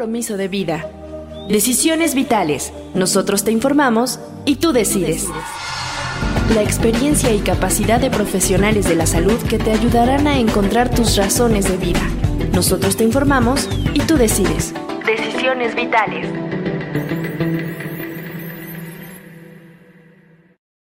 compromiso 0.00 0.38
de 0.38 0.48
vida. 0.48 0.90
Decisiones 1.50 2.14
vitales. 2.14 2.72
Nosotros 2.94 3.44
te 3.44 3.52
informamos 3.52 4.18
y 4.46 4.56
tú 4.56 4.72
decides. 4.72 5.26
La 6.54 6.62
experiencia 6.62 7.34
y 7.34 7.40
capacidad 7.40 8.00
de 8.00 8.08
profesionales 8.08 8.88
de 8.88 8.96
la 8.96 9.04
salud 9.04 9.38
que 9.46 9.58
te 9.58 9.72
ayudarán 9.72 10.26
a 10.26 10.38
encontrar 10.38 10.90
tus 10.90 11.18
razones 11.18 11.68
de 11.68 11.76
vida. 11.76 12.00
Nosotros 12.54 12.96
te 12.96 13.04
informamos 13.04 13.68
y 13.92 14.00
tú 14.00 14.16
decides. 14.16 14.72
Decisiones 15.04 15.74
vitales. 15.74 16.26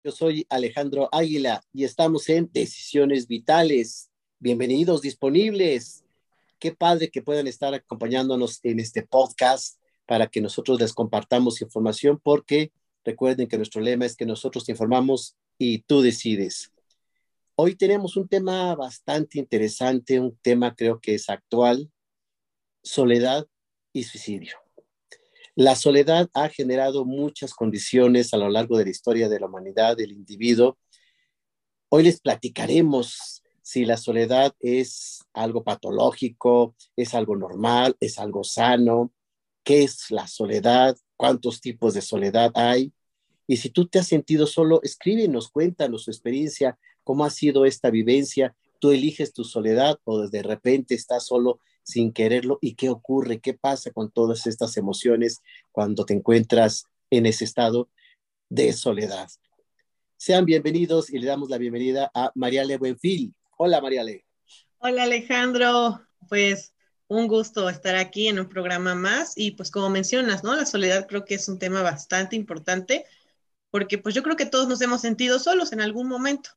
Yo 0.05 0.13
soy 0.13 0.45
Alejandro 0.49 1.09
Águila 1.11 1.61
y 1.73 1.83
estamos 1.83 2.29
en 2.29 2.49
Decisiones 2.53 3.27
Vitales. 3.27 4.09
Bienvenidos, 4.39 5.01
disponibles. 5.01 6.02
Qué 6.63 6.71
padre 6.71 7.11
que 7.11 7.21
puedan 7.21 7.45
estar 7.47 7.73
acompañándonos 7.73 8.61
en 8.63 8.79
este 8.79 9.05
podcast 9.05 9.81
para 10.05 10.27
que 10.27 10.39
nosotros 10.39 10.79
les 10.79 10.93
compartamos 10.93 11.61
información 11.61 12.21
porque 12.23 12.71
recuerden 13.03 13.49
que 13.49 13.57
nuestro 13.57 13.81
lema 13.81 14.05
es 14.05 14.15
que 14.15 14.25
nosotros 14.25 14.63
te 14.63 14.71
informamos 14.71 15.35
y 15.57 15.79
tú 15.79 16.01
decides. 16.01 16.71
Hoy 17.55 17.75
tenemos 17.75 18.15
un 18.15 18.29
tema 18.29 18.73
bastante 18.75 19.39
interesante, 19.39 20.21
un 20.21 20.37
tema 20.37 20.73
creo 20.73 21.01
que 21.01 21.15
es 21.15 21.29
actual, 21.29 21.91
soledad 22.81 23.45
y 23.91 24.03
suicidio. 24.03 24.55
La 25.55 25.75
soledad 25.75 26.29
ha 26.33 26.47
generado 26.47 27.03
muchas 27.03 27.53
condiciones 27.53 28.33
a 28.33 28.37
lo 28.37 28.47
largo 28.47 28.77
de 28.77 28.85
la 28.85 28.91
historia 28.91 29.27
de 29.27 29.41
la 29.41 29.47
humanidad, 29.47 29.97
del 29.97 30.13
individuo. 30.13 30.77
Hoy 31.89 32.03
les 32.03 32.21
platicaremos 32.21 33.42
si 33.63 33.85
la 33.85 33.95
soledad 33.95 34.53
es 34.59 35.23
algo 35.33 35.63
patológico, 35.63 36.75
es 36.97 37.13
algo 37.13 37.37
normal, 37.37 37.95
es 38.01 38.19
algo 38.19 38.43
sano, 38.43 39.13
qué 39.63 39.83
es 39.83 40.11
la 40.11 40.27
soledad, 40.27 40.97
cuántos 41.15 41.61
tipos 41.61 41.93
de 41.93 42.01
soledad 42.01 42.51
hay. 42.55 42.93
Y 43.47 43.57
si 43.57 43.69
tú 43.69 43.87
te 43.87 43.99
has 43.99 44.07
sentido 44.07 44.47
solo, 44.47 44.81
escríbenos, 44.83 45.49
cuéntanos 45.49 46.03
su 46.03 46.11
experiencia, 46.11 46.77
cómo 47.05 47.23
ha 47.23 47.29
sido 47.29 47.65
esta 47.65 47.89
vivencia. 47.89 48.53
Tú 48.79 48.91
eliges 48.91 49.31
tu 49.31 49.45
soledad 49.45 49.97
o 50.03 50.27
de 50.27 50.43
repente 50.43 50.93
estás 50.93 51.25
solo 51.25 51.59
sin 51.83 52.11
quererlo 52.11 52.59
y 52.61 52.75
qué 52.75 52.89
ocurre, 52.89 53.39
qué 53.39 53.53
pasa 53.53 53.91
con 53.91 54.11
todas 54.11 54.45
estas 54.45 54.75
emociones 54.75 55.41
cuando 55.71 56.05
te 56.05 56.13
encuentras 56.13 56.85
en 57.09 57.25
ese 57.27 57.45
estado 57.45 57.89
de 58.49 58.73
soledad. 58.73 59.29
Sean 60.17 60.43
bienvenidos 60.43 61.09
y 61.09 61.19
le 61.19 61.27
damos 61.27 61.49
la 61.49 61.57
bienvenida 61.57 62.11
a 62.13 62.31
Mariale 62.35 62.77
Buenfil. 62.77 63.33
Hola 63.65 63.79
Mariale. 63.79 64.25
Hola 64.79 65.03
Alejandro, 65.03 66.05
pues 66.27 66.73
un 67.07 67.29
gusto 67.29 67.69
estar 67.69 67.95
aquí 67.95 68.27
en 68.27 68.37
un 68.37 68.49
programa 68.49 68.93
más 68.93 69.37
y 69.37 69.51
pues 69.51 69.71
como 69.71 69.89
mencionas, 69.89 70.43
¿no? 70.43 70.53
La 70.53 70.65
soledad 70.65 71.07
creo 71.07 71.23
que 71.23 71.35
es 71.35 71.47
un 71.47 71.59
tema 71.59 71.81
bastante 71.81 72.35
importante 72.35 73.05
porque 73.71 73.97
pues 73.97 74.13
yo 74.15 74.21
creo 74.21 74.35
que 74.35 74.45
todos 74.45 74.67
nos 74.67 74.81
hemos 74.81 74.99
sentido 74.99 75.39
solos 75.39 75.71
en 75.71 75.79
algún 75.79 76.09
momento. 76.09 76.49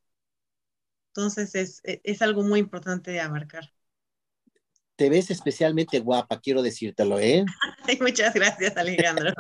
Entonces 1.14 1.54
es, 1.54 1.80
es 1.84 2.22
algo 2.22 2.42
muy 2.42 2.58
importante 2.58 3.12
de 3.12 3.20
abarcar 3.20 3.72
te 4.96 5.10
ves 5.10 5.30
especialmente 5.30 6.00
guapa, 6.00 6.40
quiero 6.40 6.62
decírtelo, 6.62 7.20
¿eh? 7.20 7.44
muchas 8.00 8.32
gracias, 8.32 8.78
Alejandro. 8.78 9.30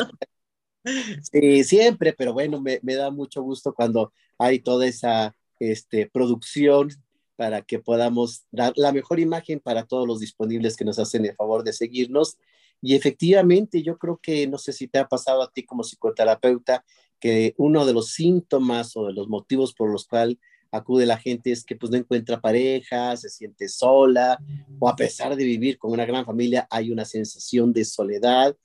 sí, 1.32 1.64
siempre, 1.64 2.12
pero 2.12 2.34
bueno, 2.34 2.60
me, 2.60 2.94
da 2.94 3.10
mucho 3.10 3.40
gusto 3.40 3.72
cuando 3.72 4.12
hay 4.38 4.60
toda 4.60 4.86
esa 4.86 5.34
este, 5.58 6.10
producción 6.10 6.90
para 7.36 7.62
que 7.62 7.78
podamos 7.78 8.44
dar 8.50 8.72
la 8.76 8.92
mejor 8.92 9.20
imagen 9.20 9.60
para 9.60 9.84
todos 9.84 10.06
los 10.06 10.20
disponibles 10.20 10.76
que 10.76 10.84
nos 10.84 10.98
hacen 10.98 11.24
el 11.24 11.34
favor 11.34 11.62
de 11.62 11.72
seguirnos. 11.72 12.38
Y 12.82 12.94
efectivamente, 12.94 13.82
yo 13.82 13.98
creo 13.98 14.18
que, 14.22 14.46
no 14.46 14.58
sé 14.58 14.72
si 14.72 14.88
te 14.88 14.98
ha 14.98 15.08
pasado 15.08 15.42
a 15.42 15.50
ti 15.50 15.64
como 15.64 15.82
psicoterapeuta, 15.82 16.84
que 17.20 17.54
uno 17.56 17.86
de 17.86 17.92
los 17.92 18.12
síntomas 18.12 18.96
o 18.96 19.06
de 19.06 19.12
los 19.12 19.28
motivos 19.28 19.72
por 19.74 19.90
los 19.90 20.06
cuales 20.06 20.36
acude 20.70 21.06
la 21.06 21.18
gente 21.18 21.52
es 21.52 21.64
que 21.64 21.76
pues 21.76 21.90
no 21.90 21.96
encuentra 21.96 22.40
pareja, 22.40 23.16
se 23.16 23.30
siente 23.30 23.68
sola, 23.68 24.38
o 24.78 24.88
a 24.88 24.96
pesar 24.96 25.36
de 25.36 25.44
vivir 25.44 25.78
con 25.78 25.92
una 25.92 26.04
gran 26.04 26.24
familia 26.24 26.66
hay 26.70 26.90
una 26.90 27.04
sensación 27.04 27.72
de 27.72 27.84
soledad, 27.84 28.56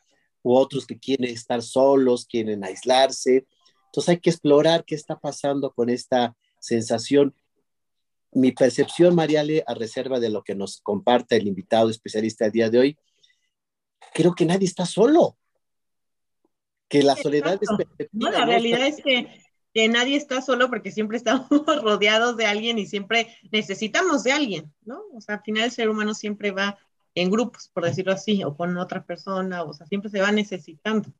u 0.43 0.53
otros 0.53 0.85
que 0.85 0.99
quieren 0.99 1.29
estar 1.29 1.61
solos, 1.61 2.25
quieren 2.25 2.63
aislarse. 2.63 3.45
Entonces 3.85 4.09
hay 4.09 4.19
que 4.19 4.29
explorar 4.29 4.83
qué 4.85 4.95
está 4.95 5.19
pasando 5.19 5.71
con 5.71 5.89
esta 5.89 6.35
sensación. 6.59 7.35
Mi 8.33 8.51
percepción, 8.51 9.15
Mariale, 9.15 9.63
a 9.67 9.73
reserva 9.73 10.19
de 10.19 10.29
lo 10.29 10.43
que 10.43 10.55
nos 10.55 10.81
comparta 10.81 11.35
el 11.35 11.47
invitado 11.47 11.89
especialista 11.89 12.45
el 12.45 12.51
día 12.51 12.69
de 12.69 12.79
hoy, 12.79 12.97
creo 14.13 14.33
que 14.33 14.45
nadie 14.45 14.67
está 14.67 14.85
solo. 14.85 15.37
Que 16.87 17.03
la 17.03 17.15
soledad 17.15 17.59
es 17.61 17.69
No, 18.11 18.29
la 18.31 18.45
realidad 18.45 18.85
es 18.85 19.01
que 19.01 19.41
que 19.73 19.87
nadie 19.87 20.17
está 20.17 20.41
solo 20.41 20.69
porque 20.69 20.91
siempre 20.91 21.17
estamos 21.17 21.49
rodeados 21.83 22.37
de 22.37 22.45
alguien 22.45 22.77
y 22.77 22.85
siempre 22.85 23.35
necesitamos 23.51 24.23
de 24.23 24.31
alguien, 24.33 24.73
¿no? 24.83 25.01
O 25.13 25.21
sea, 25.21 25.35
al 25.35 25.41
final 25.43 25.65
el 25.65 25.71
ser 25.71 25.89
humano 25.89 26.13
siempre 26.13 26.51
va 26.51 26.77
en 27.15 27.29
grupos, 27.29 27.69
por 27.73 27.85
decirlo 27.85 28.13
así, 28.13 28.43
o 28.43 28.55
con 28.55 28.77
otra 28.77 29.05
persona, 29.05 29.63
o 29.63 29.73
sea, 29.73 29.85
siempre 29.85 30.09
se 30.09 30.21
va 30.21 30.31
necesitando. 30.31 31.11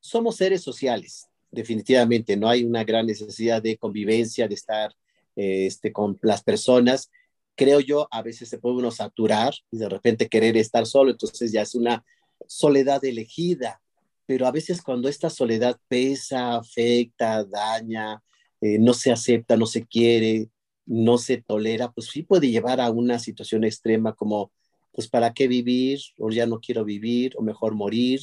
Somos 0.00 0.36
seres 0.36 0.62
sociales, 0.62 1.28
definitivamente, 1.50 2.36
no 2.36 2.48
hay 2.48 2.64
una 2.64 2.84
gran 2.84 3.06
necesidad 3.06 3.62
de 3.62 3.76
convivencia, 3.76 4.46
de 4.46 4.54
estar 4.54 4.94
este, 5.36 5.92
con 5.92 6.18
las 6.22 6.42
personas. 6.42 7.10
Creo 7.54 7.80
yo, 7.80 8.08
a 8.10 8.22
veces 8.22 8.48
se 8.48 8.58
puede 8.58 8.76
uno 8.76 8.90
saturar 8.90 9.54
y 9.70 9.78
de 9.78 9.88
repente 9.88 10.28
querer 10.28 10.56
estar 10.56 10.86
solo, 10.86 11.10
entonces 11.10 11.52
ya 11.52 11.62
es 11.62 11.74
una 11.74 12.04
soledad 12.46 13.04
elegida, 13.04 13.80
pero 14.26 14.46
a 14.46 14.52
veces 14.52 14.82
cuando 14.82 15.08
esta 15.08 15.30
soledad 15.30 15.78
pesa, 15.88 16.56
afecta, 16.56 17.44
daña, 17.44 18.22
eh, 18.60 18.78
no 18.78 18.92
se 18.94 19.12
acepta, 19.12 19.56
no 19.56 19.66
se 19.66 19.86
quiere, 19.86 20.50
no 20.86 21.18
se 21.18 21.38
tolera, 21.38 21.92
pues 21.92 22.08
sí 22.08 22.22
puede 22.22 22.50
llevar 22.50 22.80
a 22.80 22.90
una 22.90 23.18
situación 23.18 23.64
extrema 23.64 24.14
como, 24.14 24.52
pues, 24.92 25.08
¿para 25.08 25.32
qué 25.32 25.48
vivir? 25.48 26.00
O 26.18 26.30
ya 26.30 26.46
no 26.46 26.60
quiero 26.60 26.84
vivir, 26.84 27.34
o 27.36 27.42
mejor 27.42 27.74
morir, 27.74 28.20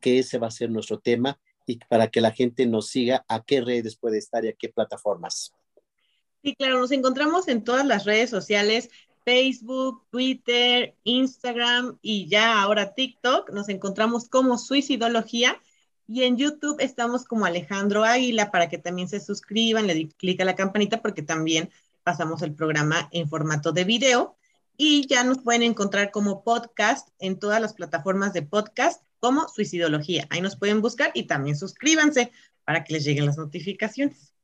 que 0.00 0.18
ese 0.18 0.38
va 0.38 0.48
a 0.48 0.50
ser 0.50 0.70
nuestro 0.70 0.98
tema 0.98 1.38
y 1.66 1.78
para 1.88 2.08
que 2.08 2.20
la 2.20 2.30
gente 2.30 2.66
nos 2.66 2.88
siga, 2.88 3.24
a 3.28 3.42
qué 3.44 3.60
redes 3.60 3.96
puede 3.96 4.18
estar 4.18 4.44
y 4.44 4.48
a 4.48 4.52
qué 4.52 4.68
plataformas. 4.68 5.52
Sí, 6.46 6.54
claro, 6.54 6.78
nos 6.78 6.92
encontramos 6.92 7.48
en 7.48 7.64
todas 7.64 7.84
las 7.84 8.04
redes 8.04 8.30
sociales. 8.30 8.88
Facebook, 9.24 10.04
Twitter, 10.10 10.94
Instagram 11.02 11.98
y 12.02 12.28
ya 12.28 12.62
ahora 12.62 12.94
TikTok. 12.94 13.50
Nos 13.50 13.68
encontramos 13.68 14.28
como 14.28 14.56
Suicidología 14.56 15.60
y 16.06 16.22
en 16.22 16.36
YouTube 16.36 16.76
estamos 16.78 17.24
como 17.24 17.46
Alejandro 17.46 18.04
Águila 18.04 18.52
para 18.52 18.68
que 18.68 18.78
también 18.78 19.08
se 19.08 19.18
suscriban, 19.18 19.88
le 19.88 19.94
den 19.94 20.12
clic 20.16 20.40
a 20.40 20.44
la 20.44 20.54
campanita 20.54 21.02
porque 21.02 21.22
también 21.22 21.68
pasamos 22.04 22.42
el 22.42 22.54
programa 22.54 23.08
en 23.10 23.28
formato 23.28 23.72
de 23.72 23.82
video 23.82 24.36
y 24.76 25.08
ya 25.08 25.24
nos 25.24 25.38
pueden 25.38 25.64
encontrar 25.64 26.12
como 26.12 26.44
podcast 26.44 27.08
en 27.18 27.40
todas 27.40 27.60
las 27.60 27.74
plataformas 27.74 28.32
de 28.34 28.42
podcast 28.42 29.02
como 29.18 29.48
Suicidología. 29.48 30.28
Ahí 30.30 30.42
nos 30.42 30.54
pueden 30.54 30.80
buscar 30.80 31.10
y 31.12 31.24
también 31.24 31.56
suscríbanse 31.56 32.30
para 32.64 32.84
que 32.84 32.92
les 32.92 33.04
lleguen 33.04 33.26
las 33.26 33.36
notificaciones. 33.36 34.35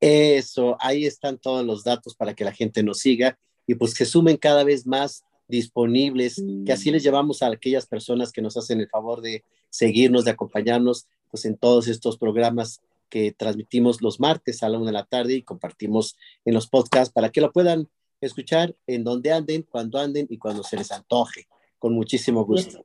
Eso, 0.00 0.76
ahí 0.80 1.06
están 1.06 1.38
todos 1.38 1.64
los 1.64 1.84
datos 1.84 2.14
para 2.14 2.34
que 2.34 2.44
la 2.44 2.52
gente 2.52 2.82
nos 2.82 2.98
siga 3.00 3.38
y 3.66 3.74
pues 3.74 3.94
que 3.94 4.04
sumen 4.04 4.36
cada 4.36 4.64
vez 4.64 4.86
más 4.86 5.24
disponibles, 5.48 6.42
que 6.64 6.72
así 6.72 6.90
les 6.90 7.02
llevamos 7.02 7.42
a 7.42 7.48
aquellas 7.48 7.86
personas 7.86 8.32
que 8.32 8.42
nos 8.42 8.56
hacen 8.56 8.80
el 8.80 8.88
favor 8.88 9.22
de 9.22 9.44
seguirnos, 9.70 10.24
de 10.24 10.30
acompañarnos, 10.30 11.06
pues 11.30 11.44
en 11.46 11.56
todos 11.56 11.88
estos 11.88 12.18
programas 12.18 12.80
que 13.08 13.32
transmitimos 13.32 14.02
los 14.02 14.20
martes 14.20 14.62
a 14.62 14.68
la 14.68 14.78
una 14.78 14.86
de 14.86 14.92
la 14.92 15.04
tarde 15.04 15.34
y 15.34 15.42
compartimos 15.42 16.16
en 16.44 16.54
los 16.54 16.68
podcasts 16.68 17.12
para 17.12 17.30
que 17.30 17.40
lo 17.40 17.52
puedan 17.52 17.88
escuchar 18.20 18.76
en 18.86 19.04
donde 19.04 19.32
anden, 19.32 19.62
cuando 19.62 19.98
anden 19.98 20.26
y 20.28 20.38
cuando 20.38 20.62
se 20.62 20.76
les 20.76 20.92
antoje, 20.92 21.48
con 21.78 21.94
muchísimo 21.94 22.44
gusto. 22.44 22.84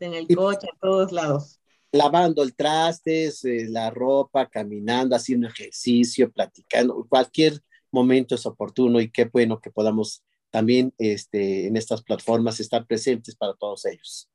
en 0.00 0.14
el 0.14 0.26
coche, 0.34 0.66
a 0.72 0.78
todos 0.80 1.12
lados. 1.12 1.60
Lavando 1.94 2.42
el 2.42 2.56
traste, 2.56 3.26
eh, 3.26 3.68
la 3.68 3.88
ropa, 3.88 4.48
caminando, 4.48 5.14
haciendo 5.14 5.46
ejercicio, 5.46 6.28
platicando, 6.32 7.06
cualquier 7.08 7.62
momento 7.92 8.34
es 8.34 8.44
oportuno 8.46 9.00
y 9.00 9.12
qué 9.12 9.26
bueno 9.26 9.60
que 9.60 9.70
podamos 9.70 10.24
también 10.50 10.92
este, 10.98 11.68
en 11.68 11.76
estas 11.76 12.02
plataformas 12.02 12.58
estar 12.58 12.84
presentes 12.84 13.36
para 13.36 13.54
todos 13.54 13.84
ellos. 13.84 14.28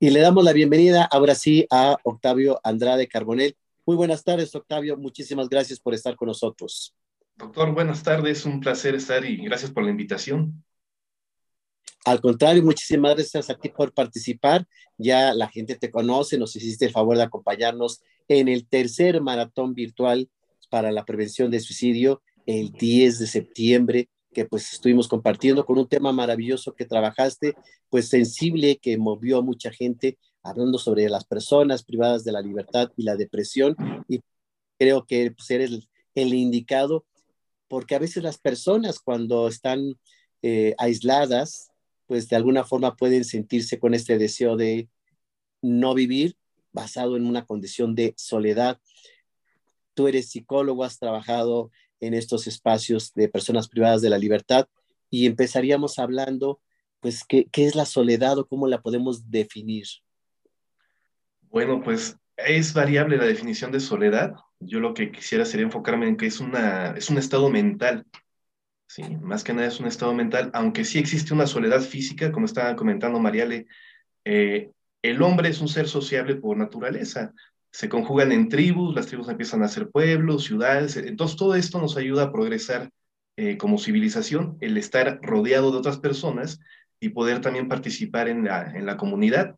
Y 0.00 0.08
le 0.08 0.20
damos 0.20 0.44
la 0.44 0.54
bienvenida 0.54 1.04
ahora 1.04 1.34
sí 1.34 1.66
a 1.70 1.98
Octavio 2.04 2.58
Andrade 2.64 3.06
Carbonel. 3.06 3.54
Muy 3.84 3.96
buenas 3.96 4.24
tardes, 4.24 4.54
Octavio. 4.54 4.96
Muchísimas 4.96 5.50
gracias 5.50 5.78
por 5.78 5.92
estar 5.92 6.16
con 6.16 6.28
nosotros. 6.28 6.94
Doctor, 7.36 7.72
buenas 7.72 8.02
tardes. 8.02 8.46
Un 8.46 8.60
placer 8.60 8.94
estar 8.94 9.24
y 9.26 9.36
gracias 9.36 9.70
por 9.70 9.84
la 9.84 9.90
invitación. 9.90 10.64
Al 12.06 12.20
contrario, 12.20 12.62
muchísimas 12.62 13.16
gracias 13.16 13.50
a 13.50 13.58
ti 13.58 13.68
por 13.68 13.92
participar. 13.92 14.64
Ya 14.96 15.34
la 15.34 15.48
gente 15.48 15.74
te 15.74 15.90
conoce, 15.90 16.38
nos 16.38 16.54
hiciste 16.54 16.84
el 16.84 16.92
favor 16.92 17.16
de 17.16 17.24
acompañarnos 17.24 18.00
en 18.28 18.46
el 18.46 18.68
tercer 18.68 19.20
maratón 19.20 19.74
virtual 19.74 20.30
para 20.70 20.92
la 20.92 21.04
prevención 21.04 21.50
de 21.50 21.58
suicidio 21.58 22.22
el 22.46 22.70
10 22.70 23.18
de 23.18 23.26
septiembre, 23.26 24.08
que 24.32 24.44
pues 24.44 24.72
estuvimos 24.72 25.08
compartiendo 25.08 25.66
con 25.66 25.78
un 25.78 25.88
tema 25.88 26.12
maravilloso 26.12 26.76
que 26.76 26.84
trabajaste, 26.84 27.56
pues 27.90 28.08
sensible, 28.08 28.78
que 28.80 28.96
movió 28.98 29.38
a 29.38 29.42
mucha 29.42 29.72
gente, 29.72 30.16
hablando 30.44 30.78
sobre 30.78 31.08
las 31.08 31.24
personas 31.24 31.82
privadas 31.82 32.22
de 32.22 32.30
la 32.30 32.40
libertad 32.40 32.88
y 32.96 33.02
la 33.02 33.16
depresión. 33.16 33.74
Y 34.06 34.20
creo 34.78 35.04
que 35.06 35.32
pues, 35.32 35.50
eres 35.50 35.88
el, 36.14 36.34
indicado, 36.34 37.04
porque 37.66 37.96
a 37.96 37.98
veces 37.98 38.22
las 38.22 38.38
personas 38.38 39.00
cuando 39.00 39.48
están 39.48 39.96
eh, 40.42 40.76
aisladas, 40.78 41.72
pues 42.06 42.28
de 42.28 42.36
alguna 42.36 42.64
forma 42.64 42.96
pueden 42.96 43.24
sentirse 43.24 43.78
con 43.78 43.94
este 43.94 44.18
deseo 44.18 44.56
de 44.56 44.88
no 45.62 45.94
vivir 45.94 46.36
basado 46.72 47.16
en 47.16 47.26
una 47.26 47.44
condición 47.44 47.94
de 47.94 48.14
soledad. 48.16 48.80
Tú 49.94 50.08
eres 50.08 50.28
psicólogo, 50.28 50.84
has 50.84 50.98
trabajado 50.98 51.70
en 52.00 52.14
estos 52.14 52.46
espacios 52.46 53.12
de 53.14 53.28
personas 53.28 53.68
privadas 53.68 54.02
de 54.02 54.10
la 54.10 54.18
libertad 54.18 54.68
y 55.10 55.26
empezaríamos 55.26 55.98
hablando, 55.98 56.60
pues, 57.00 57.24
¿qué, 57.26 57.46
qué 57.50 57.66
es 57.66 57.74
la 57.74 57.86
soledad 57.86 58.38
o 58.38 58.46
cómo 58.46 58.66
la 58.66 58.82
podemos 58.82 59.30
definir? 59.30 59.86
Bueno, 61.48 61.80
pues 61.82 62.16
es 62.36 62.74
variable 62.74 63.16
la 63.16 63.24
definición 63.24 63.72
de 63.72 63.80
soledad. 63.80 64.34
Yo 64.60 64.80
lo 64.80 64.94
que 64.94 65.10
quisiera 65.10 65.44
sería 65.44 65.66
enfocarme 65.66 66.08
en 66.08 66.16
que 66.16 66.26
es, 66.26 66.40
una, 66.40 66.90
es 66.90 67.08
un 67.08 67.18
estado 67.18 67.48
mental. 67.48 68.04
Sí, 68.88 69.02
más 69.20 69.42
que 69.42 69.52
nada 69.52 69.68
es 69.68 69.80
un 69.80 69.86
estado 69.86 70.14
mental, 70.14 70.50
aunque 70.54 70.84
sí 70.84 70.98
existe 70.98 71.34
una 71.34 71.46
soledad 71.46 71.80
física, 71.80 72.32
como 72.32 72.46
estaba 72.46 72.76
comentando 72.76 73.18
Mariale, 73.18 73.66
eh, 74.24 74.70
el 75.02 75.22
hombre 75.22 75.48
es 75.48 75.60
un 75.60 75.68
ser 75.68 75.88
sociable 75.88 76.36
por 76.36 76.56
naturaleza 76.56 77.32
se 77.76 77.90
conjugan 77.90 78.32
en 78.32 78.48
tribus, 78.48 78.94
las 78.94 79.06
tribus 79.06 79.28
empiezan 79.28 79.62
a 79.62 79.68
ser 79.68 79.90
pueblos, 79.90 80.44
ciudades, 80.44 80.96
entonces 80.96 81.36
todo 81.36 81.54
esto 81.54 81.78
nos 81.78 81.98
ayuda 81.98 82.22
a 82.22 82.32
progresar 82.32 82.90
eh, 83.36 83.58
como 83.58 83.76
civilización, 83.76 84.56
el 84.62 84.78
estar 84.78 85.20
rodeado 85.20 85.70
de 85.70 85.76
otras 85.76 85.98
personas 85.98 86.58
y 87.00 87.10
poder 87.10 87.42
también 87.42 87.68
participar 87.68 88.30
en 88.30 88.44
la, 88.44 88.72
en 88.74 88.86
la 88.86 88.96
comunidad. 88.96 89.56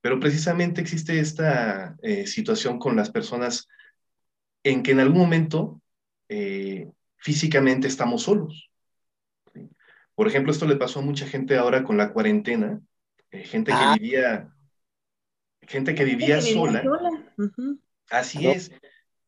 Pero 0.00 0.20
precisamente 0.20 0.80
existe 0.80 1.18
esta 1.18 1.96
eh, 2.00 2.28
situación 2.28 2.78
con 2.78 2.94
las 2.94 3.10
personas 3.10 3.66
en 4.62 4.84
que 4.84 4.92
en 4.92 5.00
algún 5.00 5.18
momento 5.18 5.82
eh, 6.28 6.92
físicamente 7.18 7.86
estamos 7.86 8.22
solos. 8.22 8.70
Por 10.14 10.26
ejemplo, 10.26 10.50
esto 10.50 10.66
le 10.66 10.76
pasó 10.76 10.98
a 10.98 11.02
mucha 11.02 11.26
gente 11.26 11.56
ahora 11.56 11.84
con 11.84 11.96
la 11.96 12.12
cuarentena, 12.12 12.80
gente 13.30 13.70
que 13.70 13.78
ah. 13.78 13.96
vivía 13.98 14.52
gente 15.68 15.94
que 15.94 16.04
vivía 16.04 16.40
sola. 16.40 16.82
Así 18.10 18.46
es. 18.46 18.72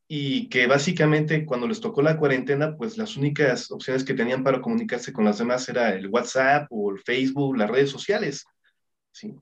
Y 0.09 0.49
que 0.49 0.67
básicamente 0.67 1.45
cuando 1.45 1.69
les 1.69 1.81
tocó 1.81 2.03
la 2.03 2.17
cuarentena, 2.17 2.77
pues 2.77 2.99
las 2.99 3.17
únicas 3.17 3.71
opciones 3.71 4.03
que 4.03 4.15
tenían 4.15 4.43
para 4.43 4.61
comunicarse 4.61 5.13
con 5.13 5.25
las 5.25 5.39
demás 5.39 5.69
era 5.69 5.95
el 5.95 6.09
WhatsApp 6.09 6.67
o 6.71 6.91
el 6.91 6.99
Facebook, 7.01 7.57
las 7.57 7.71
redes 7.71 7.91
sociales. 7.91 8.45
¿sí? 9.13 9.37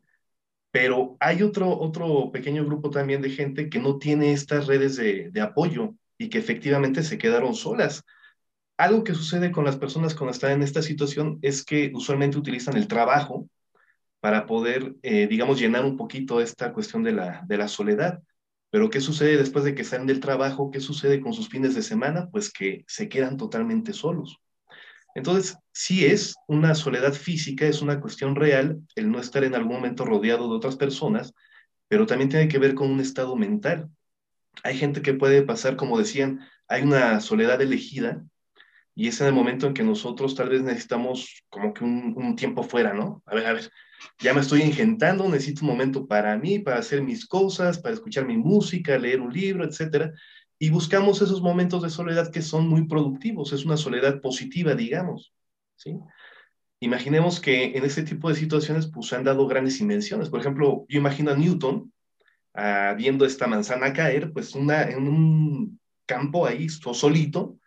Pero 0.71 1.17
hay 1.21 1.43
otro, 1.43 1.71
otro 1.71 2.31
pequeño 2.31 2.67
grupo 2.67 2.91
también 2.91 3.23
de 3.23 3.31
gente 3.31 3.71
que 3.71 3.79
no 3.79 3.97
tiene 3.97 4.33
estas 4.33 4.67
redes 4.67 4.97
de, 4.97 5.31
de 5.31 5.41
apoyo 5.41 5.95
y 6.19 6.29
que 6.29 6.39
efectivamente 6.39 7.03
se 7.03 7.17
quedaron 7.17 7.55
solas. 7.55 8.05
Algo 8.79 9.03
que 9.03 9.13
sucede 9.13 9.51
con 9.51 9.65
las 9.65 9.77
personas 9.77 10.15
cuando 10.15 10.31
están 10.31 10.53
en 10.53 10.63
esta 10.63 10.83
situación 10.83 11.41
es 11.43 11.65
que 11.65 11.91
usualmente 11.95 12.39
utilizan 12.39 12.77
el 12.77 12.87
trabajo 12.87 13.49
para 14.21 14.47
poder, 14.47 14.95
eh, 15.03 15.27
digamos, 15.27 15.59
llenar 15.59 15.85
un 15.85 15.97
poquito 15.97 16.41
esta 16.41 16.73
cuestión 16.73 17.03
de 17.03 17.11
la, 17.11 17.45
de 17.49 17.57
la 17.57 17.67
soledad. 17.67 18.23
Pero 18.71 18.89
¿qué 18.89 19.01
sucede 19.01 19.37
después 19.37 19.65
de 19.65 19.75
que 19.75 19.83
salen 19.83 20.07
del 20.07 20.21
trabajo? 20.21 20.71
¿Qué 20.71 20.79
sucede 20.79 21.21
con 21.21 21.33
sus 21.33 21.49
fines 21.49 21.75
de 21.75 21.83
semana? 21.83 22.29
Pues 22.31 22.53
que 22.53 22.85
se 22.87 23.09
quedan 23.09 23.37
totalmente 23.37 23.93
solos. 23.93 24.39
Entonces, 25.17 25.57
sí 25.73 26.05
es 26.07 26.37
una 26.47 26.77
soledad 26.77 27.15
física, 27.15 27.67
es 27.67 27.83
una 27.83 28.01
cuestión 28.01 28.37
real 28.37 28.81
el 28.95 29.11
no 29.11 29.19
estar 29.19 29.43
en 29.43 29.57
algún 29.57 29.73
momento 29.73 30.05
rodeado 30.05 30.49
de 30.49 30.55
otras 30.55 30.77
personas, 30.77 31.35
pero 31.89 32.07
también 32.07 32.31
tiene 32.31 32.47
que 32.47 32.59
ver 32.61 32.77
con 32.77 32.89
un 32.89 33.01
estado 33.01 33.35
mental. 33.35 33.91
Hay 34.63 34.79
gente 34.79 35.03
que 35.03 35.15
puede 35.15 35.43
pasar, 35.43 35.75
como 35.75 35.99
decían, 35.99 36.47
hay 36.69 36.83
una 36.83 37.21
soledad 37.21 37.61
elegida 37.61 38.23
y 38.99 39.07
es 39.07 39.21
en 39.21 39.29
el 39.29 39.33
momento 39.33 39.69
en 39.69 39.75
que 39.75 39.85
nosotros 39.85 40.35
tal 40.35 40.49
vez 40.49 40.61
necesitamos 40.61 41.45
como 41.49 41.73
que 41.73 41.85
un, 41.85 42.15
un 42.17 42.35
tiempo 42.35 42.65
fuera, 42.65 42.93
¿no? 42.93 43.23
A 43.27 43.35
ver, 43.37 43.47
a 43.47 43.53
ver, 43.53 43.71
ya 44.19 44.35
me 44.35 44.41
estoy 44.41 44.63
ingentando, 44.63 45.29
necesito 45.29 45.61
un 45.61 45.69
momento 45.69 46.09
para 46.09 46.37
mí, 46.37 46.59
para 46.59 46.79
hacer 46.79 47.03
mis 47.03 47.25
cosas, 47.25 47.79
para 47.79 47.95
escuchar 47.95 48.27
mi 48.27 48.37
música, 48.37 48.99
leer 48.99 49.21
un 49.21 49.33
libro, 49.33 49.65
etc. 49.65 50.11
Y 50.59 50.71
buscamos 50.71 51.23
esos 51.23 51.41
momentos 51.41 51.85
de 51.85 51.91
soledad 51.91 52.33
que 52.33 52.43
son 52.43 52.67
muy 52.67 52.89
productivos, 52.89 53.53
es 53.53 53.65
una 53.65 53.77
soledad 53.77 54.21
positiva, 54.21 54.75
digamos, 54.75 55.33
¿sí? 55.77 55.97
Imaginemos 56.81 57.39
que 57.39 57.77
en 57.77 57.85
este 57.85 58.03
tipo 58.03 58.29
de 58.29 58.35
situaciones 58.35 58.89
pues 58.89 59.13
han 59.13 59.23
dado 59.23 59.47
grandes 59.47 59.81
invenciones. 59.81 60.29
Por 60.29 60.41
ejemplo, 60.41 60.87
yo 60.89 60.99
imagino 60.99 61.31
a 61.31 61.37
Newton 61.37 61.93
ah, 62.53 62.97
viendo 62.99 63.25
esta 63.25 63.47
manzana 63.47 63.93
caer, 63.93 64.33
pues 64.33 64.57
una, 64.57 64.83
en 64.83 65.07
un 65.07 65.81
campo 66.05 66.47
ahí, 66.47 66.69
solito, 66.69 67.59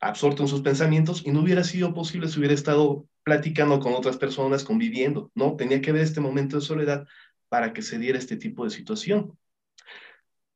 absorto 0.00 0.42
en 0.42 0.48
sus 0.48 0.62
pensamientos, 0.62 1.22
y 1.24 1.30
no 1.30 1.40
hubiera 1.40 1.64
sido 1.64 1.94
posible 1.94 2.28
si 2.28 2.38
hubiera 2.38 2.54
estado 2.54 3.06
platicando 3.24 3.80
con 3.80 3.94
otras 3.94 4.16
personas, 4.16 4.64
conviviendo, 4.64 5.30
¿no? 5.34 5.56
Tenía 5.56 5.80
que 5.80 5.92
ver 5.92 6.02
este 6.02 6.20
momento 6.20 6.56
de 6.56 6.62
soledad 6.62 7.06
para 7.48 7.72
que 7.72 7.82
se 7.82 7.98
diera 7.98 8.18
este 8.18 8.36
tipo 8.36 8.64
de 8.64 8.70
situación. 8.70 9.36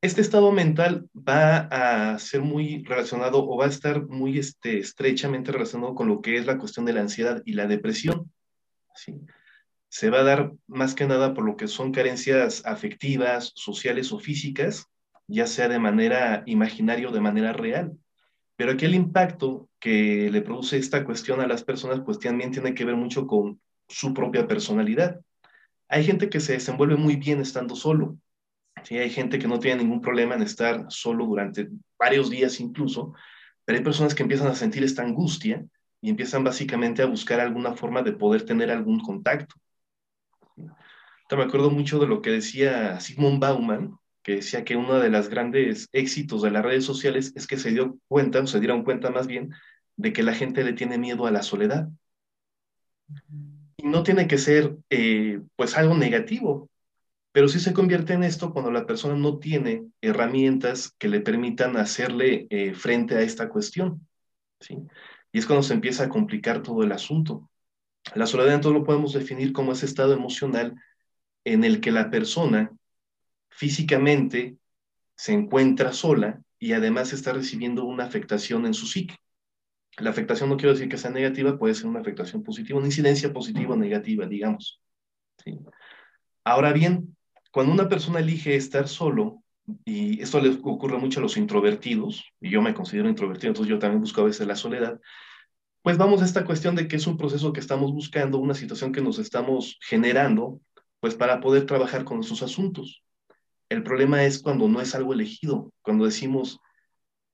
Este 0.00 0.21
estado 0.21 0.50
mental 0.50 1.09
va 1.17 1.69
a 1.71 2.19
ser 2.19 2.41
muy 2.41 2.83
relacionado 2.83 3.49
o 3.49 3.56
va 3.56 3.67
a 3.67 3.69
estar 3.69 4.05
muy 4.09 4.37
este, 4.37 4.79
estrechamente 4.79 5.53
relacionado 5.53 5.94
con 5.94 6.09
lo 6.09 6.21
que 6.21 6.37
es 6.37 6.44
la 6.44 6.59
cuestión 6.59 6.85
de 6.87 6.93
la 6.93 7.03
ansiedad 7.03 7.41
y 7.44 7.53
la 7.53 7.69
depresión. 7.69 8.33
¿sí? 8.97 9.15
Se 9.89 10.11
va 10.11 10.21
a 10.21 10.25
dar 10.25 10.53
más 10.67 10.97
que 10.97 11.06
nada 11.06 11.35
por 11.35 11.44
lo 11.44 11.56
que 11.56 11.69
son 11.69 11.93
carencias 11.93 12.67
afectivas, 12.67 13.53
sociales 13.55 14.11
o 14.11 14.19
físicas, 14.19 14.87
ya 15.29 15.47
sea 15.47 15.69
de 15.69 15.79
manera 15.79 16.43
imaginaria 16.47 17.09
o 17.09 17.12
de 17.12 17.21
manera 17.21 17.53
real. 17.53 17.97
Pero 18.57 18.73
aquí 18.73 18.85
el 18.85 18.95
impacto 18.95 19.69
que 19.79 20.31
le 20.31 20.43
produce 20.43 20.77
esta 20.77 21.05
cuestión 21.05 21.41
a 21.41 21.47
las 21.47 21.65
personas, 21.65 22.01
pues 22.01 22.19
también 22.19 22.51
tiene 22.51 22.75
que 22.75 22.85
ver 22.85 22.97
mucho 22.97 23.27
con 23.27 23.61
su 23.89 24.15
propia 24.15 24.47
personalidad. 24.47 25.21
Hay 25.89 26.05
gente 26.05 26.29
que 26.29 26.41
se 26.41 26.55
desenvuelve 26.55 26.97
muy 26.97 27.17
bien 27.17 27.41
estando 27.41 27.75
solo. 27.75 28.17
¿sí? 28.83 28.99
Hay 28.99 29.11
gente 29.11 29.39
que 29.39 29.49
no 29.49 29.59
tiene 29.59 29.83
ningún 29.83 30.01
problema 30.01 30.35
en 30.35 30.43
estar 30.43 30.87
solo 30.89 31.27
durante 31.27 31.69
varios 31.99 32.31
días 32.31 32.61
incluso, 32.61 33.15
pero 33.65 33.79
hay 33.79 33.85
personas 33.85 34.15
que 34.15 34.23
empiezan 34.23 34.49
a 34.49 34.55
sentir 34.55 34.82
esta 34.85 35.03
angustia 35.03 35.65
y 36.01 36.11
empiezan 36.11 36.44
básicamente 36.44 37.03
a 37.03 37.06
buscar 37.06 37.41
alguna 37.41 37.75
forma 37.75 38.03
de 38.03 38.13
poder 38.13 38.44
tener 38.44 38.71
algún 38.71 39.01
contacto. 39.01 39.55
me 40.56 41.43
acuerdo 41.43 41.71
mucho 41.71 41.99
de 41.99 42.06
lo 42.06 42.21
que 42.21 42.31
decía 42.31 43.01
Sigmund 43.01 43.39
Bauman, 43.39 43.97
que 44.22 44.36
decía 44.36 44.64
que 44.64 44.76
uno 44.76 44.98
de 44.98 45.10
los 45.10 45.29
grandes 45.29 45.88
éxitos 45.93 46.43
de 46.43 46.50
las 46.50 46.64
redes 46.64 46.84
sociales 46.84 47.32
es 47.34 47.46
que 47.46 47.58
se 47.58 47.70
dio 47.70 47.98
cuenta, 48.08 48.41
o 48.41 48.46
se 48.46 48.60
dieron 48.60 48.84
cuenta 48.84 49.10
más 49.10 49.26
bien, 49.26 49.52
de 49.96 50.12
que 50.12 50.22
la 50.22 50.34
gente 50.34 50.64
le 50.64 50.72
tiene 50.72 50.98
miedo 50.98 51.26
a 51.26 51.31
la 51.31 51.43
soledad. 51.43 51.88
Y 53.76 53.86
no 53.86 54.02
tiene 54.02 54.26
que 54.29 54.38
ser 54.38 54.76
eh, 54.91 55.41
pues 55.56 55.76
algo 55.76 55.94
negativo, 55.94 56.70
pero 57.32 57.48
sí 57.48 57.60
se 57.60 57.72
convierte 57.72 58.12
en 58.12 58.24
esto 58.24 58.52
cuando 58.52 58.70
la 58.70 58.86
persona 58.86 59.17
no 59.17 59.38
tiene 59.38 59.86
herramientas 60.00 60.94
que 60.98 61.08
le 61.08 61.20
permitan 61.20 61.76
hacerle 61.76 62.46
eh, 62.50 62.74
frente 62.74 63.17
a 63.17 63.22
esta 63.22 63.48
cuestión. 63.48 64.06
¿sí? 64.60 64.79
Y 65.32 65.38
es 65.38 65.46
cuando 65.46 65.62
se 65.62 65.74
empieza 65.74 66.05
a 66.05 66.08
complicar 66.08 66.62
todo 66.62 66.82
el 66.82 66.93
asunto. 66.93 67.48
La 68.14 68.26
soledad 68.26 68.55
entonces 68.55 68.81
lo 68.81 68.86
podemos 68.86 69.12
definir 69.14 69.52
como 69.52 69.72
ese 69.72 69.86
estado 69.86 70.12
emocional 70.12 70.74
en 71.44 71.64
el 71.64 71.81
que 71.81 71.91
la 71.91 72.10
persona 72.10 72.72
físicamente 73.55 74.56
se 75.15 75.32
encuentra 75.32 75.93
sola 75.93 76.43
y 76.59 76.73
además 76.73 77.13
está 77.13 77.32
recibiendo 77.32 77.85
una 77.85 78.05
afectación 78.05 78.67
en 78.67 78.75
su 78.75 78.87
psique. 78.87 79.17
La 79.99 80.11
afectación 80.11 80.49
no 80.49 80.56
quiero 80.56 80.73
decir 80.73 80.89
que 80.89 80.97
sea 80.97 81.11
negativa, 81.11 81.59
puede 81.59 81.75
ser 81.75 81.87
una 81.87 82.01
afectación 82.01 82.43
positiva, 82.43 82.79
una 82.79 82.89
incidencia 82.89 83.32
positiva 83.32 83.75
o 83.75 83.77
negativa, 83.77 84.27
digamos. 84.27 84.81
Ahora 86.44 86.73
bien, 86.73 87.17
cuando 87.51 87.73
una 87.73 87.89
persona 87.89 88.21
elige 88.21 88.56
estar 88.56 88.89
solo, 88.89 89.43
y 89.85 90.21
esto 90.21 90.41
le 90.41 90.49
ocurre 90.51 90.99
mucho 90.99 91.21
a 91.21 91.23
los 91.23 91.37
introvertidos, 91.37 92.25
y 92.41 92.51
yo 92.51 92.63
me 92.63 92.75
considero 92.75 93.09
introvertido, 93.09 93.49
entonces 93.49 93.71
yo 93.71 93.79
también 93.79 94.01
busco 94.01 94.23
a 94.23 94.25
veces 94.25 94.47
la 94.47 94.56
soledad, 94.56 94.99
pues 95.82 95.99
vamos 95.99 96.23
a 96.23 96.25
esta 96.25 96.44
cuestión 96.44 96.75
de 96.75 96.89
que 96.89 96.97
es 96.97 97.06
un 97.06 97.17
proceso 97.17 97.53
que 97.53 97.61
estamos 97.61 97.93
buscando, 97.93 98.39
una 98.39 98.55
situación 98.55 98.93
que 98.93 99.03
nos 99.03 99.19
estamos 99.19 99.79
generando, 99.82 100.61
pues 101.01 101.17
para 101.17 101.41
poder 101.41 101.67
trabajar 101.67 102.05
con 102.05 102.21
esos 102.21 102.43
asuntos. 102.43 103.03
El 103.72 103.82
problema 103.82 104.22
es 104.22 104.43
cuando 104.43 104.69
no 104.69 104.82
es 104.82 104.94
algo 104.94 105.14
elegido, 105.14 105.72
cuando 105.81 106.05
decimos, 106.05 106.60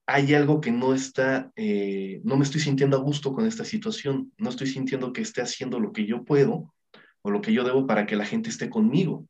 hay 0.06 0.34
algo 0.34 0.60
que 0.60 0.70
no 0.70 0.94
está, 0.94 1.50
eh, 1.56 2.20
no 2.22 2.36
me 2.36 2.44
estoy 2.44 2.60
sintiendo 2.60 2.96
a 2.96 3.00
gusto 3.00 3.32
con 3.32 3.44
esta 3.44 3.64
situación, 3.64 4.32
no 4.38 4.50
estoy 4.50 4.68
sintiendo 4.68 5.12
que 5.12 5.20
esté 5.20 5.42
haciendo 5.42 5.80
lo 5.80 5.92
que 5.92 6.06
yo 6.06 6.24
puedo 6.24 6.72
o 7.22 7.30
lo 7.32 7.40
que 7.40 7.52
yo 7.52 7.64
debo 7.64 7.88
para 7.88 8.06
que 8.06 8.14
la 8.14 8.24
gente 8.24 8.50
esté 8.50 8.70
conmigo. 8.70 9.26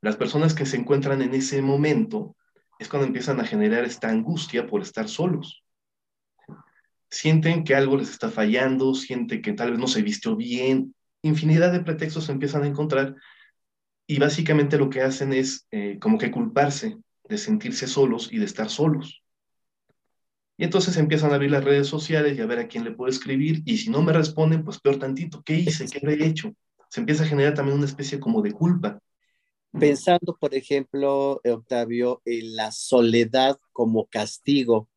Las 0.00 0.14
personas 0.14 0.54
que 0.54 0.66
se 0.66 0.76
encuentran 0.76 1.20
en 1.20 1.34
ese 1.34 1.62
momento 1.62 2.36
es 2.78 2.88
cuando 2.88 3.08
empiezan 3.08 3.40
a 3.40 3.44
generar 3.44 3.84
esta 3.84 4.08
angustia 4.08 4.68
por 4.68 4.82
estar 4.82 5.08
solos. 5.08 5.64
sienten 7.10 7.64
que 7.64 7.74
algo 7.74 7.96
les 7.96 8.10
está 8.10 8.30
fallando, 8.30 8.94
sienten 8.94 9.42
que 9.42 9.52
tal 9.52 9.72
vez 9.72 9.80
no 9.80 9.88
se 9.88 10.02
vistió 10.02 10.36
bien, 10.36 10.94
infinidad 11.22 11.72
de 11.72 11.80
pretextos 11.80 12.26
se 12.26 12.32
empiezan 12.32 12.62
a 12.62 12.68
encontrar 12.68 13.16
y 14.10 14.18
básicamente 14.18 14.78
lo 14.78 14.88
que 14.88 15.02
hacen 15.02 15.34
es 15.34 15.66
eh, 15.70 15.98
como 16.00 16.16
que 16.16 16.30
culparse 16.30 16.96
de 17.28 17.36
sentirse 17.36 17.86
solos 17.86 18.32
y 18.32 18.38
de 18.38 18.46
estar 18.46 18.70
solos. 18.70 19.22
Y 20.56 20.64
entonces 20.64 20.96
empiezan 20.96 21.30
a 21.30 21.34
abrir 21.34 21.50
las 21.50 21.62
redes 21.62 21.86
sociales 21.86 22.36
y 22.36 22.40
a 22.40 22.46
ver 22.46 22.58
a 22.58 22.68
quién 22.68 22.84
le 22.84 22.92
puedo 22.92 23.10
escribir 23.10 23.62
y 23.66 23.76
si 23.76 23.90
no 23.90 24.02
me 24.02 24.14
responden, 24.14 24.64
pues 24.64 24.80
peor 24.80 24.98
tantito, 24.98 25.42
¿qué 25.44 25.56
hice? 25.56 25.86
¿Qué 25.86 25.98
habré 25.98 26.26
hecho? 26.26 26.54
Se 26.88 27.00
empieza 27.00 27.24
a 27.24 27.26
generar 27.26 27.52
también 27.52 27.76
una 27.76 27.86
especie 27.86 28.18
como 28.18 28.40
de 28.40 28.52
culpa. 28.52 28.98
Pensando, 29.78 30.34
por 30.40 30.54
ejemplo, 30.54 31.42
Octavio, 31.44 32.22
en 32.24 32.56
la 32.56 32.72
soledad 32.72 33.58
como 33.72 34.06
castigo. 34.06 34.88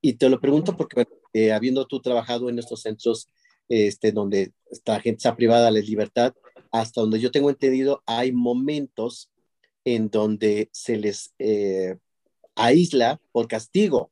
Y 0.00 0.12
te 0.12 0.28
lo 0.28 0.40
pregunto 0.40 0.76
porque, 0.76 1.08
eh, 1.32 1.52
habiendo 1.52 1.86
tú 1.86 2.00
trabajado 2.00 2.48
en 2.48 2.60
estos 2.60 2.82
centros 2.82 3.28
este, 3.68 4.12
donde 4.12 4.52
esta 4.70 5.00
gente 5.00 5.16
está 5.16 5.34
privada 5.34 5.66
de 5.66 5.80
la 5.80 5.86
libertad, 5.86 6.34
hasta 6.74 7.02
donde 7.02 7.20
yo 7.20 7.30
tengo 7.30 7.50
entendido, 7.50 8.02
hay 8.04 8.32
momentos 8.32 9.30
en 9.84 10.10
donde 10.10 10.70
se 10.72 10.96
les 10.96 11.32
eh, 11.38 11.98
aísla 12.56 13.20
por 13.30 13.46
castigo. 13.46 14.10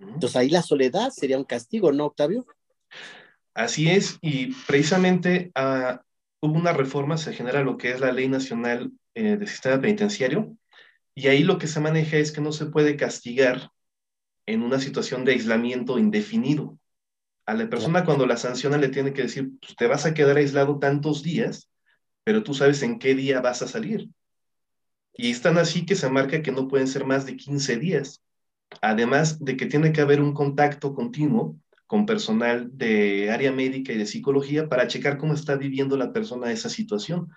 Entonces 0.00 0.34
ahí 0.34 0.50
la 0.50 0.62
soledad 0.62 1.10
sería 1.10 1.38
un 1.38 1.44
castigo, 1.44 1.92
¿no, 1.92 2.06
Octavio? 2.06 2.46
Así 3.54 3.88
es, 3.88 4.18
y 4.20 4.52
precisamente 4.66 5.52
uh, 5.56 5.98
hubo 6.40 6.58
una 6.58 6.72
reforma, 6.72 7.16
se 7.16 7.32
genera 7.32 7.62
lo 7.62 7.76
que 7.76 7.92
es 7.92 8.00
la 8.00 8.10
Ley 8.10 8.28
Nacional 8.28 8.90
eh, 9.14 9.36
del 9.36 9.46
Sistema 9.46 9.80
Penitenciario, 9.80 10.56
y 11.14 11.28
ahí 11.28 11.44
lo 11.44 11.58
que 11.58 11.68
se 11.68 11.78
maneja 11.78 12.16
es 12.16 12.32
que 12.32 12.40
no 12.40 12.50
se 12.50 12.66
puede 12.66 12.96
castigar 12.96 13.70
en 14.46 14.62
una 14.62 14.80
situación 14.80 15.24
de 15.24 15.30
aislamiento 15.30 16.00
indefinido. 16.00 16.76
A 17.46 17.54
la 17.54 17.70
persona 17.70 18.04
cuando 18.04 18.26
la 18.26 18.36
sanciona 18.36 18.78
le 18.78 18.88
tiene 18.88 19.12
que 19.12 19.22
decir, 19.22 19.52
pues, 19.60 19.76
te 19.76 19.86
vas 19.86 20.06
a 20.06 20.12
quedar 20.12 20.38
aislado 20.38 20.80
tantos 20.80 21.22
días, 21.22 21.70
pero 22.24 22.42
tú 22.42 22.54
sabes 22.54 22.82
en 22.82 22.98
qué 22.98 23.14
día 23.14 23.40
vas 23.40 23.62
a 23.62 23.68
salir. 23.68 24.08
Y 25.16 25.30
es 25.30 25.40
tan 25.42 25.58
así 25.58 25.86
que 25.86 25.94
se 25.94 26.08
marca 26.10 26.42
que 26.42 26.50
no 26.50 26.66
pueden 26.66 26.88
ser 26.88 27.04
más 27.04 27.24
de 27.26 27.36
15 27.36 27.78
días. 27.78 28.22
Además 28.80 29.44
de 29.44 29.56
que 29.56 29.66
tiene 29.66 29.92
que 29.92 30.00
haber 30.00 30.20
un 30.20 30.34
contacto 30.34 30.94
continuo 30.94 31.56
con 31.86 32.06
personal 32.06 32.68
de 32.72 33.30
área 33.30 33.52
médica 33.52 33.92
y 33.92 33.98
de 33.98 34.06
psicología 34.06 34.68
para 34.68 34.88
checar 34.88 35.18
cómo 35.18 35.34
está 35.34 35.54
viviendo 35.54 35.96
la 35.96 36.12
persona 36.12 36.50
esa 36.50 36.68
situación. 36.68 37.28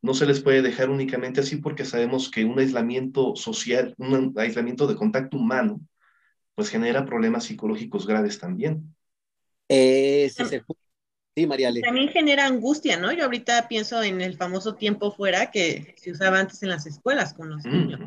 No 0.00 0.14
se 0.14 0.24
les 0.24 0.40
puede 0.40 0.62
dejar 0.62 0.88
únicamente 0.88 1.40
así 1.40 1.56
porque 1.56 1.84
sabemos 1.84 2.30
que 2.30 2.44
un 2.44 2.58
aislamiento 2.58 3.34
social, 3.34 3.94
un 3.98 4.32
aislamiento 4.36 4.86
de 4.86 4.94
contacto 4.94 5.36
humano, 5.36 5.80
pues 6.54 6.70
genera 6.70 7.04
problemas 7.04 7.44
psicológicos 7.44 8.06
graves 8.06 8.38
también. 8.38 8.94
Sí, 11.36 11.46
María 11.46 11.70
También 11.82 12.08
genera 12.08 12.46
angustia, 12.46 12.96
¿no? 12.96 13.12
Yo 13.12 13.24
ahorita 13.24 13.68
pienso 13.68 14.02
en 14.02 14.20
el 14.20 14.36
famoso 14.36 14.74
tiempo 14.74 15.12
fuera 15.12 15.50
que 15.50 15.94
se 15.98 16.12
usaba 16.12 16.40
antes 16.40 16.62
en 16.62 16.70
las 16.70 16.86
escuelas 16.86 17.34
con 17.34 17.50
los 17.50 17.64
niños. 17.64 18.00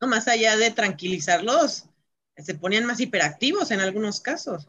No 0.00 0.08
más 0.08 0.26
allá 0.26 0.56
de 0.56 0.70
tranquilizarlos, 0.70 1.88
se 2.36 2.54
ponían 2.54 2.86
más 2.86 2.98
hiperactivos 3.00 3.70
en 3.70 3.80
algunos 3.80 4.20
casos. 4.20 4.68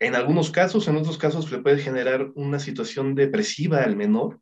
En 0.00 0.14
algunos 0.14 0.50
casos, 0.50 0.86
en 0.86 0.96
otros 0.96 1.18
casos 1.18 1.50
le 1.50 1.58
puede 1.58 1.78
generar 1.78 2.30
una 2.34 2.60
situación 2.60 3.14
depresiva 3.14 3.82
al 3.82 3.96
menor 3.96 4.40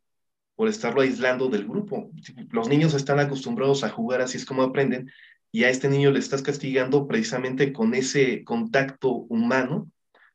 por 0.55 0.67
estarlo 0.67 1.01
aislando 1.01 1.47
del 1.47 1.65
grupo. 1.65 2.11
Los 2.51 2.67
niños 2.67 2.93
están 2.93 3.19
acostumbrados 3.19 3.83
a 3.83 3.89
jugar, 3.89 4.21
así 4.21 4.37
es 4.37 4.45
como 4.45 4.61
aprenden, 4.61 5.09
y 5.51 5.63
a 5.63 5.69
este 5.69 5.87
niño 5.87 6.11
le 6.11 6.19
estás 6.19 6.41
castigando 6.41 7.07
precisamente 7.07 7.71
con 7.71 7.93
ese 7.93 8.43
contacto 8.43 9.09
humano. 9.09 9.89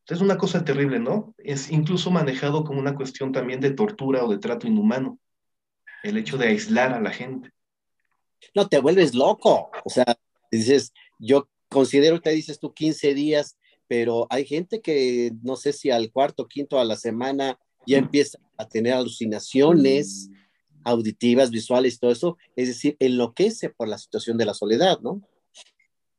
Es 0.09 0.21
una 0.21 0.37
cosa 0.37 0.64
terrible, 0.64 0.99
¿no? 0.99 1.35
Es 1.38 1.71
incluso 1.71 2.11
manejado 2.11 2.64
como 2.64 2.80
una 2.80 2.94
cuestión 2.94 3.32
también 3.32 3.61
de 3.61 3.71
tortura 3.71 4.25
o 4.25 4.30
de 4.30 4.38
trato 4.38 4.66
inhumano, 4.66 5.18
el 6.02 6.16
hecho 6.16 6.37
de 6.37 6.49
aislar 6.49 6.92
a 6.92 7.00
la 7.00 7.11
gente. 7.11 7.50
No, 8.54 8.68
te 8.68 8.80
vuelves 8.80 9.14
loco. 9.14 9.71
O 9.85 9.90
sea, 9.90 10.18
dices, 10.50 10.92
yo 11.18 11.49
considero 11.68 12.21
que 12.21 12.30
dices 12.30 12.59
tú 12.59 12.73
15 12.73 13.14
días, 13.14 13.56
pero 13.87 14.26
hay 14.30 14.44
gente 14.44 14.80
que 14.80 15.32
no 15.42 15.56
sé 15.56 15.73
si 15.73 15.90
al 15.90 16.11
cuarto, 16.11 16.49
quinto 16.49 16.80
a 16.80 16.85
la 16.85 16.97
semana 16.97 17.59
ya 17.87 17.99
empieza 17.99 18.38
a 18.56 18.66
tener 18.66 18.94
alucinaciones 18.94 20.30
auditivas, 20.85 21.50
visuales, 21.50 22.00
todo 22.00 22.11
eso, 22.11 22.37
es 22.56 22.68
decir, 22.68 22.97
enloquece 22.99 23.71
por 23.71 23.88
la 23.88 23.99
situación 23.99 24.37
de 24.37 24.47
la 24.47 24.54
soledad, 24.54 25.00
¿no? 25.00 25.23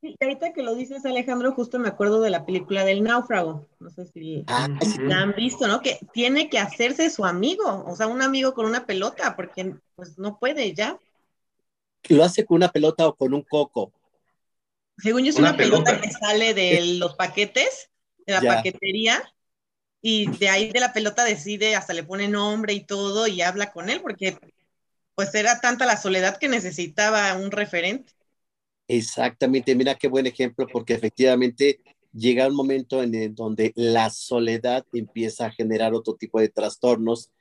Sí, 0.04 0.18
ahorita 0.20 0.52
que 0.52 0.64
lo 0.64 0.76
dices, 0.76 1.06
Alejandro, 1.06 1.54
justo 1.54 1.80
me 1.80 1.88
acuerdo 1.88 2.20
de 2.20 2.30
la 2.30 2.46
película 2.46 2.84
del 2.84 3.04
náufrago. 3.04 3.66
No 3.80 3.90
sé 3.90 4.06
si 4.06 4.44
ah, 4.48 4.68
la 5.00 5.22
han 5.22 5.34
visto, 5.34 5.66
¿no? 5.66 5.80
Que 5.80 5.98
tiene 6.12 6.50
que 6.50 6.60
hacerse 6.60 7.10
su 7.10 7.24
amigo, 7.24 7.86
o 7.88 7.96
sea, 7.96 8.08
un 8.08 8.22
amigo 8.22 8.54
con 8.54 8.66
una 8.66 8.86
pelota, 8.86 9.34
porque 9.38 9.76
pues 9.96 10.18
no 10.18 10.40
puede 10.40 10.74
ya. 10.74 11.00
Lo 12.10 12.26
hace 12.26 12.44
con 12.44 12.58
una 12.58 12.68
pelota 12.68 13.08
o 13.08 13.16
con 13.16 13.34
un 13.34 13.44
coco. 13.44 13.94
Según 14.98 15.24
yo 15.24 15.30
es 15.30 15.38
una, 15.38 15.56
pelota. 15.56 16.02
que 16.02 16.12
sale 16.12 16.54
de 16.54 16.98
los 16.98 17.16
paquetes, 17.16 17.90
de 18.28 18.34
la 18.34 18.42
paquetería, 18.42 19.24
y 20.02 20.30
de 20.32 20.50
ahí 20.50 20.70
de 20.70 20.82
la 20.82 20.92
pelota 20.92 21.24
decide, 21.24 21.78
hasta 21.78 21.94
le 21.94 22.04
pone 22.04 22.28
nombre 22.28 22.74
y 22.74 22.82
todo, 22.82 23.26
y 23.26 23.42
habla 23.42 23.72
con 23.72 23.90
él, 23.90 24.02
porque 24.02 24.38
pues 25.16 25.34
era 25.34 25.62
tanta 25.62 25.86
la 25.86 25.96
soledad 25.96 26.40
que 26.40 26.50
necesitaba 26.50 27.38
un 27.38 27.52
referente. 27.52 28.12
Exactamente, 28.88 29.76
mira 29.76 29.96
qué 29.96 30.08
buen 30.08 30.26
ejemplo, 30.28 30.68
porque 30.72 30.94
efectivamente 30.94 31.80
llega 32.14 32.48
un 32.48 32.56
momento 32.56 33.02
en 33.02 33.16
el 33.16 33.34
donde 33.34 33.72
la 33.76 34.10
soledad 34.10 34.86
empieza 34.94 35.48
a 35.48 35.52
generar 35.52 35.94
otro 35.94 36.16
tipo 36.16 36.40
de 36.40 36.50
trastornos 36.50 37.32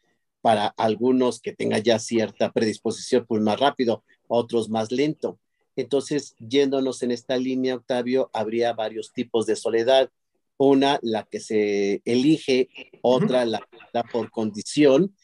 para 0.40 0.68
algunos 0.76 1.40
que 1.40 1.52
tengan 1.52 1.82
ya 1.82 1.98
cierta 1.98 2.52
predisposición, 2.52 3.26
pues 3.26 3.42
más 3.42 3.58
rápido, 3.58 4.02
otros 4.28 4.70
más 4.70 4.90
lento. 4.90 5.38
Entonces, 5.76 6.34
yéndonos 6.38 7.02
en 7.02 7.12
esta 7.12 7.36
línea, 7.36 7.76
Octavio, 7.76 8.30
habría 8.32 8.72
varios 8.72 9.12
tipos 9.12 9.46
de 9.46 9.56
soledad. 9.56 10.10
Una, 10.58 10.98
la 11.02 11.24
que 11.24 11.40
se 11.40 12.02
elige, 12.04 12.68
otra, 13.00 13.44
la 13.44 13.66
da 13.92 14.02
por 14.04 14.30
condición, 14.30 15.14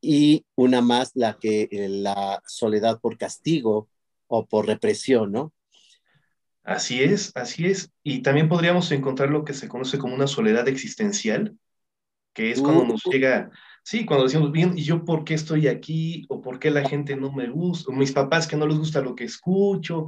y 0.00 0.44
una 0.54 0.80
más, 0.82 1.12
la 1.14 1.38
que 1.38 1.68
eh, 1.70 1.88
la 1.88 2.42
soledad 2.46 3.00
por 3.00 3.16
castigo 3.16 3.88
o 4.26 4.46
por 4.46 4.66
represión, 4.66 5.32
¿no? 5.32 5.52
Así 6.62 7.02
es, 7.02 7.32
así 7.34 7.66
es. 7.66 7.92
Y 8.02 8.22
también 8.22 8.48
podríamos 8.48 8.90
encontrar 8.92 9.30
lo 9.30 9.44
que 9.44 9.52
se 9.52 9.68
conoce 9.68 9.98
como 9.98 10.14
una 10.14 10.26
soledad 10.26 10.66
existencial, 10.68 11.56
que 12.32 12.50
es 12.50 12.60
cuando 12.60 12.84
nos 12.84 13.02
llega 13.04 13.50
Sí, 13.84 14.06
cuando 14.06 14.24
decimos, 14.24 14.50
bien, 14.50 14.78
¿y 14.78 14.82
yo 14.82 15.04
por 15.04 15.24
qué 15.24 15.34
estoy 15.34 15.68
aquí? 15.68 16.24
¿O 16.30 16.40
por 16.40 16.58
qué 16.58 16.70
la 16.70 16.88
gente 16.88 17.16
no 17.16 17.30
me 17.30 17.48
gusta? 17.50 17.92
¿O 17.92 17.94
mis 17.94 18.12
papás 18.12 18.46
que 18.46 18.56
no 18.56 18.66
les 18.66 18.78
gusta 18.78 19.02
lo 19.02 19.14
que 19.14 19.24
escucho? 19.24 20.06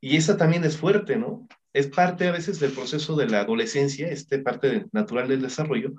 Y 0.00 0.16
esa 0.16 0.38
también 0.38 0.64
es 0.64 0.78
fuerte, 0.78 1.16
¿no? 1.16 1.46
Es 1.74 1.88
parte 1.88 2.26
a 2.26 2.32
veces 2.32 2.58
del 2.58 2.72
proceso 2.72 3.14
de 3.14 3.28
la 3.28 3.40
adolescencia, 3.40 4.08
este 4.08 4.38
parte 4.38 4.86
natural 4.92 5.28
del 5.28 5.42
desarrollo, 5.42 5.92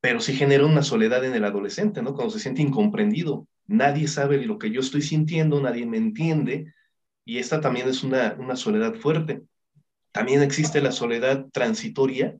pero 0.00 0.20
sí 0.20 0.34
genera 0.34 0.64
una 0.64 0.82
soledad 0.82 1.22
en 1.26 1.34
el 1.34 1.44
adolescente, 1.44 2.00
¿no? 2.00 2.14
Cuando 2.14 2.32
se 2.32 2.40
siente 2.40 2.62
incomprendido, 2.62 3.46
nadie 3.70 4.08
sabe 4.08 4.44
lo 4.44 4.58
que 4.58 4.70
yo 4.70 4.80
estoy 4.80 5.00
sintiendo, 5.00 5.60
nadie 5.60 5.86
me 5.86 5.96
entiende, 5.96 6.74
y 7.24 7.38
esta 7.38 7.60
también 7.60 7.88
es 7.88 8.02
una, 8.02 8.56
soledad 8.56 8.94
fuerte. 8.94 9.42
También 10.10 10.42
existe 10.42 10.80
la 10.80 10.92
soledad 10.92 11.46
transitoria, 11.52 12.36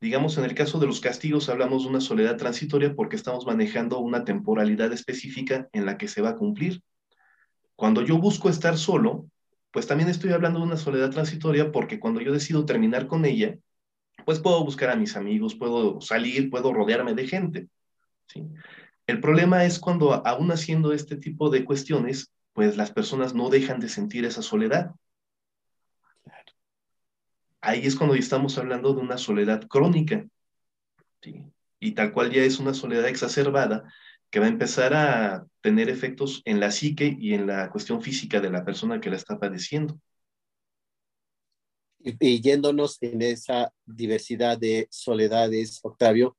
Digamos, 0.00 0.38
en 0.38 0.44
el 0.44 0.54
caso 0.54 0.78
de 0.78 0.86
los 0.86 1.00
castigos 1.00 1.48
hablamos 1.48 1.82
de 1.82 1.88
una 1.88 2.00
soledad 2.00 2.36
transitoria 2.36 2.94
porque 2.94 3.16
estamos 3.16 3.46
manejando 3.46 3.98
una 3.98 4.24
temporalidad 4.24 4.92
específica 4.92 5.68
en 5.72 5.86
la 5.86 5.98
que 5.98 6.06
se 6.06 6.22
va 6.22 6.28
a 6.28 6.36
cumplir. 6.36 6.84
Cuando 7.74 8.02
yo 8.02 8.16
busco 8.16 8.48
estar 8.48 8.78
solo, 8.78 9.28
pues 9.72 9.88
también 9.88 10.08
estoy 10.08 10.30
hablando 10.30 10.60
de 10.60 10.66
una 10.66 10.76
soledad 10.76 11.10
transitoria 11.10 11.72
porque 11.72 11.98
cuando 11.98 12.20
yo 12.20 12.32
decido 12.32 12.64
terminar 12.64 13.08
con 13.08 13.24
ella, 13.24 13.58
pues 14.24 14.38
puedo 14.38 14.64
buscar 14.64 14.90
a 14.90 14.94
mis 14.94 15.16
amigos, 15.16 15.56
puedo 15.56 16.00
salir, 16.00 16.48
puedo 16.48 16.72
rodearme 16.72 17.14
de 17.14 17.26
gente. 17.26 17.68
¿sí? 18.28 18.44
El 19.08 19.20
problema 19.20 19.64
es 19.64 19.78
cuando 19.78 20.12
aún 20.26 20.52
haciendo 20.52 20.92
este 20.92 21.16
tipo 21.16 21.48
de 21.48 21.64
cuestiones, 21.64 22.30
pues 22.52 22.76
las 22.76 22.90
personas 22.90 23.34
no 23.34 23.48
dejan 23.48 23.80
de 23.80 23.88
sentir 23.88 24.26
esa 24.26 24.42
soledad. 24.42 24.94
Ahí 27.62 27.86
es 27.86 27.96
cuando 27.96 28.14
estamos 28.14 28.58
hablando 28.58 28.92
de 28.92 29.00
una 29.00 29.16
soledad 29.16 29.66
crónica, 29.66 30.26
y 31.80 31.92
tal 31.92 32.12
cual 32.12 32.30
ya 32.30 32.42
es 32.42 32.58
una 32.58 32.74
soledad 32.74 33.08
exacerbada 33.08 33.90
que 34.28 34.40
va 34.40 34.46
a 34.46 34.50
empezar 34.50 34.92
a 34.92 35.46
tener 35.62 35.88
efectos 35.88 36.42
en 36.44 36.60
la 36.60 36.70
psique 36.70 37.16
y 37.18 37.32
en 37.32 37.46
la 37.46 37.70
cuestión 37.70 38.02
física 38.02 38.40
de 38.42 38.50
la 38.50 38.62
persona 38.62 39.00
que 39.00 39.08
la 39.08 39.16
está 39.16 39.38
padeciendo. 39.38 39.98
Y, 42.00 42.42
yéndonos 42.42 42.98
en 43.00 43.22
esa 43.22 43.72
diversidad 43.86 44.58
de 44.58 44.86
soledades, 44.90 45.80
Octavio, 45.82 46.36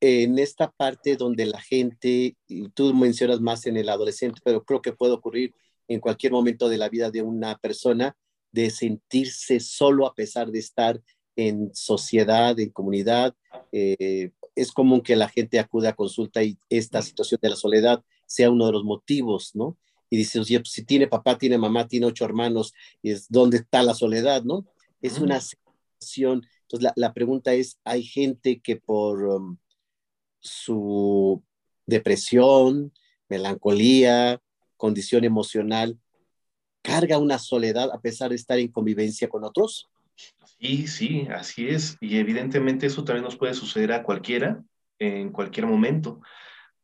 en 0.00 0.38
esta 0.38 0.70
parte 0.70 1.16
donde 1.16 1.46
la 1.46 1.60
gente, 1.60 2.36
y 2.46 2.68
tú 2.70 2.92
mencionas 2.94 3.40
más 3.40 3.66
en 3.66 3.76
el 3.76 3.88
adolescente, 3.88 4.40
pero 4.44 4.64
creo 4.64 4.82
que 4.82 4.92
puede 4.92 5.12
ocurrir 5.12 5.54
en 5.88 6.00
cualquier 6.00 6.32
momento 6.32 6.68
de 6.68 6.78
la 6.78 6.88
vida 6.88 7.10
de 7.10 7.22
una 7.22 7.56
persona, 7.58 8.16
de 8.52 8.70
sentirse 8.70 9.60
solo 9.60 10.06
a 10.06 10.14
pesar 10.14 10.50
de 10.50 10.58
estar 10.58 11.00
en 11.36 11.74
sociedad, 11.74 12.58
en 12.60 12.70
comunidad, 12.70 13.34
eh, 13.72 14.30
es 14.54 14.72
común 14.72 15.00
que 15.00 15.16
la 15.16 15.28
gente 15.28 15.58
acude 15.58 15.88
a 15.88 15.94
consulta 15.94 16.42
y 16.42 16.56
esta 16.68 17.02
situación 17.02 17.40
de 17.42 17.50
la 17.50 17.56
soledad 17.56 18.04
sea 18.26 18.50
uno 18.50 18.66
de 18.66 18.72
los 18.72 18.84
motivos, 18.84 19.50
¿no? 19.54 19.76
Y 20.10 20.16
dice, 20.16 20.38
oye, 20.38 20.60
pues, 20.60 20.70
si 20.70 20.84
tiene 20.84 21.08
papá, 21.08 21.38
tiene 21.38 21.58
mamá, 21.58 21.88
tiene 21.88 22.06
ocho 22.06 22.24
hermanos, 22.24 22.72
es 23.02 23.26
¿dónde 23.28 23.58
está 23.58 23.82
la 23.82 23.94
soledad, 23.94 24.44
no? 24.44 24.66
Es 25.02 25.18
una 25.18 25.40
sensación. 25.40 26.46
Entonces, 26.62 26.92
la, 26.94 27.12
pregunta 27.12 27.52
es, 27.54 27.78
¿hay 27.84 28.04
gente 28.04 28.60
que 28.60 28.76
por 28.76 29.24
um, 29.24 29.56
su 30.44 31.42
depresión, 31.86 32.92
melancolía, 33.28 34.40
condición 34.76 35.24
emocional, 35.24 35.98
carga 36.82 37.18
una 37.18 37.38
soledad 37.38 37.90
a 37.90 38.00
pesar 38.00 38.28
de 38.30 38.36
estar 38.36 38.58
en 38.58 38.68
convivencia 38.68 39.28
con 39.28 39.42
otros? 39.42 39.88
Sí, 40.60 40.86
sí, 40.86 41.26
así 41.34 41.68
es. 41.68 41.96
Y 42.00 42.18
evidentemente 42.18 42.86
eso 42.86 43.04
también 43.04 43.24
nos 43.24 43.36
puede 43.36 43.54
suceder 43.54 43.92
a 43.92 44.02
cualquiera 44.02 44.62
en 44.98 45.32
cualquier 45.32 45.66
momento. 45.66 46.20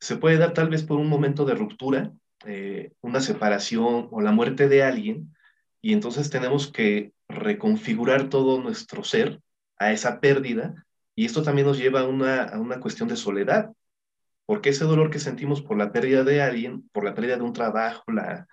Se 0.00 0.16
puede 0.16 0.38
dar 0.38 0.54
tal 0.54 0.70
vez 0.70 0.82
por 0.82 0.98
un 0.98 1.08
momento 1.08 1.44
de 1.44 1.54
ruptura, 1.54 2.12
eh, 2.46 2.92
una 3.02 3.20
separación 3.20 4.08
o 4.10 4.20
la 4.20 4.32
muerte 4.32 4.68
de 4.68 4.82
alguien, 4.82 5.34
y 5.82 5.92
entonces 5.92 6.30
tenemos 6.30 6.68
que 6.68 7.12
reconfigurar 7.28 8.28
todo 8.28 8.60
nuestro 8.60 9.04
ser 9.04 9.40
a 9.78 9.92
esa 9.92 10.20
pérdida, 10.20 10.86
y 11.20 11.26
esto 11.26 11.42
también 11.42 11.66
nos 11.66 11.76
lleva 11.76 12.00
a 12.00 12.04
una, 12.08 12.44
a 12.44 12.58
una 12.58 12.80
cuestión 12.80 13.06
de 13.06 13.14
soledad, 13.14 13.74
porque 14.46 14.70
ese 14.70 14.86
dolor 14.86 15.10
que 15.10 15.18
sentimos 15.18 15.60
por 15.60 15.76
la 15.76 15.92
pérdida 15.92 16.24
de 16.24 16.40
alguien, 16.40 16.88
por 16.92 17.04
la 17.04 17.14
pérdida 17.14 17.36
de 17.36 17.42
un 17.42 17.52
trabajo, 17.52 18.10
la, 18.10 18.48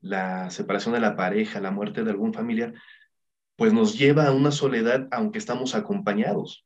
la 0.00 0.48
separación 0.48 0.94
de 0.94 1.00
la 1.00 1.16
pareja, 1.16 1.60
la 1.60 1.72
muerte 1.72 2.04
de 2.04 2.12
algún 2.12 2.32
familiar, 2.32 2.72
pues 3.56 3.72
nos 3.72 3.98
lleva 3.98 4.28
a 4.28 4.30
una 4.30 4.52
soledad 4.52 5.08
aunque 5.10 5.40
estamos 5.40 5.74
acompañados. 5.74 6.64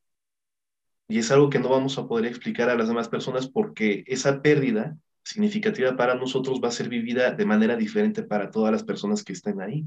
Y 1.09 1.19
es 1.19 1.31
algo 1.31 1.49
que 1.49 1.61
no 1.61 1.71
vamos 1.71 1.97
a 1.97 2.07
poder 2.07 2.27
explicar 2.27 2.69
a 2.69 2.77
las 2.77 2.89
demás 2.89 3.09
personas 3.09 3.49
porque 3.49 4.05
esa 4.07 4.43
pérdida 4.43 4.99
significativa 5.25 5.97
para 5.97 6.15
nosotros 6.15 6.61
va 6.63 6.69
a 6.69 6.73
ser 6.73 6.91
vivida 6.91 7.31
de 7.31 7.47
manera 7.47 7.75
diferente 7.75 8.23
para 8.23 8.51
todas 8.51 8.71
las 8.71 8.85
personas 8.85 9.25
que 9.25 9.33
estén 9.33 9.63
ahí. 9.63 9.87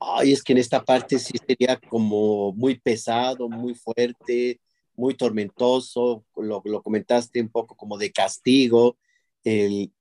Ay, 0.00 0.32
es 0.32 0.42
que 0.42 0.52
en 0.52 0.58
esta 0.58 0.84
parte 0.84 1.18
sí 1.18 1.34
sería 1.46 1.80
como 1.88 2.52
muy 2.52 2.78
pesado, 2.78 3.48
muy 3.48 3.74
fuerte, 3.74 4.60
muy 4.94 5.14
tormentoso, 5.14 6.24
lo, 6.36 6.62
lo 6.64 6.82
comentaste 6.82 7.40
un 7.40 7.48
poco 7.48 7.76
como 7.76 7.98
de 7.98 8.12
castigo, 8.12 8.96
el 9.44 9.92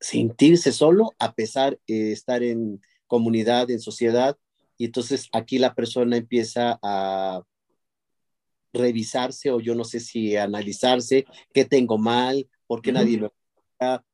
sentirse 0.00 0.72
solo 0.72 1.12
a 1.18 1.32
pesar 1.32 1.78
de 1.86 2.12
estar 2.12 2.42
en 2.42 2.80
comunidad, 3.06 3.70
en 3.70 3.80
sociedad, 3.80 4.36
y 4.76 4.86
entonces 4.86 5.28
aquí 5.32 5.58
la 5.58 5.74
persona 5.74 6.16
empieza 6.16 6.78
a 6.82 7.42
revisarse 8.72 9.50
o 9.50 9.60
yo 9.60 9.74
no 9.74 9.84
sé 9.84 10.00
si 10.00 10.36
analizarse 10.36 11.26
qué 11.52 11.64
tengo 11.64 11.98
mal, 11.98 12.48
por 12.66 12.82
qué 12.82 12.92
nadie 12.92 13.18
me 13.18 13.28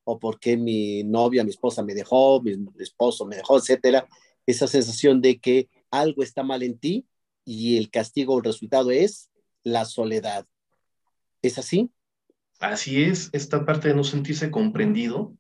o 0.04 0.18
por 0.18 0.40
qué 0.40 0.56
mi 0.56 1.04
novia, 1.04 1.44
mi 1.44 1.50
esposa 1.50 1.82
me 1.82 1.94
dejó, 1.94 2.40
mi 2.40 2.56
esposo 2.78 3.26
me 3.26 3.37
dejó, 3.37 3.58
etcétera. 3.58 4.08
Esa 4.49 4.67
sensación 4.67 5.21
de 5.21 5.38
que 5.38 5.69
algo 5.90 6.23
está 6.23 6.43
mal 6.43 6.62
en 6.62 6.78
ti 6.78 7.07
y 7.45 7.76
el 7.76 7.90
castigo 7.90 8.33
o 8.33 8.38
el 8.38 8.45
resultado 8.45 8.90
es 8.90 9.28
la 9.62 9.85
soledad. 9.85 10.47
¿Es 11.43 11.59
así? 11.59 11.90
Así 12.59 13.02
es, 13.02 13.28
esta 13.35 13.67
parte 13.67 13.88
de 13.88 13.95
no 13.95 14.05
sentirse 14.05 14.50
comprendido, 14.50 15.37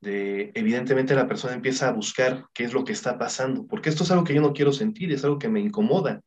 de 0.00 0.52
evidentemente 0.54 1.16
la 1.16 1.26
persona 1.26 1.54
empieza 1.54 1.88
a 1.88 1.92
buscar 1.92 2.46
qué 2.54 2.62
es 2.62 2.72
lo 2.72 2.84
que 2.84 2.92
está 2.92 3.18
pasando, 3.18 3.66
porque 3.66 3.88
esto 3.88 4.04
es 4.04 4.12
algo 4.12 4.22
que 4.22 4.34
yo 4.34 4.40
no 4.40 4.52
quiero 4.52 4.72
sentir, 4.72 5.10
es 5.10 5.24
algo 5.24 5.40
que 5.40 5.48
me 5.48 5.58
incomoda. 5.58 6.20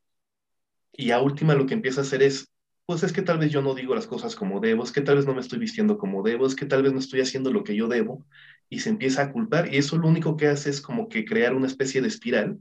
Y 0.92 1.12
a 1.12 1.22
última 1.22 1.56
lo 1.56 1.68
que 1.68 1.74
empieza 1.74 2.02
a 2.02 2.04
hacer 2.04 2.22
es, 2.22 2.52
pues 2.86 3.02
es 3.04 3.14
que 3.14 3.22
tal 3.22 3.38
vez 3.38 3.50
yo 3.50 3.62
no 3.62 3.76
digo 3.76 3.96
las 3.96 4.08
cosas 4.08 4.36
como 4.36 4.60
debo, 4.60 4.84
es 4.84 4.92
que 4.92 5.00
tal 5.00 5.16
vez 5.16 5.26
no 5.26 5.34
me 5.34 5.40
estoy 5.40 5.58
vistiendo 5.58 5.98
como 5.98 6.22
debo, 6.22 6.46
es 6.46 6.56
que 6.56 6.66
tal 6.66 6.84
vez 6.84 6.92
no 6.92 7.00
estoy 7.00 7.22
haciendo 7.22 7.50
lo 7.54 7.64
que 7.64 7.78
yo 7.78 7.88
debo, 7.88 8.26
y 8.70 8.80
se 8.80 8.90
empieza 8.90 9.24
a 9.24 9.32
culpar, 9.32 9.74
y 9.74 9.78
eso 9.78 9.98
lo 9.98 10.08
único 10.08 10.38
que 10.38 10.48
hace 10.48 10.70
es 10.70 10.82
como 10.82 11.10
que 11.10 11.26
crear 11.26 11.56
una 11.56 11.68
especie 11.68 12.02
de 12.02 12.08
espiral 12.08 12.60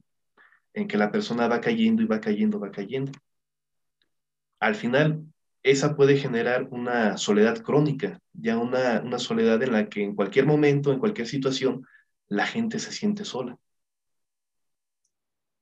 en 0.75 0.89
que 0.89 0.97
la 0.97 1.11
persona 1.11 1.49
va 1.49 1.61
cayendo 1.61 2.03
y 2.03 2.07
va 2.07 2.21
cayendo, 2.21 2.59
va 2.59 2.71
cayendo. 2.71 3.13
Al 4.61 4.75
final, 4.75 5.25
esa 5.63 5.97
puede 5.97 6.17
generar 6.17 6.69
una 6.71 7.17
soledad 7.19 7.63
crónica, 7.63 8.21
ya 8.33 8.57
una, 8.59 9.03
una 9.05 9.19
soledad 9.19 9.63
en 9.63 9.73
la 9.73 9.89
que 9.89 10.03
en 10.03 10.15
cualquier 10.15 10.47
momento, 10.47 10.93
en 10.93 10.99
cualquier 10.99 11.27
situación, 11.27 11.87
la 12.29 12.47
gente 12.47 12.79
se 12.79 12.93
siente 12.93 13.25
sola. 13.25 13.59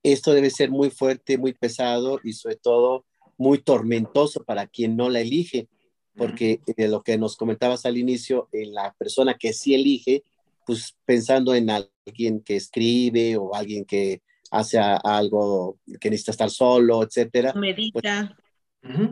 Esto 0.03 0.33
debe 0.33 0.51
ser 0.51 0.71
muy 0.71 0.91
fuerte, 0.91 1.39
muy 1.39 1.53
pesado 1.53 2.21
y 2.23 2.33
sobre 2.33 2.57
todo 2.57 3.05
muy 3.37 3.59
tormentoso 3.59 4.45
para 4.45 4.67
quien 4.67 4.97
no 4.97 5.09
la 5.09 5.21
elige, 5.21 5.69
porque 6.17 6.61
de 6.77 6.89
lo 6.89 7.03
que 7.03 7.19
nos 7.19 7.37
comentabas 7.37 7.85
al 7.85 7.99
inicio, 7.99 8.49
la 8.53 8.95
persona 8.95 9.35
que 9.35 9.53
sí 9.53 9.75
elige, 9.75 10.23
pues 10.67 10.97
pensando 11.05 11.55
en 11.55 11.71
alguien 11.71 12.43
que 12.43 12.57
escribe 12.57 13.37
o 13.37 13.55
alguien 13.55 13.85
que 13.85 14.21
hace 14.51 14.79
algo 14.79 15.79
que 16.01 16.11
necesita 16.11 16.33
estar 16.33 16.51
solo, 16.51 17.03
etcétera. 17.05 17.53
Pues, 17.53 17.61
Medita. 17.61 18.37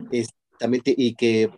Pues, 0.09 0.29
y 0.85 1.15
que 1.15 1.49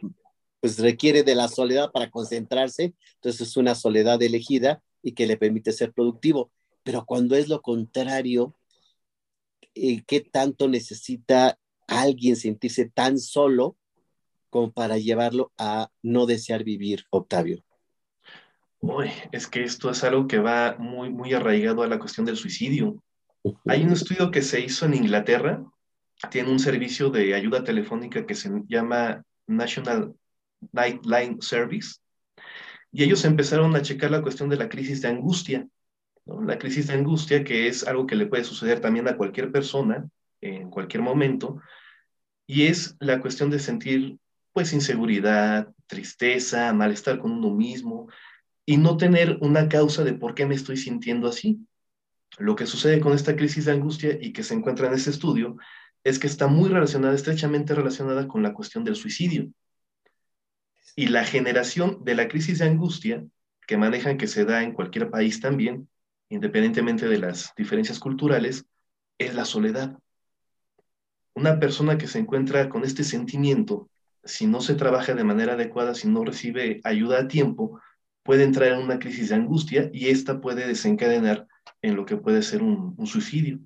pues 0.60 0.80
requiere 0.80 1.24
de 1.24 1.36
la 1.36 1.48
soledad 1.48 1.92
para 1.92 2.10
concentrarse, 2.10 2.94
entonces 3.16 3.48
es 3.48 3.58
una 3.58 3.76
soledad 3.76 4.22
elegida 4.22 4.82
y 5.02 5.14
que 5.14 5.28
le 5.28 5.38
permite 5.38 5.72
ser 5.72 5.94
productivo. 5.94 6.52
Pero 6.84 7.06
cuando 7.06 7.36
es 7.36 7.48
lo 7.48 7.62
contrario, 7.62 8.56
eh, 9.76 10.04
¿qué 10.08 10.22
tanto 10.22 10.68
necesita 10.68 11.60
alguien 11.88 12.36
sentirse 12.36 12.90
tan 12.90 13.20
solo 13.20 13.78
como 14.50 14.72
para 14.72 14.98
llevarlo 14.98 15.52
a 15.58 15.92
no 16.02 16.26
desear 16.26 16.64
vivir, 16.64 17.06
Octavio? 17.12 17.64
Uy, 18.80 19.12
es 19.32 19.48
que 19.48 19.64
esto 19.64 19.90
es 19.90 20.04
algo 20.04 20.28
que 20.28 20.40
va 20.40 20.76
muy, 20.78 21.10
muy 21.10 21.34
arraigado 21.34 21.84
a 21.84 21.88
la 21.88 22.00
cuestión 22.00 22.26
del 22.26 22.38
suicidio. 22.38 23.04
Hay 23.66 23.84
un 23.84 23.92
estudio 23.92 24.32
que 24.32 24.42
se 24.42 24.60
hizo 24.60 24.86
en 24.86 24.94
Inglaterra 24.94 25.64
tiene 26.32 26.52
un 26.52 26.60
servicio 26.60 27.10
de 27.10 27.36
ayuda 27.36 27.64
telefónica 27.64 28.26
que 28.26 28.36
se 28.36 28.50
llama 28.68 29.24
National 29.46 30.16
Nightline 30.72 31.42
Service. 31.42 32.00
Y 32.92 33.04
ellos 33.04 33.24
empezaron 33.26 33.76
a 33.76 33.82
checar 33.82 34.12
la 34.12 34.22
cuestión 34.22 34.50
de 34.50 34.58
la 34.58 34.70
crisis 34.70 35.02
de 35.02 35.10
angustia. 35.10 35.68
La 36.26 36.58
crisis 36.58 36.88
de 36.88 36.94
angustia, 36.94 37.44
que 37.44 37.68
es 37.68 37.88
algo 37.88 38.08
que 38.08 38.16
le 38.16 38.26
puede 38.26 38.44
suceder 38.44 38.80
también 38.80 39.08
a 39.08 39.16
cualquier 39.16 39.52
persona 39.52 40.10
en 40.42 40.70
cualquier 40.70 41.02
momento, 41.02 41.62
y 42.46 42.68
es 42.68 42.96
la 43.00 43.20
cuestión 43.22 43.50
de 43.50 43.60
sentir 43.60 44.18
pues 44.54 44.74
inseguridad, 44.74 45.70
tristeza, 45.88 46.74
malestar 46.74 47.20
con 47.20 47.32
uno 47.32 47.52
mismo 47.52 48.08
y 48.70 48.76
no 48.76 48.98
tener 48.98 49.38
una 49.40 49.70
causa 49.70 50.04
de 50.04 50.14
por 50.14 50.36
qué 50.36 50.46
me 50.46 50.54
estoy 50.54 50.76
sintiendo 50.76 51.30
así. 51.30 51.66
Lo 52.38 52.58
que 52.58 52.66
sucede 52.66 53.00
con 53.00 53.14
esta 53.14 53.38
crisis 53.38 53.64
de 53.64 53.72
angustia 53.72 54.18
y 54.20 54.34
que 54.34 54.44
se 54.44 54.54
encuentra 54.54 54.88
en 54.88 54.94
ese 54.94 55.10
estudio 55.10 55.56
es 56.04 56.20
que 56.20 56.28
está 56.28 56.48
muy 56.48 56.70
relacionada, 56.70 57.16
estrechamente 57.16 57.74
relacionada 57.74 58.28
con 58.28 58.44
la 58.44 58.54
cuestión 58.54 58.84
del 58.84 58.98
suicidio. 58.98 59.50
Y 60.98 61.08
la 61.08 61.24
generación 61.24 62.04
de 62.04 62.16
la 62.16 62.28
crisis 62.28 62.60
de 62.60 62.66
angustia 62.66 63.26
que 63.66 63.78
manejan, 63.78 64.18
que 64.18 64.28
se 64.28 64.44
da 64.44 64.62
en 64.62 64.74
cualquier 64.74 65.10
país 65.10 65.40
también, 65.40 65.88
independientemente 66.28 67.08
de 67.08 67.20
las 67.20 67.54
diferencias 67.56 68.00
culturales, 68.00 68.66
es 69.18 69.34
la 69.34 69.46
soledad. 69.46 69.98
Una 71.36 71.58
persona 71.58 71.98
que 71.98 72.08
se 72.08 72.20
encuentra 72.20 72.68
con 72.68 72.84
este 72.84 73.06
sentimiento, 73.06 73.90
si 74.26 74.46
no 74.46 74.60
se 74.60 74.76
trabaja 74.76 75.14
de 75.14 75.24
manera 75.24 75.54
adecuada, 75.54 75.96
si 75.96 76.10
no 76.10 76.26
recibe 76.26 76.82
ayuda 76.84 77.22
a 77.22 77.28
tiempo, 77.30 77.80
puede 78.28 78.44
entrar 78.44 78.74
en 78.74 78.80
una 78.80 79.00
crisis 79.00 79.30
de 79.30 79.36
angustia 79.36 79.90
y 79.94 80.10
esta 80.10 80.42
puede 80.42 80.68
desencadenar 80.68 81.48
en 81.82 81.96
lo 81.96 82.06
que 82.06 82.18
puede 82.18 82.44
ser 82.44 82.62
un, 82.62 82.94
un 82.98 83.08
suicidio. 83.08 83.60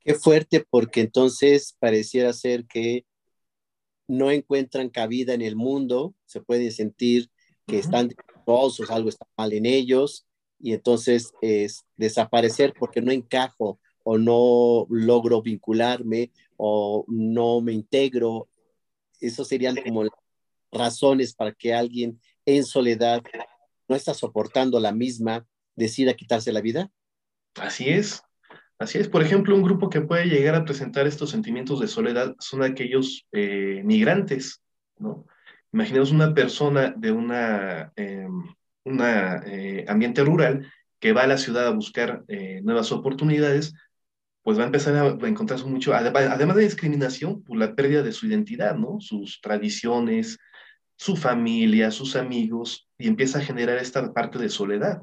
Qué 0.00 0.14
fuerte, 0.14 0.66
porque 0.68 1.00
entonces 1.00 1.74
pareciera 1.78 2.34
ser 2.34 2.66
que 2.66 3.06
no 4.06 4.30
encuentran 4.30 4.90
cabida 4.90 5.32
en 5.32 5.40
el 5.40 5.56
mundo, 5.56 6.14
se 6.26 6.42
pueden 6.42 6.70
sentir 6.70 7.30
que 7.66 7.78
están 7.78 8.08
defectuosos, 8.08 8.90
algo 8.90 9.08
está 9.08 9.26
mal 9.38 9.54
en 9.54 9.64
ellos, 9.64 10.26
y 10.58 10.74
entonces 10.74 11.32
es 11.40 11.86
desaparecer 11.96 12.74
porque 12.78 13.00
no 13.00 13.10
encajo 13.10 13.80
o 14.04 14.18
no 14.18 14.86
logro 14.90 15.40
vincularme 15.40 16.30
o 16.58 17.06
no 17.08 17.62
me 17.62 17.72
integro. 17.72 18.50
Eso 19.18 19.46
serían 19.46 19.76
como 19.76 20.04
razones 20.70 21.34
para 21.34 21.52
que 21.52 21.72
alguien 21.72 22.20
en 22.56 22.64
soledad 22.64 23.22
no 23.88 23.96
está 23.96 24.14
soportando 24.14 24.78
la 24.80 24.92
misma 24.92 25.46
decida 25.76 26.14
quitarse 26.14 26.52
la 26.52 26.60
vida. 26.60 26.90
Así 27.56 27.88
es, 27.88 28.22
Así 28.80 28.96
es, 28.96 29.08
por 29.08 29.22
ejemplo, 29.22 29.54
un 29.54 29.62
grupo 29.62 29.90
que 29.90 30.00
puede 30.00 30.24
llegar 30.24 30.54
a 30.54 30.64
presentar 30.64 31.06
estos 31.06 31.28
sentimientos 31.28 31.80
de 31.80 31.86
soledad 31.86 32.34
son 32.38 32.62
aquellos 32.62 33.26
eh, 33.30 33.82
migrantes, 33.84 34.62
¿no? 34.96 35.26
Imaginemos 35.70 36.12
una 36.12 36.32
persona 36.32 36.94
de 36.96 37.12
una, 37.12 37.92
eh, 37.94 38.26
una 38.84 39.42
eh, 39.44 39.84
ambiente 39.86 40.24
rural 40.24 40.72
que 40.98 41.12
va 41.12 41.24
a 41.24 41.26
la 41.26 41.36
ciudad 41.36 41.66
a 41.66 41.72
buscar 41.72 42.24
nuevas 42.62 42.90
oportunidades, 42.90 43.74
pues 44.42 44.58
va 44.58 44.62
a 44.62 44.66
empezar 44.66 44.96
a 44.96 45.28
encontrarse 45.28 45.66
mucho, 45.66 45.92
además 45.94 46.56
de 46.56 46.62
discriminación, 46.62 47.42
por 47.42 47.58
la 47.58 47.74
pérdida 47.74 48.02
de 48.02 48.12
su 48.12 48.26
identidad, 48.26 48.76
¿no? 48.76 48.98
Sus 49.00 49.40
tradiciones, 49.42 50.38
su 51.00 51.16
familia, 51.16 51.90
sus 51.90 52.14
amigos, 52.14 52.86
y 52.98 53.08
empieza 53.08 53.38
a 53.38 53.42
generar 53.42 53.78
esta 53.78 54.12
parte 54.12 54.38
de 54.38 54.50
soledad. 54.50 55.02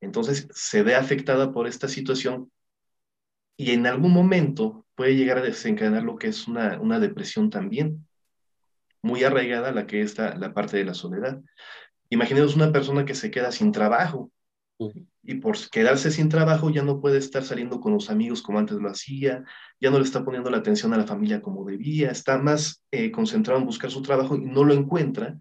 Entonces 0.00 0.48
se 0.54 0.82
ve 0.82 0.94
afectada 0.94 1.52
por 1.52 1.66
esta 1.66 1.86
situación 1.86 2.50
y 3.58 3.72
en 3.72 3.86
algún 3.86 4.10
momento 4.10 4.86
puede 4.94 5.14
llegar 5.14 5.36
a 5.36 5.42
desencadenar 5.42 6.02
lo 6.02 6.16
que 6.16 6.28
es 6.28 6.48
una, 6.48 6.80
una 6.80 6.98
depresión 6.98 7.50
también, 7.50 8.08
muy 9.02 9.22
arraigada 9.22 9.70
la 9.70 9.86
que 9.86 10.00
está 10.00 10.34
la 10.38 10.54
parte 10.54 10.78
de 10.78 10.86
la 10.86 10.94
soledad. 10.94 11.42
Imaginemos 12.08 12.56
una 12.56 12.72
persona 12.72 13.04
que 13.04 13.14
se 13.14 13.30
queda 13.30 13.52
sin 13.52 13.70
trabajo 13.70 14.32
y 15.22 15.34
por 15.36 15.56
quedarse 15.70 16.10
sin 16.10 16.28
trabajo 16.28 16.70
ya 16.70 16.82
no 16.82 17.00
puede 17.00 17.18
estar 17.18 17.44
saliendo 17.44 17.80
con 17.80 17.92
los 17.92 18.10
amigos 18.10 18.42
como 18.42 18.58
antes 18.58 18.78
lo 18.78 18.90
hacía, 18.90 19.44
ya 19.80 19.90
no 19.90 19.98
le 19.98 20.04
está 20.04 20.24
poniendo 20.24 20.50
la 20.50 20.58
atención 20.58 20.92
a 20.92 20.96
la 20.96 21.06
familia 21.06 21.40
como 21.40 21.64
debía, 21.64 22.10
está 22.10 22.38
más 22.38 22.82
eh, 22.90 23.10
concentrado 23.12 23.60
en 23.60 23.66
buscar 23.66 23.90
su 23.90 24.02
trabajo 24.02 24.36
y 24.36 24.40
no 24.40 24.64
lo 24.64 24.74
encuentra. 24.74 25.38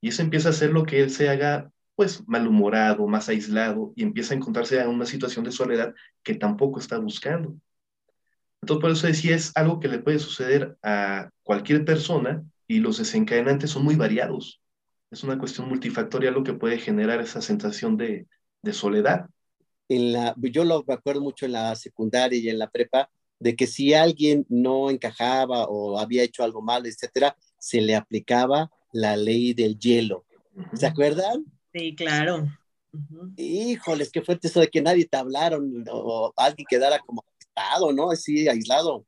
Y 0.00 0.08
eso 0.08 0.22
empieza 0.22 0.48
a 0.48 0.52
hacer 0.52 0.70
lo 0.70 0.84
que 0.84 1.02
él 1.02 1.10
se 1.10 1.28
haga 1.28 1.70
pues 1.96 2.22
malhumorado, 2.28 3.06
más 3.08 3.28
aislado 3.28 3.92
y 3.96 4.02
empieza 4.02 4.34
a 4.34 4.36
encontrarse 4.36 4.78
en 4.78 4.88
una 4.88 5.06
situación 5.06 5.44
de 5.44 5.52
soledad 5.52 5.94
que 6.22 6.34
tampoco 6.34 6.78
está 6.78 6.98
buscando. 6.98 7.56
Entonces, 8.60 8.82
por 8.82 8.90
eso 8.90 9.06
decía, 9.06 9.34
es 9.34 9.52
algo 9.56 9.80
que 9.80 9.88
le 9.88 9.98
puede 9.98 10.18
suceder 10.18 10.76
a 10.82 11.30
cualquier 11.42 11.84
persona 11.84 12.44
y 12.68 12.80
los 12.80 12.98
desencadenantes 12.98 13.70
son 13.70 13.84
muy 13.84 13.96
variados. 13.96 14.60
Es 15.10 15.24
una 15.24 15.38
cuestión 15.38 15.68
multifactorial 15.68 16.34
lo 16.34 16.42
que 16.42 16.52
puede 16.52 16.78
generar 16.78 17.20
esa 17.20 17.40
sensación 17.40 17.96
de, 17.96 18.26
de 18.62 18.72
soledad. 18.72 19.26
En 19.88 20.12
la, 20.12 20.34
yo 20.36 20.64
lo 20.64 20.84
acuerdo 20.88 21.20
mucho 21.20 21.46
en 21.46 21.52
la 21.52 21.74
secundaria 21.76 22.38
y 22.38 22.48
en 22.48 22.58
la 22.58 22.70
prepa, 22.70 23.10
de 23.38 23.54
que 23.54 23.66
si 23.66 23.94
alguien 23.94 24.46
no 24.48 24.90
encajaba 24.90 25.66
o 25.66 25.98
había 25.98 26.22
hecho 26.22 26.42
algo 26.42 26.62
mal, 26.62 26.86
etcétera, 26.86 27.36
se 27.58 27.80
le 27.80 27.94
aplicaba 27.94 28.70
la 28.92 29.16
ley 29.16 29.52
del 29.54 29.78
hielo. 29.78 30.24
¿Se 30.74 30.86
acuerdan? 30.86 31.44
Sí, 31.72 31.94
claro. 31.94 32.48
Híjoles, 33.36 34.10
qué 34.10 34.22
fuerte 34.22 34.48
eso 34.48 34.60
de 34.60 34.68
que 34.68 34.80
nadie 34.80 35.04
te 35.04 35.18
hablaron 35.18 35.84
o 35.90 36.32
alguien 36.36 36.66
quedara 36.68 36.98
como 37.00 37.24
aislado, 37.38 37.92
¿no? 37.92 38.10
Así, 38.10 38.48
aislado. 38.48 39.04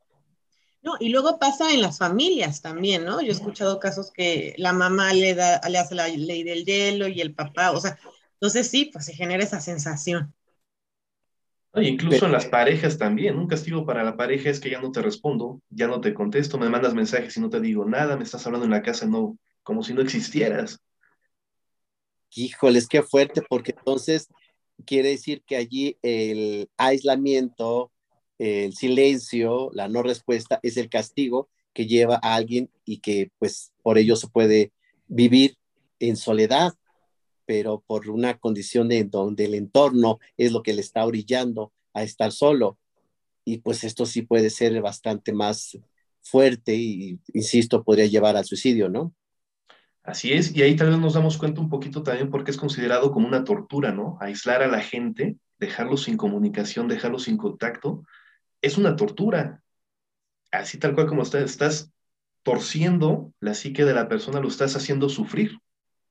No, 0.83 0.95
y 1.01 1.09
luego 1.09 1.39
pasa 1.39 1.73
en 1.73 1.81
las 1.81 1.99
familias 1.99 2.61
también, 2.61 3.05
¿no? 3.05 3.21
Yo 3.21 3.29
he 3.29 3.33
escuchado 3.33 3.81
casos 3.81 4.13
que 4.13 4.55
la 4.59 4.73
mamá 4.73 5.13
le, 5.13 5.35
da, 5.35 5.61
le 5.69 5.79
hace 5.79 5.95
la 5.95 6.09
ley 6.09 6.45
del 6.45 6.65
hielo 6.65 7.09
y 7.09 7.21
el 7.21 7.35
papá, 7.35 7.73
o 7.73 7.81
sea, 7.81 7.99
entonces 8.41 8.69
sí, 8.69 8.91
pues 8.93 9.05
se 9.05 9.15
genera 9.15 9.43
esa 9.43 9.61
sensación. 9.61 10.33
incluso 11.75 12.27
en 12.27 12.33
las 12.33 12.47
parejas 12.47 12.99
también, 12.99 13.39
un 13.39 13.47
castigo 13.47 13.87
para 13.87 14.03
la 14.03 14.17
pareja 14.17 14.51
es 14.51 14.59
que 14.59 14.71
ya 14.71 14.81
no 14.81 14.91
te 14.91 15.03
respondo, 15.03 15.61
ya 15.71 15.87
no 15.87 16.01
te 16.01 16.15
contesto, 16.15 16.59
me 16.59 16.69
mandas 16.69 16.95
mensajes 16.95 17.37
y 17.37 17.41
no 17.41 17.51
te 17.51 17.61
digo 17.61 17.85
nada, 17.85 18.17
me 18.17 18.25
estás 18.25 18.45
hablando 18.47 18.65
en 18.65 18.73
la 18.73 18.83
casa 18.83 19.07
no, 19.07 19.39
como 19.63 19.83
si 19.83 19.95
no 19.95 20.01
existieras 20.01 20.81
híjoles, 22.35 22.89
qué 22.89 23.03
fuerte, 23.03 23.43
porque 23.49 23.75
entonces 23.77 24.29
quiere 24.85 25.11
decir 25.11 25.43
que 25.47 25.57
allí 25.57 25.99
el 26.03 26.69
aislamiento, 26.77 27.91
el 28.39 28.75
silencio, 28.75 29.71
la 29.73 29.89
no 29.89 30.03
respuesta 30.03 30.61
es 30.63 30.77
el 30.77 30.89
castigo 30.89 31.49
que 31.73 31.87
lleva 31.87 32.19
a 32.23 32.35
alguien 32.35 32.71
y 32.85 32.99
que 32.99 33.31
pues 33.39 33.73
por 33.83 33.99
ello 33.99 34.17
se 34.17 34.29
puede 34.29 34.73
vivir 35.07 35.57
en 36.01 36.17
soledad, 36.17 36.73
pero 37.49 37.83
por 37.87 38.11
una 38.11 38.37
condición 38.37 38.91
de 38.91 39.05
donde 39.05 39.47
el 39.47 39.55
entorno 39.55 40.19
es 40.37 40.53
lo 40.53 40.63
que 40.63 40.75
le 40.75 40.83
está 40.83 41.07
orillando 41.07 41.73
a 41.95 42.03
estar 42.03 42.31
solo. 42.31 42.79
Y 43.43 43.61
pues 43.61 43.85
esto 43.85 44.05
sí 44.05 44.21
puede 44.21 44.51
ser 44.51 44.79
bastante 44.83 45.33
más 45.33 45.79
fuerte 46.21 46.75
y, 46.75 47.19
insisto, 47.33 47.83
podría 47.83 48.05
llevar 48.05 48.37
al 48.37 48.45
suicidio, 48.45 48.91
¿no? 48.91 49.15
Así 50.03 50.35
es, 50.35 50.55
y 50.55 50.61
ahí 50.61 50.77
tal 50.77 50.91
vez 50.91 50.99
nos 50.99 51.15
damos 51.15 51.39
cuenta 51.39 51.63
un 51.63 51.71
poquito 51.71 52.03
también 52.03 52.29
porque 52.29 52.51
es 52.51 52.59
considerado 52.59 53.13
como 53.13 53.27
una 53.27 53.45
tortura, 53.45 53.93
¿no? 53.93 54.19
Aislar 54.21 54.63
a 54.63 54.69
la 54.69 54.81
gente, 54.81 55.39
dejarlos 55.59 56.03
sin 56.03 56.19
comunicación, 56.19 56.87
dejarlos 56.87 57.23
sin 57.23 57.39
contacto, 57.39 58.05
es 58.61 58.77
una 58.77 58.95
tortura. 58.95 59.63
Así 60.51 60.77
tal 60.77 60.95
cual 60.95 61.07
como 61.07 61.23
estás, 61.23 61.45
estás 61.45 61.93
torciendo 62.43 63.33
la 63.41 63.55
psique 63.55 63.87
de 63.87 63.95
la 63.95 64.07
persona, 64.07 64.39
lo 64.39 64.49
estás 64.49 64.77
haciendo 64.77 65.09
sufrir. 65.09 65.59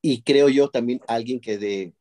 Y 0.01 0.21
creo 0.21 0.49
yo 0.49 0.69
también 0.69 1.01
alguien 1.07 1.39
que 1.39 1.57
de 1.57 1.93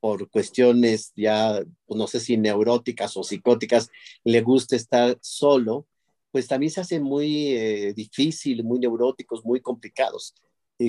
por 0.00 0.28
cuestiones 0.30 1.12
ya, 1.14 1.62
pues, 1.86 1.98
no 1.98 2.06
sé 2.06 2.18
si 2.20 2.36
neuróticas 2.36 3.16
o 3.16 3.22
psicóticas, 3.22 3.90
le 4.24 4.40
gusta 4.40 4.74
estar 4.74 5.16
solo, 5.20 5.86
pues 6.32 6.48
también 6.48 6.72
se 6.72 6.80
hace 6.80 6.98
muy 6.98 7.48
eh, 7.48 7.92
difícil, 7.94 8.64
muy 8.64 8.78
neuróticos, 8.80 9.44
muy 9.44 9.60
complicados 9.60 10.34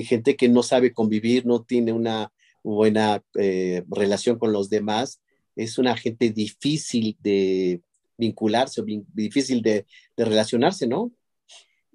gente 0.02 0.36
que 0.36 0.48
no 0.48 0.62
sabe 0.62 0.92
convivir, 0.92 1.46
no 1.46 1.62
tiene 1.62 1.92
una 1.92 2.32
buena 2.62 3.22
eh, 3.38 3.84
relación 3.88 4.38
con 4.38 4.52
los 4.52 4.70
demás, 4.70 5.20
es 5.54 5.78
una 5.78 5.96
gente 5.96 6.30
difícil 6.30 7.16
de 7.20 7.80
vincularse 8.16 8.80
o 8.80 8.84
difícil 9.12 9.62
de, 9.62 9.86
relacionarse, 10.16 10.86
¿no? 10.86 11.12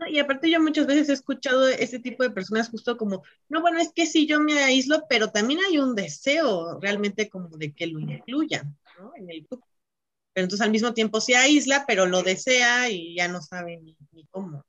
Y 0.07 0.19
aparte 0.19 0.49
yo 0.49 0.61
muchas 0.61 0.87
veces 0.87 1.09
he 1.09 1.13
escuchado 1.13 1.67
ese 1.67 1.99
tipo 1.99 2.23
de 2.23 2.29
personas 2.29 2.69
justo 2.69 2.97
como, 2.97 3.23
no, 3.49 3.61
bueno, 3.61 3.79
es 3.79 3.91
que 3.93 4.05
sí, 4.05 4.27
yo 4.27 4.39
me 4.39 4.59
aíslo, 4.63 5.03
pero 5.09 5.31
también 5.31 5.59
hay 5.67 5.77
un 5.77 5.95
deseo 5.95 6.79
realmente 6.79 7.29
como 7.29 7.49
de 7.57 7.73
que 7.73 7.87
lo 7.87 7.99
incluyan, 7.99 8.77
¿no? 8.99 9.11
En 9.15 9.29
el 9.29 9.41
grupo. 9.41 9.67
Pero 10.33 10.45
entonces 10.45 10.65
al 10.65 10.71
mismo 10.71 10.93
tiempo 10.93 11.19
se 11.19 11.35
aísla, 11.35 11.85
pero 11.87 12.05
lo 12.05 12.23
desea 12.23 12.89
y 12.89 13.15
ya 13.15 13.27
no 13.27 13.41
sabe 13.41 13.77
ni 13.77 14.25
cómo. 14.29 14.63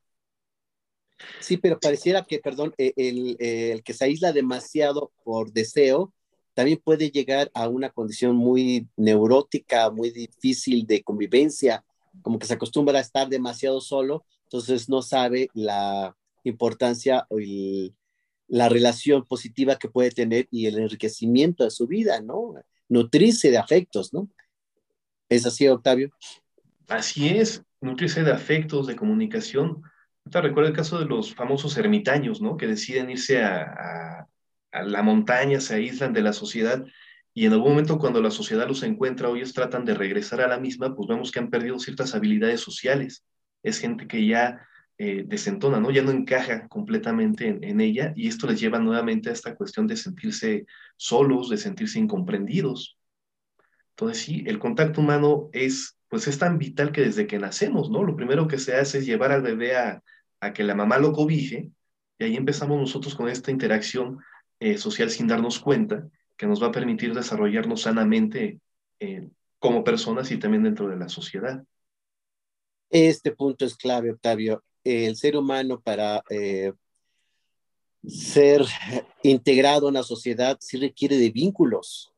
Sí, 1.41 1.57
pero 1.57 1.79
pareciera 1.79 2.25
que, 2.25 2.39
perdón, 2.39 2.75
eh, 2.79 2.93
eh, 2.97 3.73
el, 3.73 3.83
que 3.83 3.93
se 3.95 4.05
aísla 4.05 4.33
demasiado 4.33 5.13
por 5.25 5.53
deseo 5.53 6.13
también 6.55 6.81
puede 6.83 7.11
llegar 7.11 7.51
a 7.55 7.69
una 7.69 7.91
condición 7.91 8.37
muy 8.37 8.89
neurótica, 8.97 9.91
muy 9.91 10.11
difícil 10.11 10.87
de 10.87 11.03
convivencia, 11.03 11.85
como 12.23 12.39
que 12.39 12.47
se 12.47 12.55
acostumbra 12.55 12.99
a 12.99 13.03
estar 13.03 13.29
demasiado 13.29 13.81
solo, 13.81 14.25
entonces 14.51 14.89
no 14.89 15.01
sabe 15.01 15.49
la 15.55 16.17
importancia 16.43 17.25
o 17.29 17.39
la 18.49 18.69
relación 18.69 19.25
positiva 19.25 19.77
que 19.77 19.89
puede 19.89 20.11
tener 20.11 20.49
y 20.51 20.67
el 20.67 20.77
enriquecimiento 20.81 21.63
de 21.63 21.71
su 21.71 21.87
vida, 21.87 22.21
¿no? 22.21 22.55
Nutrirse 22.89 23.53
de 23.53 23.59
afectos, 23.59 24.13
¿no? 24.13 24.29
¿Es 25.29 25.47
así, 25.47 25.69
Octavio? 25.69 26.11
Así 26.89 27.29
es, 27.29 27.63
nutrirse 27.81 28.25
de 28.25 28.33
afectos, 28.33 28.89
de 28.89 28.97
comunicación, 28.97 29.85
te 30.29 30.41
recuerdo 30.41 30.71
el 30.71 30.77
caso 30.77 30.99
de 30.99 31.07
los 31.07 31.33
famosos 31.33 31.77
ermitaños, 31.77 32.41
¿no? 32.43 32.57
Que 32.57 32.67
deciden 32.67 33.09
irse 33.09 33.43
a, 33.45 34.27
la 34.73 35.03
montaña, 35.03 35.61
se 35.61 35.75
aíslan 35.75 36.13
de 36.13 36.23
la 36.23 36.33
sociedad 36.33 36.85
y 37.35 37.47
en 37.47 37.53
algún 37.53 37.71
momento 37.71 37.99
cuando 37.99 38.21
la 38.21 38.31
sociedad 38.31 38.69
los 38.69 38.83
encuentra 38.83 39.29
o 39.29 39.37
ellos 39.37 39.53
tratan 39.53 39.85
de 39.85 39.95
regresar 39.95 40.41
a 40.41 40.49
la 40.49 40.59
misma, 40.59 40.95
pues 40.95 41.09
vemos 41.09 41.31
que 41.31 41.39
han 41.39 41.51
perdido 41.51 41.79
ciertas 41.79 42.15
habilidades 42.15 42.61
sociales. 42.61 43.25
Es 43.63 43.79
gente 43.79 44.07
que 44.07 44.27
ya 44.27 44.67
eh, 44.99 45.25
desentona, 45.27 45.81
¿no? 45.81 45.91
Ya 45.91 46.03
no 46.03 46.11
encaja 46.11 46.69
completamente 46.69 47.49
en, 47.49 47.65
en, 47.65 47.81
ella 47.81 48.13
y 48.17 48.29
esto 48.29 48.47
les 48.47 48.61
lleva 48.61 48.79
nuevamente 48.79 49.31
a 49.31 49.33
esta 49.33 49.55
cuestión 49.55 49.87
de 49.87 49.97
sentirse 49.97 50.67
solos, 50.97 51.49
de 51.49 51.57
sentirse 51.57 51.99
incomprendidos. 51.99 52.99
Entonces 53.91 54.23
sí, 54.23 54.45
el 54.47 54.59
contacto 54.59 55.01
humano 55.01 55.51
es 55.53 55.97
pues 56.11 56.27
es 56.27 56.39
tan 56.39 56.59
vital 56.59 56.93
que 56.93 57.03
desde 57.03 57.27
que 57.27 57.39
nacemos, 57.39 57.89
¿no? 57.89 58.03
Lo 58.03 58.17
primero 58.17 58.49
que 58.49 58.59
se 58.59 58.75
hace 58.75 58.99
es 58.99 59.07
llevar 59.07 59.31
al 59.31 59.43
bebé 59.43 59.77
a, 59.77 60.03
que 60.53 60.65
la 60.65 60.75
mamá 60.75 60.99
lo 60.99 61.13
cobije 61.13 61.71
y 62.19 62.25
ahí 62.25 62.37
empezamos 62.37 62.79
nosotros 62.79 63.15
con 63.15 63.29
esta 63.29 63.51
interacción 63.51 64.19
eh, 64.59 64.77
social 64.77 65.11
sin 65.11 65.29
darnos 65.29 65.61
cuenta 65.61 66.09
que 66.37 66.47
nos 66.47 66.63
va 66.63 66.69
a 66.69 66.73
permitir 66.73 67.15
desarrollarnos 67.15 67.83
sanamente 67.83 68.59
eh, 68.99 69.29
como 69.59 69.85
personas 69.85 70.31
y 70.33 70.39
también 70.39 70.65
dentro 70.65 70.89
de 70.89 70.97
la 70.97 71.09
sociedad. 71.09 71.63
Este 72.91 73.33
punto 73.33 73.65
es 73.65 73.77
clave, 73.77 74.13
Octavio. 74.13 74.63
El 74.85 75.17
ser 75.17 75.37
humano 75.37 75.81
para 75.81 76.23
eh, 76.31 76.73
ser 78.07 78.65
integrado 79.23 79.89
en 79.89 79.95
la 79.95 80.03
sociedad 80.03 80.59
sí 80.61 80.77
requiere 80.77 81.17
de 81.17 81.31
vínculos 81.31 82.11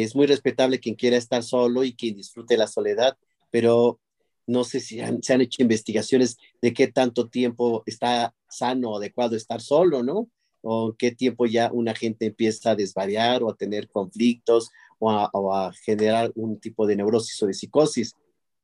es 0.00 0.14
muy 0.14 0.26
respetable 0.26 0.80
quien 0.80 0.94
quiera 0.94 1.16
estar 1.16 1.42
solo 1.42 1.84
y 1.84 1.94
quien 1.94 2.16
disfrute 2.16 2.56
la 2.56 2.66
soledad, 2.66 3.16
pero 3.50 4.00
no 4.46 4.64
sé 4.64 4.80
si 4.80 5.00
se 5.22 5.32
han 5.32 5.40
hecho 5.40 5.62
investigaciones 5.62 6.36
de 6.60 6.72
qué 6.72 6.88
tanto 6.88 7.28
tiempo 7.28 7.82
está 7.86 8.34
sano 8.48 8.96
adecuado 8.96 9.36
estar 9.36 9.60
solo, 9.60 10.02
¿no? 10.02 10.28
O 10.62 10.94
qué 10.96 11.12
tiempo 11.12 11.46
ya 11.46 11.70
una 11.72 11.94
gente 11.94 12.26
empieza 12.26 12.70
a 12.70 12.76
desvariar 12.76 13.42
o 13.42 13.50
a 13.50 13.56
tener 13.56 13.88
conflictos 13.88 14.70
o 14.98 15.52
a, 15.52 15.72
generar 15.84 16.30
un 16.36 16.60
tipo 16.60 16.86
de 16.86 16.96
neurosis 16.96 17.42
o 17.42 17.46
de 17.46 17.54
psicosis, 17.54 18.14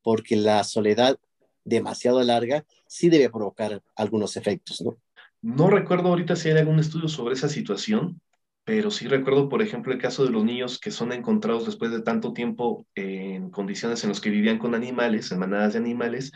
porque 0.03 0.37
la 0.37 0.65
soledad 0.65 1.19
demasiado 1.65 2.23
larga 2.23 2.65
sí 2.87 3.09
debe 3.09 3.31
provocar 3.31 3.83
algunos 3.97 4.37
efectos, 4.37 4.81
¿no? 4.81 4.97
No 5.41 5.71
recuerdo 5.71 6.09
ahorita 6.09 6.35
si 6.35 6.49
hay 6.49 6.59
algún 6.59 6.81
estudio 6.81 7.09
sobre 7.09 7.35
esa 7.35 7.49
situación, 7.49 8.21
pero 8.65 8.91
sí 8.91 9.07
recuerdo, 9.07 9.49
por 9.49 9.63
ejemplo, 9.63 9.93
el 9.93 10.01
caso 10.01 10.25
de 10.25 10.31
los 10.31 10.45
niños 10.45 10.79
que 10.79 10.91
son 10.91 11.13
encontrados 11.13 11.65
después 11.65 11.91
de 11.93 12.03
tanto 12.03 12.33
tiempo 12.33 12.87
en 12.95 13.51
condiciones 13.51 14.03
en 14.03 14.11
las 14.11 14.21
que 14.21 14.31
vivían 14.31 14.59
con 14.59 14.75
animales, 14.75 15.31
en 15.31 15.39
manadas 15.39 15.75
de 15.75 15.79
animales, 15.79 16.33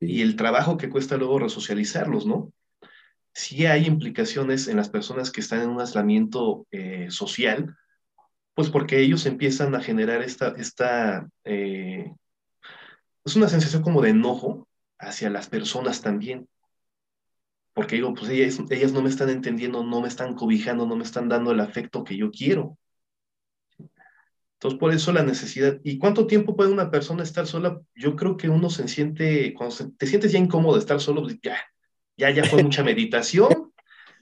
y 0.00 0.22
el 0.22 0.36
trabajo 0.36 0.76
que 0.76 0.90
cuesta 0.90 1.16
luego 1.16 1.38
resocializarlos, 1.38 2.26
¿no? 2.26 2.52
Sí 3.32 3.66
hay 3.66 3.86
implicaciones 3.86 4.68
en 4.68 4.76
las 4.76 4.88
personas 4.88 5.30
que 5.30 5.40
están 5.40 5.62
en 5.62 5.70
un 5.70 5.80
aislamiento 5.80 6.66
eh, 6.70 7.06
social, 7.10 7.76
pues 8.54 8.68
porque 8.68 9.00
ellos 9.00 9.26
empiezan 9.26 9.74
a 9.74 9.80
generar 9.80 10.22
esta, 10.22 10.54
esta 10.56 11.28
eh, 11.44 12.12
es 13.24 13.36
una 13.36 13.48
sensación 13.48 13.82
como 13.82 14.02
de 14.02 14.10
enojo 14.10 14.68
hacia 14.98 15.30
las 15.30 15.48
personas 15.48 16.00
también 16.00 16.48
porque 17.74 17.96
digo, 17.96 18.14
pues 18.14 18.30
ellas, 18.30 18.58
ellas 18.70 18.92
no 18.92 19.02
me 19.02 19.10
están 19.10 19.28
entendiendo, 19.28 19.82
no 19.82 20.00
me 20.00 20.08
están 20.08 20.34
cobijando, 20.34 20.86
no 20.86 20.94
me 20.94 21.02
están 21.02 21.28
dando 21.28 21.50
el 21.50 21.58
afecto 21.58 22.04
que 22.04 22.16
yo 22.16 22.30
quiero. 22.30 22.78
Entonces, 24.54 24.78
por 24.78 24.94
eso 24.94 25.12
la 25.12 25.24
necesidad. 25.24 25.80
¿Y 25.82 25.98
cuánto 25.98 26.26
tiempo 26.28 26.56
puede 26.56 26.72
una 26.72 26.90
persona 26.90 27.24
estar 27.24 27.48
sola? 27.48 27.80
Yo 27.96 28.14
creo 28.14 28.36
que 28.36 28.48
uno 28.48 28.70
se 28.70 28.86
siente, 28.86 29.52
cuando 29.54 29.74
te 29.98 30.06
sientes 30.06 30.30
ya 30.30 30.38
incómodo 30.38 30.74
de 30.74 30.80
estar 30.80 31.00
solo, 31.00 31.22
pues 31.22 31.36
ya, 31.42 31.58
ya, 32.16 32.30
ya 32.30 32.44
fue 32.44 32.62
mucha 32.62 32.84
meditación. 32.84 33.72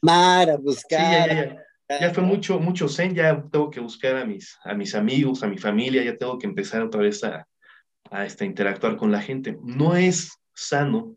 Mara, 0.00 0.56
buscar. 0.56 1.28
Sí, 1.28 1.30
ya, 1.30 1.56
ya, 1.88 2.00
ya, 2.00 2.14
fue 2.14 2.24
mucho, 2.24 2.58
mucho 2.58 2.88
zen, 2.88 3.14
ya 3.14 3.44
tengo 3.52 3.70
que 3.70 3.80
buscar 3.80 4.16
a 4.16 4.24
mis, 4.24 4.58
a 4.64 4.72
mis 4.72 4.94
amigos, 4.94 5.42
a 5.42 5.46
mi 5.46 5.58
familia, 5.58 6.02
ya 6.02 6.16
tengo 6.16 6.38
que 6.38 6.46
empezar 6.46 6.80
otra 6.82 7.02
vez 7.02 7.22
a, 7.22 7.46
a 8.12 8.26
este, 8.26 8.44
interactuar 8.44 8.96
con 8.96 9.10
la 9.10 9.20
gente. 9.20 9.58
No 9.62 9.96
es 9.96 10.38
sano 10.54 11.16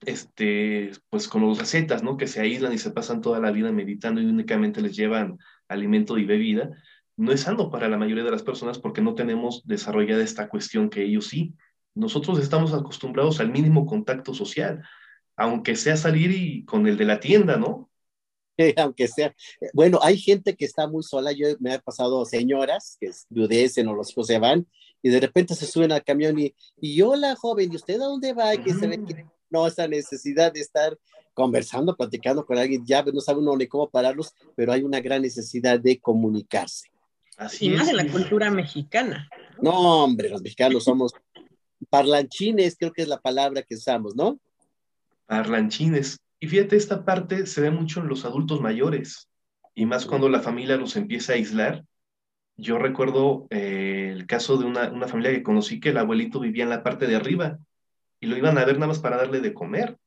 este, 0.00 0.92
pues 1.08 1.26
con 1.26 1.42
los 1.42 1.58
recetas, 1.58 2.02
¿no? 2.02 2.16
Que 2.16 2.26
se 2.26 2.40
aíslan 2.40 2.72
y 2.72 2.78
se 2.78 2.90
pasan 2.90 3.22
toda 3.22 3.40
la 3.40 3.50
vida 3.50 3.72
meditando 3.72 4.20
y 4.20 4.26
únicamente 4.26 4.82
les 4.82 4.94
llevan 4.94 5.38
alimento 5.68 6.18
y 6.18 6.26
bebida, 6.26 6.70
no 7.16 7.32
es 7.32 7.42
sano 7.42 7.70
para 7.70 7.88
la 7.88 7.96
mayoría 7.96 8.24
de 8.24 8.30
las 8.30 8.42
personas 8.42 8.78
porque 8.78 9.00
no 9.00 9.14
tenemos 9.14 9.62
desarrollada 9.66 10.22
esta 10.22 10.48
cuestión 10.48 10.90
que 10.90 11.02
ellos 11.02 11.28
sí. 11.28 11.54
Nosotros 11.94 12.38
estamos 12.40 12.74
acostumbrados 12.74 13.40
al 13.40 13.50
mínimo 13.50 13.86
contacto 13.86 14.34
social, 14.34 14.82
aunque 15.36 15.76
sea 15.76 15.96
salir 15.96 16.32
y 16.32 16.64
con 16.64 16.86
el 16.86 16.96
de 16.96 17.04
la 17.04 17.20
tienda, 17.20 17.56
¿no? 17.56 17.88
aunque 18.76 19.08
sea. 19.08 19.34
Bueno, 19.72 20.00
hay 20.02 20.18
gente 20.18 20.56
que 20.56 20.64
está 20.64 20.88
muy 20.88 21.02
sola. 21.02 21.32
Yo 21.32 21.46
me 21.60 21.72
ha 21.72 21.78
pasado 21.78 22.24
señoras 22.24 22.96
que 23.00 23.10
viudecen 23.30 23.88
o 23.88 23.94
los 23.94 24.10
hijos 24.10 24.26
se 24.26 24.38
van 24.38 24.66
y 25.04 25.10
de 25.10 25.20
repente 25.20 25.54
se 25.54 25.66
suben 25.66 25.92
al 25.92 26.02
camión 26.02 26.38
y, 26.38 26.54
y 26.80 27.02
hola 27.02 27.36
joven, 27.36 27.70
¿y 27.70 27.76
usted 27.76 28.00
a 28.00 28.06
dónde 28.06 28.32
va? 28.32 28.56
Que 28.56 28.72
se 28.72 28.86
ve 28.86 29.04
que 29.04 29.26
no 29.50 29.66
esa 29.66 29.86
necesidad 29.86 30.50
de 30.50 30.60
estar 30.60 30.98
conversando, 31.34 31.94
platicando 31.94 32.46
con 32.46 32.56
alguien, 32.56 32.86
ya 32.86 33.02
no 33.02 33.20
sabe 33.20 33.40
uno 33.40 33.54
ni 33.54 33.66
cómo 33.66 33.90
pararlos, 33.90 34.32
pero 34.56 34.72
hay 34.72 34.82
una 34.82 35.00
gran 35.00 35.20
necesidad 35.20 35.78
de 35.78 36.00
comunicarse. 36.00 36.88
Así 37.36 37.66
y 37.66 37.70
más 37.70 37.86
en 37.88 37.98
la 37.98 38.06
cultura 38.06 38.50
mexicana. 38.50 39.28
No, 39.60 40.04
hombre, 40.04 40.30
los 40.30 40.40
mexicanos 40.40 40.84
somos 40.84 41.12
parlanchines, 41.90 42.74
creo 42.78 42.92
que 42.94 43.02
es 43.02 43.08
la 43.08 43.20
palabra 43.20 43.60
que 43.60 43.74
usamos, 43.74 44.16
¿no? 44.16 44.40
Parlanchines. 45.26 46.16
Y 46.40 46.48
fíjate, 46.48 46.76
esta 46.76 47.04
parte 47.04 47.44
se 47.44 47.60
ve 47.60 47.70
mucho 47.70 48.00
en 48.00 48.08
los 48.08 48.24
adultos 48.24 48.62
mayores, 48.62 49.28
y 49.74 49.84
más 49.84 50.06
cuando 50.06 50.30
la 50.30 50.40
familia 50.40 50.78
los 50.78 50.96
empieza 50.96 51.34
a 51.34 51.36
aislar. 51.36 51.84
Yo 52.56 52.78
recuerdo 52.78 53.46
eh, 53.50 54.10
el 54.12 54.26
caso 54.26 54.56
de 54.56 54.64
una, 54.64 54.90
una 54.90 55.08
familia 55.08 55.32
que 55.32 55.42
conocí 55.42 55.80
que 55.80 55.90
el 55.90 55.98
abuelito 55.98 56.40
vivía 56.40 56.64
en 56.64 56.70
la 56.70 56.82
parte 56.82 57.06
de 57.06 57.16
arriba 57.16 57.58
y 58.20 58.26
lo 58.26 58.36
iban 58.36 58.58
a 58.58 58.64
ver 58.64 58.76
nada 58.76 58.88
más 58.88 59.00
para 59.00 59.16
darle 59.16 59.40
de 59.40 59.52
comer. 59.54 59.98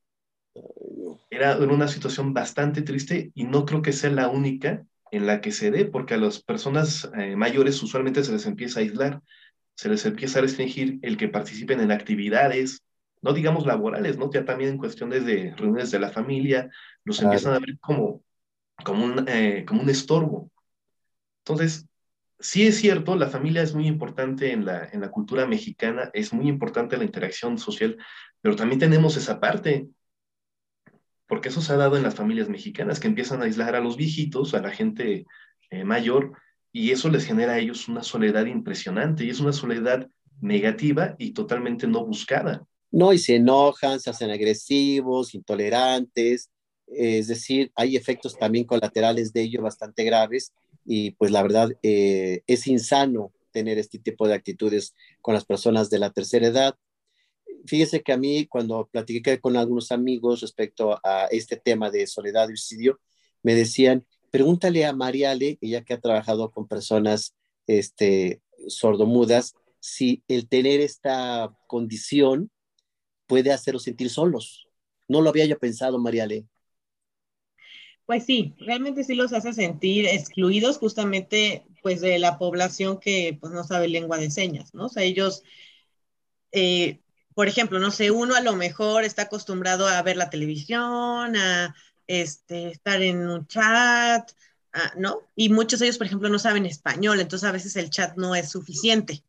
Era, 1.30 1.56
una 1.58 1.88
situación 1.88 2.32
bastante 2.32 2.82
triste 2.82 3.30
y 3.34 3.44
no 3.44 3.64
creo 3.64 3.82
que 3.82 3.92
sea 3.92 4.10
la 4.10 4.28
única 4.28 4.84
en 5.10 5.26
la 5.26 5.40
que 5.40 5.52
se 5.52 5.70
dé, 5.70 5.84
porque 5.84 6.14
a 6.14 6.18
las 6.18 6.42
personas 6.42 7.10
eh, 7.16 7.36
mayores 7.36 7.82
usualmente 7.82 8.24
se 8.24 8.32
les 8.32 8.46
empieza 8.46 8.80
a 8.80 8.82
aislar, 8.82 9.22
se 9.74 9.88
les 9.88 10.04
empieza 10.04 10.38
a 10.38 10.42
restringir 10.42 10.98
el 11.02 11.16
que 11.16 11.28
participen 11.28 11.80
en 11.80 11.92
actividades, 11.92 12.82
no 13.22 13.32
digamos 13.32 13.66
laborales, 13.66 14.18
¿no? 14.18 14.30
Ya 14.30 14.44
también 14.44 14.70
en 14.70 14.78
cuestiones 14.78 15.24
de 15.24 15.54
reuniones 15.56 15.90
de 15.90 15.98
la 15.98 16.10
familia, 16.10 16.70
los 17.04 17.22
empiezan 17.22 17.54
a 17.54 17.58
ver 17.58 17.78
como, 17.78 18.22
como, 18.84 19.04
un, 19.04 19.24
eh, 19.28 19.64
como 19.66 19.82
un 19.82 19.90
estorbo. 19.90 20.50
Entonces, 21.44 21.87
sí 22.38 22.66
es 22.66 22.76
cierto, 22.76 23.16
la 23.16 23.28
familia 23.28 23.62
es 23.62 23.74
muy 23.74 23.86
importante 23.86 24.52
en 24.52 24.64
la, 24.64 24.88
en 24.92 25.00
la 25.00 25.10
cultura 25.10 25.46
mexicana, 25.46 26.10
es 26.12 26.32
muy 26.32 26.48
importante 26.48 26.96
la 26.96 27.04
interacción 27.04 27.58
social, 27.58 27.96
pero 28.40 28.56
también 28.56 28.78
tenemos 28.78 29.16
esa 29.16 29.40
parte, 29.40 29.88
porque 31.26 31.48
eso 31.48 31.60
se 31.60 31.72
ha 31.72 31.76
dado 31.76 31.96
en 31.96 32.02
las 32.02 32.14
familias 32.14 32.48
mexicanas, 32.48 33.00
que 33.00 33.08
empiezan 33.08 33.42
a 33.42 33.46
aislar 33.46 33.74
a 33.74 33.80
los 33.80 33.96
viejitos, 33.96 34.54
a 34.54 34.62
la 34.62 34.70
gente 34.70 35.26
eh, 35.70 35.84
mayor, 35.84 36.32
y 36.72 36.90
eso 36.90 37.08
les 37.08 37.24
genera 37.24 37.54
a 37.54 37.58
ellos 37.58 37.88
una 37.88 38.02
soledad 38.02 38.46
impresionante, 38.46 39.24
y 39.24 39.30
es 39.30 39.40
una 39.40 39.52
soledad 39.52 40.08
negativa 40.40 41.16
y 41.18 41.32
totalmente 41.32 41.86
no 41.86 42.04
buscada. 42.06 42.64
No, 42.90 43.12
y 43.12 43.18
se 43.18 43.36
enojan, 43.36 44.00
se 44.00 44.10
hacen 44.10 44.30
agresivos, 44.30 45.34
intolerantes, 45.34 46.50
es 46.86 47.28
decir, 47.28 47.70
hay 47.74 47.96
efectos 47.96 48.38
también 48.38 48.64
colaterales 48.64 49.32
de 49.32 49.42
ello 49.42 49.60
bastante 49.60 50.04
graves 50.04 50.52
y 50.90 51.10
pues 51.12 51.30
la 51.30 51.42
verdad 51.42 51.70
eh, 51.82 52.42
es 52.46 52.66
insano 52.66 53.30
tener 53.50 53.76
este 53.76 53.98
tipo 53.98 54.26
de 54.26 54.32
actitudes 54.32 54.94
con 55.20 55.34
las 55.34 55.44
personas 55.44 55.90
de 55.90 55.98
la 55.98 56.10
tercera 56.12 56.46
edad. 56.46 56.76
Fíjese 57.66 58.02
que 58.02 58.12
a 58.12 58.16
mí 58.16 58.46
cuando 58.46 58.88
platiqué 58.90 59.38
con 59.38 59.58
algunos 59.58 59.92
amigos 59.92 60.40
respecto 60.40 60.98
a 61.04 61.26
este 61.30 61.56
tema 61.56 61.90
de 61.90 62.06
soledad 62.06 62.48
y 62.48 62.56
suicidio, 62.56 62.98
me 63.42 63.54
decían, 63.54 64.06
pregúntale 64.30 64.86
a 64.86 64.94
Mariale, 64.94 65.58
ella 65.60 65.84
que 65.84 65.92
ha 65.92 66.00
trabajado 66.00 66.50
con 66.50 66.66
personas 66.66 67.34
este, 67.66 68.40
sordomudas, 68.68 69.54
si 69.80 70.22
el 70.26 70.48
tener 70.48 70.80
esta 70.80 71.54
condición 71.66 72.50
puede 73.26 73.52
hacerlos 73.52 73.82
sentir 73.82 74.08
solos. 74.08 74.68
No 75.06 75.20
lo 75.20 75.28
había 75.28 75.44
yo 75.44 75.58
pensado, 75.58 75.98
Mariale. 75.98 76.46
Pues 78.08 78.24
sí, 78.24 78.54
realmente 78.58 79.04
sí 79.04 79.14
los 79.14 79.34
hace 79.34 79.52
sentir 79.52 80.06
excluidos 80.06 80.78
justamente 80.78 81.66
pues 81.82 82.00
de 82.00 82.18
la 82.18 82.38
población 82.38 82.98
que 82.98 83.36
pues 83.38 83.52
no 83.52 83.64
sabe 83.64 83.86
lengua 83.86 84.16
de 84.16 84.30
señas, 84.30 84.72
¿no? 84.72 84.86
O 84.86 84.88
sea, 84.88 85.02
ellos, 85.02 85.42
eh, 86.52 87.00
por 87.34 87.48
ejemplo, 87.48 87.78
no 87.78 87.90
sé, 87.90 88.10
uno 88.10 88.34
a 88.34 88.40
lo 88.40 88.56
mejor 88.56 89.04
está 89.04 89.22
acostumbrado 89.22 89.86
a 89.86 90.00
ver 90.02 90.16
la 90.16 90.30
televisión, 90.30 91.36
a 91.36 91.74
este, 92.06 92.68
estar 92.70 93.02
en 93.02 93.28
un 93.28 93.46
chat, 93.46 94.30
¿no? 94.96 95.28
Y 95.36 95.50
muchos 95.50 95.80
de 95.80 95.86
ellos, 95.86 95.98
por 95.98 96.06
ejemplo, 96.06 96.30
no 96.30 96.38
saben 96.38 96.64
español, 96.64 97.20
entonces 97.20 97.46
a 97.46 97.52
veces 97.52 97.76
el 97.76 97.90
chat 97.90 98.16
no 98.16 98.34
es 98.34 98.48
suficiente, 98.50 99.22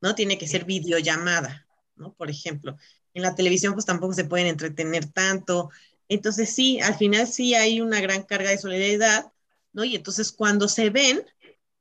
¿no? 0.00 0.14
Tiene 0.14 0.38
que 0.38 0.48
ser 0.48 0.64
videollamada, 0.64 1.66
¿no? 1.96 2.12
Por 2.14 2.30
ejemplo, 2.30 2.76
en 3.14 3.22
la 3.22 3.34
televisión 3.34 3.74
pues 3.74 3.86
tampoco 3.86 4.14
se 4.14 4.24
pueden 4.24 4.46
entretener 4.46 5.06
tanto, 5.06 5.70
entonces 6.08 6.50
sí, 6.54 6.80
al 6.80 6.96
final 6.96 7.26
sí 7.26 7.54
hay 7.54 7.80
una 7.80 8.00
gran 8.00 8.22
carga 8.22 8.50
de 8.50 8.58
solidaridad, 8.58 9.32
¿no? 9.72 9.84
Y 9.84 9.96
entonces 9.96 10.32
cuando 10.32 10.68
se 10.68 10.90
ven, 10.90 11.24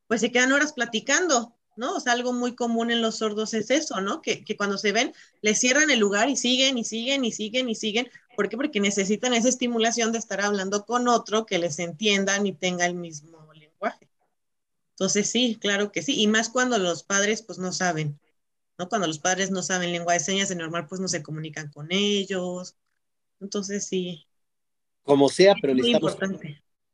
pues 0.07 0.21
se 0.21 0.31
quedan 0.31 0.51
horas 0.51 0.73
platicando, 0.73 1.55
¿no? 1.75 1.95
O 1.95 1.99
sea, 1.99 2.13
algo 2.13 2.33
muy 2.33 2.55
común 2.55 2.91
en 2.91 3.01
los 3.01 3.17
sordos 3.17 3.53
es 3.53 3.69
eso, 3.71 4.01
¿no? 4.01 4.21
Que, 4.21 4.43
cuando 4.57 4.77
se 4.77 4.91
ven, 4.91 5.13
les 5.41 5.59
cierran 5.59 5.89
el 5.89 5.99
lugar 5.99 6.29
y 6.29 6.35
siguen 6.35 6.77
y 6.77 6.83
siguen 6.83 7.25
y 7.25 7.31
siguen 7.31 7.69
y 7.69 7.75
siguen. 7.75 8.09
¿Por 8.35 8.49
qué? 8.49 8.57
Porque 8.57 8.79
necesitan 8.79 9.33
esa 9.33 9.49
estimulación 9.49 10.11
de 10.11 10.19
estar 10.19 10.41
hablando 10.41 10.85
con 10.85 11.07
otro 11.07 11.45
que 11.45 11.57
les 11.59 11.79
entiendan 11.79 12.45
y 12.47 12.53
tenga 12.53 12.85
el 12.85 12.95
mismo 12.95 13.51
lenguaje. 13.53 14.09
Entonces 14.91 15.29
sí, 15.29 15.57
claro 15.59 15.91
que 15.91 16.01
sí. 16.01 16.19
Y 16.21 16.27
más 16.27 16.49
cuando 16.49 16.77
los 16.77 17.03
padres 17.03 17.41
pues 17.41 17.59
no 17.59 17.71
saben, 17.71 18.19
¿no? 18.77 18.89
Cuando 18.89 19.07
los 19.07 19.19
padres 19.19 19.51
no 19.51 19.63
saben 19.63 19.91
lengua 19.91 20.13
de 20.13 20.19
señas, 20.19 20.49
de 20.49 20.55
normal 20.55 20.87
pues 20.87 21.01
no 21.01 21.07
se 21.07 21.23
comunican 21.23 21.71
con 21.71 21.87
ellos, 21.91 22.75
entonces 23.43 23.85
sí. 23.85 24.25
Como 25.03 25.29
sea, 25.29 25.53
pero 25.61 25.75
necesitamos 25.75 26.17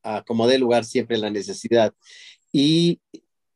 a 0.04 0.24
como 0.24 0.48
dé 0.48 0.58
lugar 0.58 0.86
siempre 0.86 1.18
la 1.18 1.30
necesidad. 1.30 1.94
Y 2.52 3.00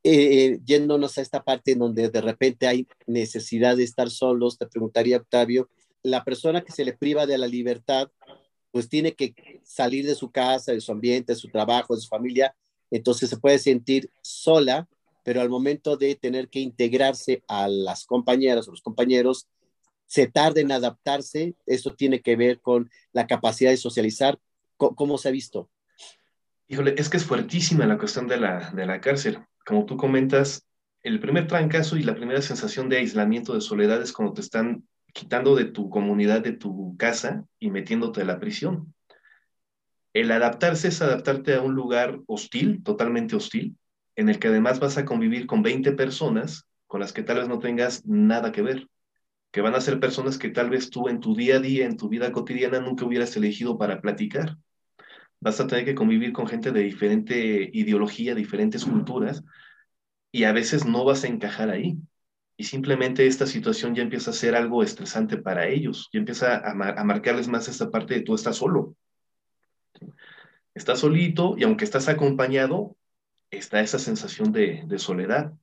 eh, 0.04 0.60
yéndonos 0.66 1.18
a 1.18 1.22
esta 1.22 1.44
parte 1.44 1.72
en 1.72 1.80
donde 1.80 2.10
de 2.10 2.22
repente 2.22 2.68
hay 2.68 2.88
necesidad 3.08 3.78
de 3.78 3.84
estar 3.84 4.10
solos, 4.10 4.58
te 4.58 4.68
preguntaría, 4.68 5.18
Octavio, 5.18 5.70
la 6.04 6.24
persona 6.24 6.62
que 6.62 6.74
se 6.74 6.84
le 6.84 6.94
priva 6.94 7.26
de 7.26 7.38
la 7.38 7.48
libertad, 7.48 8.12
pues 8.72 8.90
tiene 8.90 9.14
que 9.14 9.34
salir 9.64 10.06
de 10.06 10.16
su 10.16 10.32
casa, 10.32 10.74
de 10.74 10.82
su 10.82 10.92
ambiente, 10.92 11.34
de 11.34 11.40
su 11.40 11.48
trabajo, 11.48 11.96
de 11.96 12.02
su 12.02 12.10
familia, 12.10 12.56
entonces 12.92 13.30
se 13.30 13.38
puede 13.38 13.60
sentir 13.60 14.12
sola, 14.22 14.88
pero 15.24 15.42
al 15.42 15.50
momento 15.50 15.96
de 15.96 16.16
tener 16.16 16.50
que 16.50 16.60
integrarse 16.60 17.44
a 17.48 17.68
las 17.68 18.06
compañeras 18.06 18.68
o 18.68 18.72
los 18.72 18.82
compañeros, 18.82 19.48
se 20.14 20.28
tarda 20.28 20.62
en 20.62 20.72
adaptarse, 20.72 21.56
eso 21.66 21.96
tiene 21.96 22.22
que 22.22 22.36
ver 22.36 22.62
con 22.62 22.92
la 23.14 23.26
capacidad 23.26 23.72
de 23.72 23.78
socializar. 23.78 24.40
¿Cómo, 24.78 25.18
se 25.18 25.30
ha 25.30 25.32
visto? 25.32 25.72
Híjole, 26.68 26.94
es 27.00 27.10
que 27.10 27.18
es 27.18 27.26
fuertísima 27.26 27.88
la 27.88 27.98
cuestión 27.98 28.28
de 28.28 28.38
la, 28.38 28.70
de 28.76 28.86
la 28.86 29.02
cárcel. 29.02 29.40
Como 29.66 29.88
tú 29.88 29.98
comentas, 29.98 30.68
el 31.02 31.20
primer 31.20 31.48
trancazo 31.48 31.98
y 31.98 32.04
la 32.04 32.14
primera 32.14 32.44
sensación 32.44 32.90
de 32.90 32.98
aislamiento, 32.98 33.56
de 33.56 33.62
soledad, 33.62 34.04
es 34.04 34.14
cuando 34.14 34.36
te 34.36 34.42
están 34.42 34.88
quitando 35.14 35.56
de 35.56 35.66
tu 35.66 35.90
comunidad, 35.90 36.42
de 36.42 36.52
tu 36.52 36.96
casa 36.96 37.44
y 37.60 37.72
metiéndote 37.72 38.22
a 38.22 38.26
la 38.26 38.40
prisión. 38.40 38.94
El 40.14 40.32
adaptarse 40.32 40.90
es 40.90 41.02
adaptarte 41.02 41.56
a 41.56 41.62
un 41.62 41.74
lugar 41.74 42.20
hostil, 42.28 42.84
totalmente 42.84 43.36
hostil, 43.36 43.76
en 44.16 44.30
el 44.30 44.38
que 44.38 44.50
además 44.50 44.80
vas 44.80 45.00
a 45.00 45.06
convivir 45.06 45.48
con 45.48 45.64
20 45.64 45.94
personas 45.94 46.68
con 46.86 47.00
las 47.00 47.14
que 47.14 47.24
tal 47.24 47.38
vez 47.38 47.48
no 47.48 47.58
tengas 47.58 48.06
nada 48.06 48.52
que 48.52 48.62
ver, 48.62 48.88
que 49.54 49.62
van 49.62 49.76
a 49.76 49.82
ser 49.82 50.00
personas 50.00 50.38
que 50.38 50.50
tal 50.50 50.70
vez 50.70 50.90
tú 50.90 51.08
en 51.08 51.22
tu 51.22 51.36
día 51.36 51.58
a 51.58 51.60
día, 51.60 51.86
en 51.86 51.96
tu 51.96 52.10
vida 52.10 52.32
cotidiana, 52.32 52.82
nunca 52.82 53.06
hubieras 53.06 53.38
elegido 53.38 53.78
para 53.78 54.02
platicar. 54.02 54.58
Vas 55.40 55.60
a 55.60 55.68
tener 55.68 55.86
que 55.86 55.96
convivir 55.96 56.34
con 56.34 56.48
gente 56.48 56.72
de 56.72 56.82
diferente 56.82 57.70
ideología, 57.72 58.36
diferentes 58.36 58.84
culturas, 58.84 59.44
y 60.32 60.44
a 60.44 60.52
veces 60.52 60.86
no 60.86 61.06
vas 61.06 61.24
a 61.24 61.28
encajar 61.28 61.70
ahí. 61.70 61.98
Y 62.58 62.66
simplemente 62.66 63.28
esta 63.28 63.46
situación 63.46 63.96
ya 63.96 64.04
empieza 64.04 64.32
a 64.32 64.34
ser 64.34 64.56
algo 64.56 64.84
estresante 64.84 65.38
para 65.38 65.68
ellos, 65.68 66.10
y 66.12 66.18
empieza 66.18 66.58
a, 66.58 66.72
a 66.72 67.04
marcarles 67.04 67.48
más 67.48 67.68
esta 67.70 67.90
parte 67.92 68.16
de 68.16 68.22
tú 68.22 68.36
estás 68.36 68.58
solo. 68.58 68.96
Estás 70.74 71.00
solito 71.00 71.56
y 71.58 71.64
aunque 71.64 71.86
estás 71.86 72.10
acompañado, 72.10 72.98
está 73.52 73.82
esa 73.82 74.00
sensación 74.00 74.52
de, 74.52 74.86
soledad. 74.98 75.54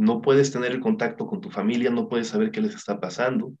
No 0.00 0.20
puedes 0.20 0.50
tener 0.50 0.72
el 0.72 0.80
contacto 0.80 1.26
con 1.26 1.40
tu 1.40 1.50
familia, 1.50 1.90
no 1.90 2.08
puedes 2.08 2.28
saber 2.28 2.50
qué 2.50 2.60
les 2.60 2.74
está 2.74 3.00
pasando. 3.00 3.52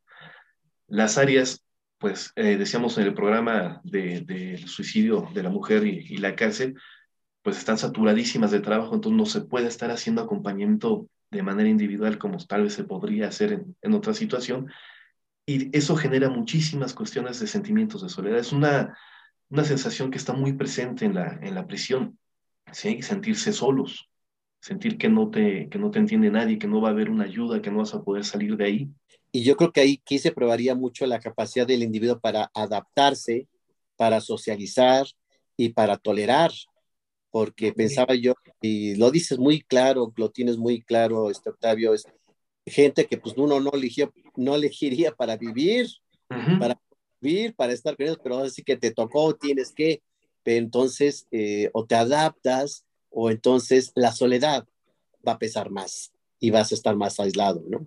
Las 0.88 1.18
áreas, 1.18 1.64
pues 1.98 2.32
eh, 2.36 2.56
decíamos 2.56 2.96
en 2.98 3.04
el 3.04 3.14
programa 3.14 3.80
del 3.84 4.26
de, 4.26 4.58
suicidio 4.66 5.28
de 5.34 5.42
la 5.42 5.50
mujer 5.50 5.86
y, 5.86 6.16
la 6.18 6.34
cárcel, 6.34 6.74
pues 7.42 7.58
están 7.58 7.78
saturadísimas 7.78 8.50
de 8.50 8.60
trabajo, 8.60 8.94
entonces 8.94 9.16
no 9.16 9.26
se 9.26 9.42
puede 9.42 9.68
estar 9.68 9.90
haciendo 9.90 10.22
acompañamiento 10.22 11.06
de 11.30 11.42
manera 11.42 11.68
individual 11.68 12.18
como 12.18 12.38
tal 12.38 12.64
vez 12.64 12.74
se 12.74 12.84
podría 12.84 13.28
hacer 13.28 13.52
en, 13.52 13.76
en 13.82 13.94
otra 13.94 14.14
situación. 14.14 14.70
Y 15.46 15.76
eso 15.76 15.96
genera 15.96 16.28
muchísimas 16.28 16.94
cuestiones 16.94 17.40
de 17.40 17.46
sentimientos 17.46 18.02
de 18.02 18.08
soledad. 18.08 18.38
Es 18.38 18.52
una, 18.52 18.96
una 19.48 19.64
sensación 19.64 20.10
que 20.10 20.18
está 20.18 20.32
muy 20.32 20.52
presente 20.54 21.04
en 21.04 21.14
la, 21.14 21.38
en 21.42 21.54
la 21.54 21.66
prisión. 21.66 22.18
¿sí? 22.72 23.02
sentirse 23.02 23.52
solos, 23.52 24.09
sentir 24.60 24.98
que 24.98 25.08
no, 25.08 25.30
te, 25.30 25.68
que 25.68 25.78
no 25.78 25.90
te 25.90 25.98
entiende 25.98 26.30
nadie, 26.30 26.58
que 26.58 26.66
no 26.66 26.80
va 26.80 26.88
a 26.88 26.92
haber 26.92 27.10
una 27.10 27.24
ayuda, 27.24 27.62
que 27.62 27.70
no 27.70 27.78
vas 27.78 27.94
a 27.94 28.02
poder 28.02 28.24
salir 28.24 28.56
de 28.56 28.64
ahí. 28.64 28.88
Y 29.32 29.42
yo 29.42 29.56
creo 29.56 29.72
que 29.72 29.80
ahí 29.80 30.00
aquí 30.02 30.18
se 30.18 30.32
probaría 30.32 30.74
mucho 30.74 31.06
la 31.06 31.20
capacidad 31.20 31.66
del 31.66 31.82
individuo 31.82 32.20
para 32.20 32.50
adaptarse, 32.54 33.48
para 33.96 34.20
socializar 34.20 35.06
y 35.56 35.70
para 35.70 35.96
tolerar, 35.96 36.50
porque 37.30 37.72
pensaba 37.72 38.14
yo, 38.14 38.34
y 38.60 38.96
lo 38.96 39.10
dices 39.10 39.38
muy 39.38 39.60
claro, 39.60 40.12
lo 40.16 40.30
tienes 40.30 40.56
muy 40.56 40.82
claro, 40.82 41.30
este 41.30 41.50
Octavio, 41.50 41.94
es 41.94 42.04
gente 42.66 43.06
que 43.06 43.18
pues 43.18 43.36
uno 43.36 43.60
no 43.60 43.70
eligió, 43.72 44.12
no 44.36 44.54
elegiría 44.54 45.12
para 45.12 45.36
vivir, 45.36 45.86
para 46.58 46.80
vivir, 47.20 47.54
para 47.54 47.72
estar 47.72 47.96
con 47.96 48.06
ellos, 48.06 48.20
pero 48.22 48.38
así 48.38 48.62
que 48.62 48.76
te 48.76 48.90
tocó, 48.90 49.34
tienes 49.34 49.72
que, 49.72 50.02
entonces 50.44 51.26
eh, 51.30 51.70
o 51.72 51.86
te 51.86 51.94
adaptas 51.94 52.84
o 53.10 53.30
entonces 53.30 53.92
la 53.94 54.12
soledad 54.12 54.66
va 55.26 55.32
a 55.32 55.38
pesar 55.38 55.70
más 55.70 56.12
y 56.38 56.50
vas 56.50 56.72
a 56.72 56.74
estar 56.74 56.96
más 56.96 57.20
aislado, 57.20 57.62
¿no? 57.68 57.86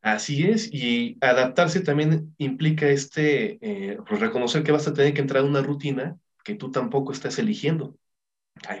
Así 0.00 0.44
es, 0.44 0.72
y 0.72 1.18
adaptarse 1.20 1.80
también 1.80 2.34
implica 2.38 2.88
este, 2.88 3.58
eh, 3.60 3.98
reconocer 4.06 4.62
que 4.62 4.72
vas 4.72 4.86
a 4.86 4.94
tener 4.94 5.12
que 5.12 5.20
entrar 5.20 5.42
en 5.42 5.50
una 5.50 5.62
rutina 5.62 6.16
que 6.44 6.54
tú 6.54 6.70
tampoco 6.70 7.12
estás 7.12 7.38
eligiendo, 7.38 7.96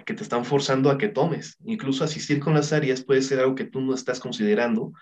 que 0.06 0.14
te 0.14 0.22
están 0.22 0.44
forzando 0.44 0.90
a 0.90 0.98
que 0.98 1.08
tomes. 1.08 1.56
Incluso 1.64 2.04
asistir 2.04 2.40
con 2.40 2.54
las 2.54 2.72
áreas 2.72 3.04
puede 3.04 3.22
ser 3.22 3.40
algo 3.40 3.54
que 3.54 3.64
tú 3.64 3.80
no 3.80 3.94
estás 3.94 4.20
considerando 4.20 4.92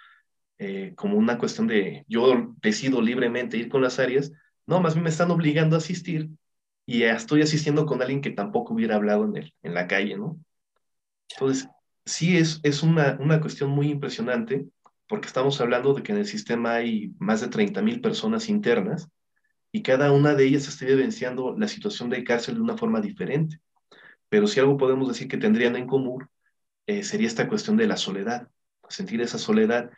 eh, 0.58 0.94
como 0.96 1.18
una 1.18 1.38
cuestión 1.38 1.66
de 1.66 2.04
yo 2.08 2.54
decido 2.62 3.02
libremente 3.02 3.58
ir 3.58 3.68
con 3.68 3.82
las 3.82 3.98
áreas, 3.98 4.32
no, 4.66 4.80
más 4.80 4.94
bien 4.94 5.04
me 5.04 5.10
están 5.10 5.30
obligando 5.30 5.76
a 5.76 5.78
asistir 5.78 6.30
y 6.86 7.02
estoy 7.04 7.42
asistiendo 7.42 7.86
con 7.86 8.00
alguien 8.02 8.20
que 8.20 8.30
tampoco 8.30 8.74
hubiera 8.74 8.96
hablado 8.96 9.24
en, 9.26 9.36
el, 9.36 9.54
en 9.62 9.74
la 9.74 9.86
calle, 9.86 10.16
¿no? 10.16 10.38
Entonces, 11.30 11.68
sí 12.04 12.36
es, 12.36 12.60
es 12.62 12.82
una, 12.82 13.18
una 13.20 13.40
cuestión 13.40 13.70
muy 13.70 13.90
impresionante 13.90 14.66
porque 15.08 15.26
estamos 15.26 15.60
hablando 15.60 15.94
de 15.94 16.02
que 16.02 16.12
en 16.12 16.18
el 16.18 16.26
sistema 16.26 16.74
hay 16.74 17.12
más 17.18 17.40
de 17.40 17.48
30 17.48 17.82
mil 17.82 18.00
personas 18.00 18.48
internas 18.48 19.08
y 19.72 19.82
cada 19.82 20.12
una 20.12 20.34
de 20.34 20.46
ellas 20.46 20.68
está 20.68 20.86
vivenciando 20.86 21.56
la 21.56 21.68
situación 21.68 22.10
de 22.10 22.24
cárcel 22.24 22.56
de 22.56 22.62
una 22.62 22.76
forma 22.76 23.00
diferente. 23.00 23.60
Pero 24.28 24.46
si 24.46 24.60
algo 24.60 24.76
podemos 24.76 25.08
decir 25.08 25.28
que 25.28 25.36
tendrían 25.36 25.76
en 25.76 25.86
común, 25.86 26.28
eh, 26.86 27.02
sería 27.02 27.26
esta 27.26 27.48
cuestión 27.48 27.76
de 27.76 27.86
la 27.86 27.96
soledad, 27.96 28.48
sentir 28.88 29.20
esa 29.20 29.38
soledad 29.38 29.90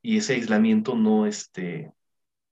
y 0.00 0.18
ese 0.18 0.34
aislamiento 0.34 0.96
no, 0.96 1.26
este, 1.26 1.92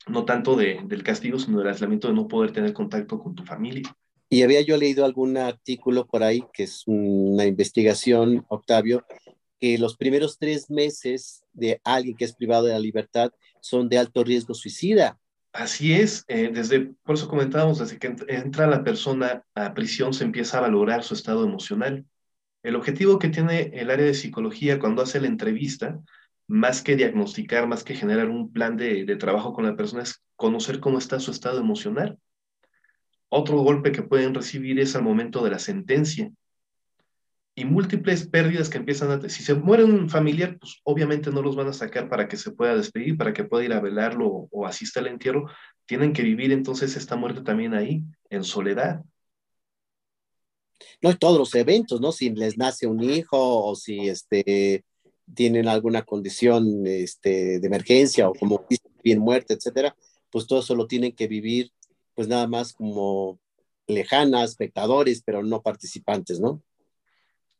no 0.06 0.24
tanto 0.24 0.56
de, 0.56 0.82
del 0.84 1.02
castigo, 1.02 1.38
sino 1.38 1.58
del 1.58 1.68
aislamiento 1.68 2.08
de 2.08 2.14
no 2.14 2.28
poder 2.28 2.52
tener 2.52 2.72
contacto 2.72 3.18
con 3.18 3.34
tu 3.34 3.44
familia. 3.44 3.96
Y 4.30 4.42
había 4.42 4.62
yo 4.62 4.76
leído 4.76 5.04
algún 5.04 5.36
artículo 5.36 6.06
por 6.06 6.22
ahí, 6.22 6.44
que 6.52 6.62
es 6.62 6.84
una 6.86 7.44
investigación, 7.44 8.46
Octavio, 8.48 9.04
que 9.58 9.76
los 9.76 9.96
primeros 9.96 10.38
tres 10.38 10.70
meses 10.70 11.44
de 11.52 11.80
alguien 11.84 12.16
que 12.16 12.24
es 12.24 12.34
privado 12.34 12.64
de 12.64 12.72
la 12.72 12.78
libertad 12.78 13.32
son 13.60 13.88
de 13.88 13.98
alto 13.98 14.24
riesgo 14.24 14.54
suicida. 14.54 15.18
Así 15.52 15.92
es, 15.94 16.24
eh, 16.28 16.50
desde, 16.54 16.92
por 17.02 17.16
eso 17.16 17.28
comentábamos, 17.28 17.80
desde 17.80 17.98
que 17.98 18.14
entra 18.28 18.68
la 18.68 18.84
persona 18.84 19.44
a 19.54 19.74
prisión 19.74 20.14
se 20.14 20.22
empieza 20.22 20.58
a 20.58 20.62
valorar 20.62 21.02
su 21.02 21.14
estado 21.14 21.44
emocional. 21.44 22.06
El 22.62 22.76
objetivo 22.76 23.18
que 23.18 23.30
tiene 23.30 23.72
el 23.74 23.90
área 23.90 24.06
de 24.06 24.14
psicología 24.14 24.78
cuando 24.78 25.02
hace 25.02 25.20
la 25.20 25.26
entrevista 25.26 26.00
más 26.46 26.82
que 26.82 26.94
diagnosticar, 26.94 27.66
más 27.66 27.82
que 27.82 27.94
generar 27.94 28.28
un 28.28 28.52
plan 28.52 28.76
de, 28.76 29.04
trabajo 29.16 29.52
con 29.52 29.64
la 29.66 29.76
persona, 29.76 30.04
es 30.04 30.22
conocer 30.36 30.78
cómo 30.78 30.98
está 30.98 31.18
su 31.18 31.32
estado 31.32 31.58
emocional. 31.58 32.18
Otro 33.30 33.58
golpe 33.60 33.92
que 33.92 34.02
pueden 34.02 34.34
recibir 34.34 34.78
es 34.78 34.94
al 34.94 35.02
momento 35.02 35.42
de 35.42 35.50
la 35.50 35.58
sentencia. 35.58 36.30
Y 37.54 37.64
múltiples 37.64 38.26
pérdidas 38.26 38.68
que 38.68 38.78
empiezan 38.78 39.10
a... 39.10 39.28
Si 39.28 39.42
se 39.42 39.54
muere 39.54 39.84
un 39.84 40.10
familiar, 40.10 40.58
pues 40.58 40.80
obviamente 40.82 41.30
no 41.30 41.40
los 41.40 41.56
van 41.56 41.68
a 41.68 41.72
sacar 41.72 42.08
para 42.08 42.28
que 42.28 42.36
se 42.36 42.50
pueda 42.50 42.76
despedir, 42.76 43.16
para 43.16 43.32
que 43.32 43.44
pueda 43.44 43.64
ir 43.64 43.72
a 43.72 43.80
velarlo 43.80 44.26
o, 44.26 44.48
o 44.50 44.66
asista 44.66 45.00
al 45.00 45.06
entierro. 45.06 45.46
Tienen 45.86 46.12
que 46.12 46.22
vivir 46.22 46.52
entonces 46.52 46.96
esta 46.96 47.16
muerte 47.16 47.42
también 47.42 47.72
ahí, 47.74 48.02
en 48.28 48.44
soledad. 48.44 49.02
No, 51.00 51.16
todos 51.16 51.38
los 51.38 51.54
eventos, 51.54 52.00
¿no? 52.00 52.12
Si 52.12 52.30
les 52.30 52.58
nace 52.58 52.86
un 52.86 53.02
hijo 53.02 53.64
o 53.64 53.74
si 53.74 54.08
este, 54.08 54.84
tienen 55.34 55.68
alguna 55.68 56.02
condición 56.02 56.86
este, 56.86 57.60
de 57.60 57.66
emergencia 57.66 58.28
o 58.28 58.34
como 58.34 58.66
bien 59.02 59.18
muerta, 59.18 59.54
etcétera, 59.54 59.96
pues 60.30 60.46
todo 60.46 60.60
eso 60.60 60.74
lo 60.74 60.86
tienen 60.86 61.12
que 61.12 61.26
vivir, 61.26 61.70
pues 62.14 62.28
nada 62.28 62.46
más 62.46 62.72
como 62.72 63.38
lejanas, 63.86 64.50
espectadores, 64.50 65.22
pero 65.24 65.42
no 65.42 65.62
participantes, 65.62 66.40
¿no? 66.40 66.62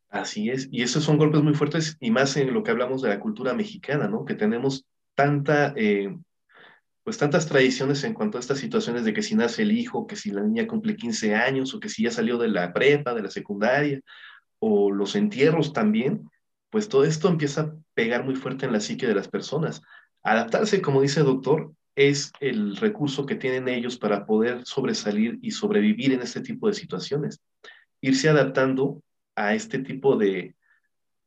Así 0.09 0.49
es, 0.49 0.67
y 0.71 0.81
esos 0.81 1.03
son 1.03 1.17
golpes 1.17 1.41
muy 1.41 1.53
fuertes 1.53 1.97
y 1.99 2.11
más 2.11 2.35
en 2.35 2.53
lo 2.53 2.63
que 2.63 2.71
hablamos 2.71 3.01
de 3.01 3.09
la 3.09 3.19
cultura 3.19 3.53
mexicana, 3.53 4.07
¿no? 4.09 4.25
Que 4.25 4.33
tenemos 4.33 4.85
tanta, 5.15 5.73
eh, 5.77 6.13
pues 7.03 7.17
tantas 7.17 7.47
tradiciones 7.47 8.03
en 8.03 8.13
cuanto 8.13 8.37
a 8.37 8.41
estas 8.41 8.59
situaciones 8.59 9.05
de 9.05 9.13
que 9.13 9.23
si 9.23 9.35
nace 9.35 9.61
el 9.61 9.71
hijo, 9.71 10.07
que 10.07 10.17
si 10.17 10.31
la 10.31 10.41
niña 10.41 10.67
cumple 10.67 10.97
15 10.97 11.33
años 11.35 11.73
o 11.73 11.79
que 11.79 11.87
si 11.87 12.03
ya 12.03 12.11
salió 12.11 12.37
de 12.37 12.49
la 12.49 12.73
prepa, 12.73 13.13
de 13.13 13.23
la 13.23 13.29
secundaria, 13.29 14.01
o 14.59 14.91
los 14.91 15.15
entierros 15.15 15.73
también, 15.73 16.29
pues 16.69 16.89
todo 16.89 17.03
esto 17.03 17.29
empieza 17.29 17.61
a 17.61 17.73
pegar 17.93 18.23
muy 18.25 18.35
fuerte 18.35 18.65
en 18.65 18.73
la 18.73 18.79
psique 18.79 19.07
de 19.07 19.15
las 19.15 19.27
personas. 19.27 19.81
Adaptarse, 20.23 20.81
como 20.81 21.01
dice 21.01 21.21
el 21.21 21.25
doctor, 21.25 21.73
es 21.95 22.31
el 22.39 22.75
recurso 22.77 23.25
que 23.25 23.35
tienen 23.35 23.67
ellos 23.67 23.97
para 23.97 24.25
poder 24.25 24.65
sobresalir 24.65 25.39
y 25.41 25.51
sobrevivir 25.51 26.13
en 26.13 26.21
este 26.21 26.41
tipo 26.41 26.67
de 26.67 26.73
situaciones. 26.73 27.41
Irse 28.01 28.29
adaptando 28.29 29.01
a 29.35 29.53
este 29.53 29.79
tipo 29.79 30.15
de, 30.15 30.55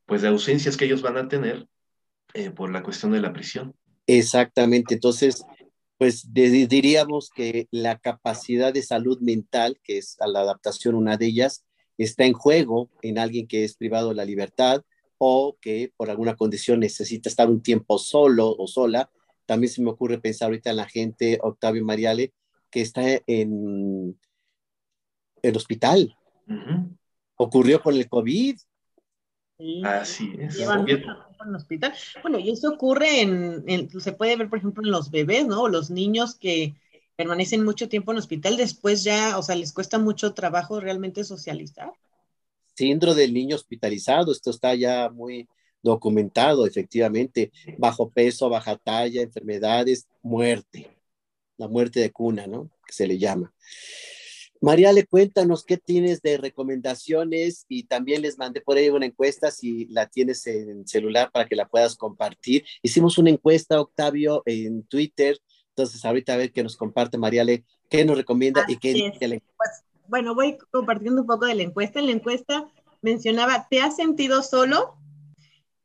pues, 0.06 0.22
de 0.22 0.28
ausencias 0.28 0.76
que 0.76 0.86
ellos 0.86 1.02
van 1.02 1.16
a 1.16 1.28
tener 1.28 1.66
eh, 2.34 2.50
por 2.50 2.72
la 2.72 2.82
cuestión 2.82 3.12
de 3.12 3.20
la 3.20 3.32
prisión. 3.32 3.74
Exactamente. 4.06 4.94
Entonces, 4.94 5.44
pues 5.98 6.32
diríamos 6.32 7.30
que 7.30 7.68
la 7.70 7.98
capacidad 7.98 8.72
de 8.72 8.82
salud 8.82 9.20
mental, 9.20 9.78
que 9.82 9.98
es 9.98 10.16
a 10.20 10.26
la 10.26 10.40
adaptación 10.40 10.94
una 10.94 11.16
de 11.16 11.26
ellas, 11.26 11.64
está 11.96 12.24
en 12.24 12.32
juego 12.32 12.90
en 13.02 13.18
alguien 13.18 13.46
que 13.46 13.64
es 13.64 13.76
privado 13.76 14.08
de 14.08 14.16
la 14.16 14.24
libertad 14.24 14.82
o 15.18 15.56
que 15.60 15.92
por 15.96 16.10
alguna 16.10 16.34
condición 16.34 16.80
necesita 16.80 17.28
estar 17.28 17.48
un 17.48 17.62
tiempo 17.62 17.98
solo 17.98 18.54
o 18.58 18.66
sola. 18.66 19.10
También 19.46 19.72
se 19.72 19.82
me 19.82 19.90
ocurre 19.90 20.18
pensar 20.18 20.46
ahorita 20.46 20.70
en 20.70 20.76
la 20.76 20.86
gente, 20.86 21.38
Octavio 21.42 21.84
Mariale, 21.84 22.32
que 22.70 22.80
está 22.80 23.02
en 23.26 24.18
el 25.42 25.56
hospital. 25.56 26.16
Ocurrió 27.36 27.82
con 27.82 27.94
el 27.94 28.08
COVID. 28.08 28.56
Así 29.84 30.32
es. 30.38 30.56
Llevan 30.56 30.86
en 30.88 31.54
hospital. 31.54 31.94
Bueno, 32.22 32.38
y 32.38 32.50
eso 32.50 32.70
ocurre 32.70 33.20
en, 33.20 33.90
se 34.00 34.12
puede 34.12 34.36
ver, 34.36 34.48
por 34.48 34.58
ejemplo, 34.58 34.82
en 34.82 34.90
los 34.90 35.10
bebés, 35.10 35.46
¿no? 35.46 35.68
Los 35.68 35.90
niños 35.90 36.36
que 36.36 36.74
permanecen 37.16 37.64
mucho 37.64 37.88
tiempo 37.88 38.12
en 38.12 38.18
hospital, 38.18 38.56
después 38.56 39.04
ya, 39.04 39.38
o 39.38 39.42
sea, 39.42 39.54
les 39.54 39.72
cuesta 39.72 39.98
mucho 39.98 40.34
trabajo 40.34 40.80
realmente 40.80 41.22
socializar 41.22 41.92
síndrome 42.74 43.20
del 43.20 43.32
niño 43.32 43.56
hospitalizado, 43.56 44.32
esto 44.32 44.50
está 44.50 44.74
ya 44.74 45.08
muy 45.08 45.48
documentado, 45.84 46.66
efectivamente, 46.66 47.52
bajo 47.78 48.10
peso, 48.10 48.48
baja 48.48 48.76
talla, 48.76 49.22
enfermedades, 49.22 50.08
muerte, 50.22 50.90
la 51.56 51.68
muerte 51.68 52.00
de 52.00 52.10
cuna, 52.10 52.46
¿no? 52.46 52.70
Que 52.86 52.92
se 52.92 53.06
le 53.06 53.18
llama. 53.18 53.52
Mariale, 54.60 55.04
cuéntanos 55.04 55.62
qué 55.62 55.76
tienes 55.76 56.22
de 56.22 56.38
recomendaciones 56.38 57.66
y 57.68 57.84
también 57.84 58.22
les 58.22 58.38
mandé 58.38 58.62
por 58.62 58.78
ahí 58.78 58.88
una 58.88 59.04
encuesta 59.04 59.50
si 59.50 59.84
la 59.90 60.06
tienes 60.06 60.46
en 60.46 60.88
celular 60.88 61.30
para 61.30 61.46
que 61.46 61.54
la 61.54 61.68
puedas 61.68 61.96
compartir. 61.96 62.64
Hicimos 62.82 63.18
una 63.18 63.28
encuesta, 63.28 63.78
Octavio, 63.78 64.42
en 64.46 64.84
Twitter. 64.84 65.38
Entonces, 65.68 66.02
ahorita 66.02 66.32
a 66.32 66.38
ver 66.38 66.50
qué 66.50 66.62
nos 66.62 66.78
comparte 66.78 67.18
Mariale, 67.18 67.64
qué 67.90 68.06
nos 68.06 68.16
recomienda 68.16 68.64
y 68.66 68.78
qué 68.78 68.94
dice 68.94 69.18
pues, 69.18 69.84
bueno, 70.08 70.34
voy 70.34 70.56
compartiendo 70.70 71.20
un 71.20 71.26
poco 71.26 71.44
de 71.44 71.56
la 71.56 71.62
encuesta. 71.62 71.98
En 72.00 72.06
la 72.06 72.12
encuesta 72.12 72.72
mencionaba, 73.02 73.66
¿te 73.68 73.80
has 73.80 73.96
sentido 73.96 74.42
solo? 74.42 74.96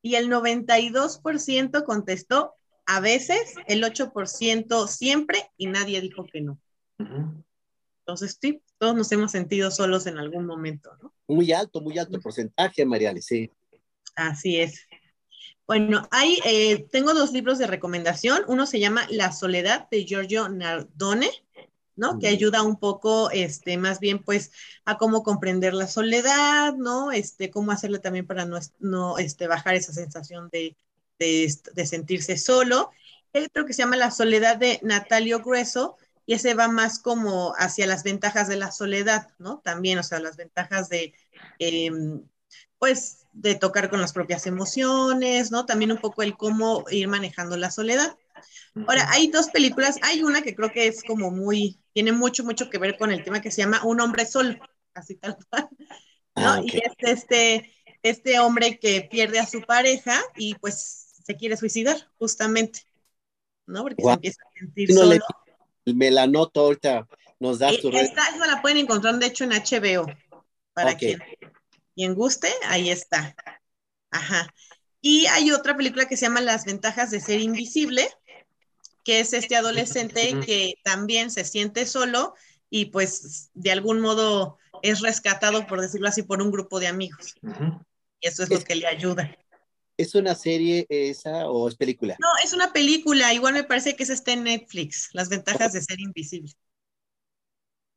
Y 0.01 0.15
el 0.15 0.29
92% 0.29 1.83
contestó 1.83 2.53
a 2.85 2.99
veces, 2.99 3.53
el 3.67 3.83
8% 3.83 4.87
siempre 4.87 5.51
y 5.57 5.67
nadie 5.67 6.01
dijo 6.01 6.25
que 6.25 6.41
no. 6.41 6.59
Entonces, 6.97 8.37
sí, 8.41 8.63
todos 8.79 8.95
nos 8.95 9.11
hemos 9.11 9.31
sentido 9.31 9.69
solos 9.69 10.07
en 10.07 10.17
algún 10.17 10.45
momento, 10.45 10.89
¿no? 11.01 11.13
Muy 11.27 11.51
alto, 11.51 11.81
muy 11.81 11.99
alto 11.99 12.19
porcentaje, 12.19 12.85
Mariale, 12.85 13.21
sí. 13.21 13.51
Así 14.15 14.59
es. 14.59 14.87
Bueno, 15.67 16.07
hay, 16.09 16.39
eh, 16.45 16.87
tengo 16.91 17.13
dos 17.13 17.31
libros 17.31 17.59
de 17.59 17.67
recomendación. 17.67 18.41
Uno 18.47 18.65
se 18.65 18.79
llama 18.79 19.05
La 19.11 19.31
soledad 19.31 19.87
de 19.91 20.03
Giorgio 20.03 20.49
Nardone, 20.49 21.29
¿no? 21.99 22.17
Que 22.19 22.27
ayuda 22.29 22.63
un 22.63 22.77
poco, 22.79 23.29
este, 23.31 23.77
más 23.77 23.99
bien, 23.99 24.23
pues, 24.23 24.51
a 24.85 24.97
cómo 24.97 25.21
comprender 25.23 25.73
la 25.73 25.87
soledad, 25.87 26.73
¿no? 26.75 27.11
Este, 27.11 27.51
cómo 27.51 27.71
hacerle 27.71 27.99
también 27.99 28.25
para 28.25 28.45
no, 28.45 28.57
no 28.79 29.17
este, 29.19 29.47
bajar 29.47 29.75
esa 29.75 29.93
sensación 29.93 30.49
de, 30.51 30.75
de, 31.19 31.53
de 31.73 31.85
sentirse 31.85 32.37
solo. 32.37 32.89
Hay 33.33 33.43
otro 33.43 33.65
que 33.65 33.73
se 33.73 33.83
llama 33.83 33.97
La 33.97 34.11
soledad 34.11 34.57
de 34.57 34.79
Natalio 34.81 35.41
Grueso, 35.41 35.97
y 36.25 36.33
ese 36.35 36.53
va 36.53 36.67
más 36.67 36.99
como 36.99 37.53
hacia 37.57 37.87
las 37.87 38.03
ventajas 38.03 38.47
de 38.47 38.55
la 38.55 38.71
soledad, 38.71 39.29
¿no? 39.39 39.59
También, 39.63 39.97
o 39.99 40.03
sea, 40.03 40.19
las 40.19 40.37
ventajas 40.37 40.87
de, 40.87 41.13
em, 41.59 42.23
pues, 42.77 43.25
de 43.33 43.55
tocar 43.55 43.89
con 43.89 44.01
las 44.01 44.13
propias 44.13 44.47
emociones, 44.47 45.51
¿no? 45.51 45.65
También 45.65 45.91
un 45.91 45.97
poco 45.99 46.23
el 46.23 46.37
cómo 46.37 46.85
ir 46.91 47.07
manejando 47.07 47.57
la 47.57 47.71
soledad. 47.71 48.15
Ahora, 48.87 49.07
hay 49.11 49.27
dos 49.27 49.49
películas, 49.49 49.97
hay 50.01 50.23
una 50.23 50.41
que 50.41 50.55
creo 50.55 50.71
que 50.71 50.87
es 50.87 51.03
como 51.03 51.31
muy, 51.31 51.79
tiene 51.93 52.11
mucho, 52.11 52.43
mucho 52.43 52.69
que 52.69 52.77
ver 52.77 52.97
con 52.97 53.11
el 53.11 53.23
tema 53.23 53.41
que 53.41 53.51
se 53.51 53.61
llama 53.61 53.83
Un 53.83 53.99
hombre 54.01 54.25
solo, 54.25 54.55
así 54.93 55.15
tal 55.15 55.37
cual, 55.49 55.69
¿no? 56.35 56.53
Ah, 56.53 56.61
y 56.63 56.77
es 56.77 56.93
este, 56.99 57.73
este 58.03 58.39
hombre 58.39 58.79
que 58.79 59.07
pierde 59.09 59.39
a 59.39 59.45
su 59.45 59.61
pareja 59.61 60.21
y 60.35 60.55
pues 60.55 61.07
se 61.23 61.35
quiere 61.35 61.57
suicidar, 61.57 62.09
justamente, 62.17 62.81
¿no? 63.65 63.83
Porque 63.83 64.03
se 64.03 64.11
empieza 64.11 64.41
a 64.43 64.59
sentir 64.59 64.93
solo 64.93 65.19
me 65.93 66.11
la 66.11 66.27
noto 66.27 66.61
ahorita, 66.61 67.07
nos 67.39 67.59
das 67.59 67.79
tu 67.79 67.89
esta, 67.89 68.27
esta 68.29 68.47
la 68.47 68.61
pueden 68.61 68.77
encontrar, 68.77 69.17
de 69.17 69.27
hecho, 69.27 69.43
en 69.43 69.51
HBO, 69.51 70.07
para 70.73 70.95
quien, 70.95 71.19
quien 71.95 72.15
guste, 72.15 72.49
ahí 72.67 72.89
está. 72.89 73.35
Ajá. 74.11 74.53
Y 75.01 75.25
hay 75.27 75.51
otra 75.51 75.77
película 75.77 76.05
que 76.07 76.17
se 76.17 76.25
llama 76.25 76.41
Las 76.41 76.65
ventajas 76.65 77.11
de 77.11 77.21
ser 77.21 77.39
invisible, 77.39 78.09
que 79.09 79.21
es 79.21 79.33
este 79.33 79.55
adolescente 79.55 80.39
que 80.45 80.75
también 80.83 81.31
se 81.31 81.43
siente 81.43 81.87
solo 81.87 82.35
y 82.69 82.85
pues 82.91 83.49
de 83.55 83.71
algún 83.71 84.01
modo 84.01 84.59
es 84.83 84.99
rescatado, 85.01 85.65
por 85.65 85.81
decirlo 85.81 86.07
así, 86.07 86.21
por 86.21 86.43
un 86.43 86.51
grupo 86.51 86.79
de 86.79 86.85
amigos. 86.85 87.33
Y 88.19 88.27
eso 88.27 88.43
es 88.43 88.51
lo 88.51 88.59
que 88.63 88.75
le 88.75 88.85
ayuda. 88.85 89.35
¿Es 89.97 90.13
una 90.13 90.35
serie 90.35 90.85
esa 90.89 91.49
o 91.49 91.67
es 91.67 91.75
película? 91.75 92.17
No, 92.19 92.27
es 92.43 92.53
una 92.53 92.71
película. 92.71 93.33
Igual 93.33 93.55
me 93.55 93.63
parece 93.63 93.95
que 93.95 94.03
es 94.03 94.11
está 94.11 94.33
en 94.33 94.43
Netflix. 94.43 95.09
Las 95.13 95.27
ventajas 95.27 95.73
de 95.73 95.81
ser 95.81 95.99
invisible. 95.99 96.53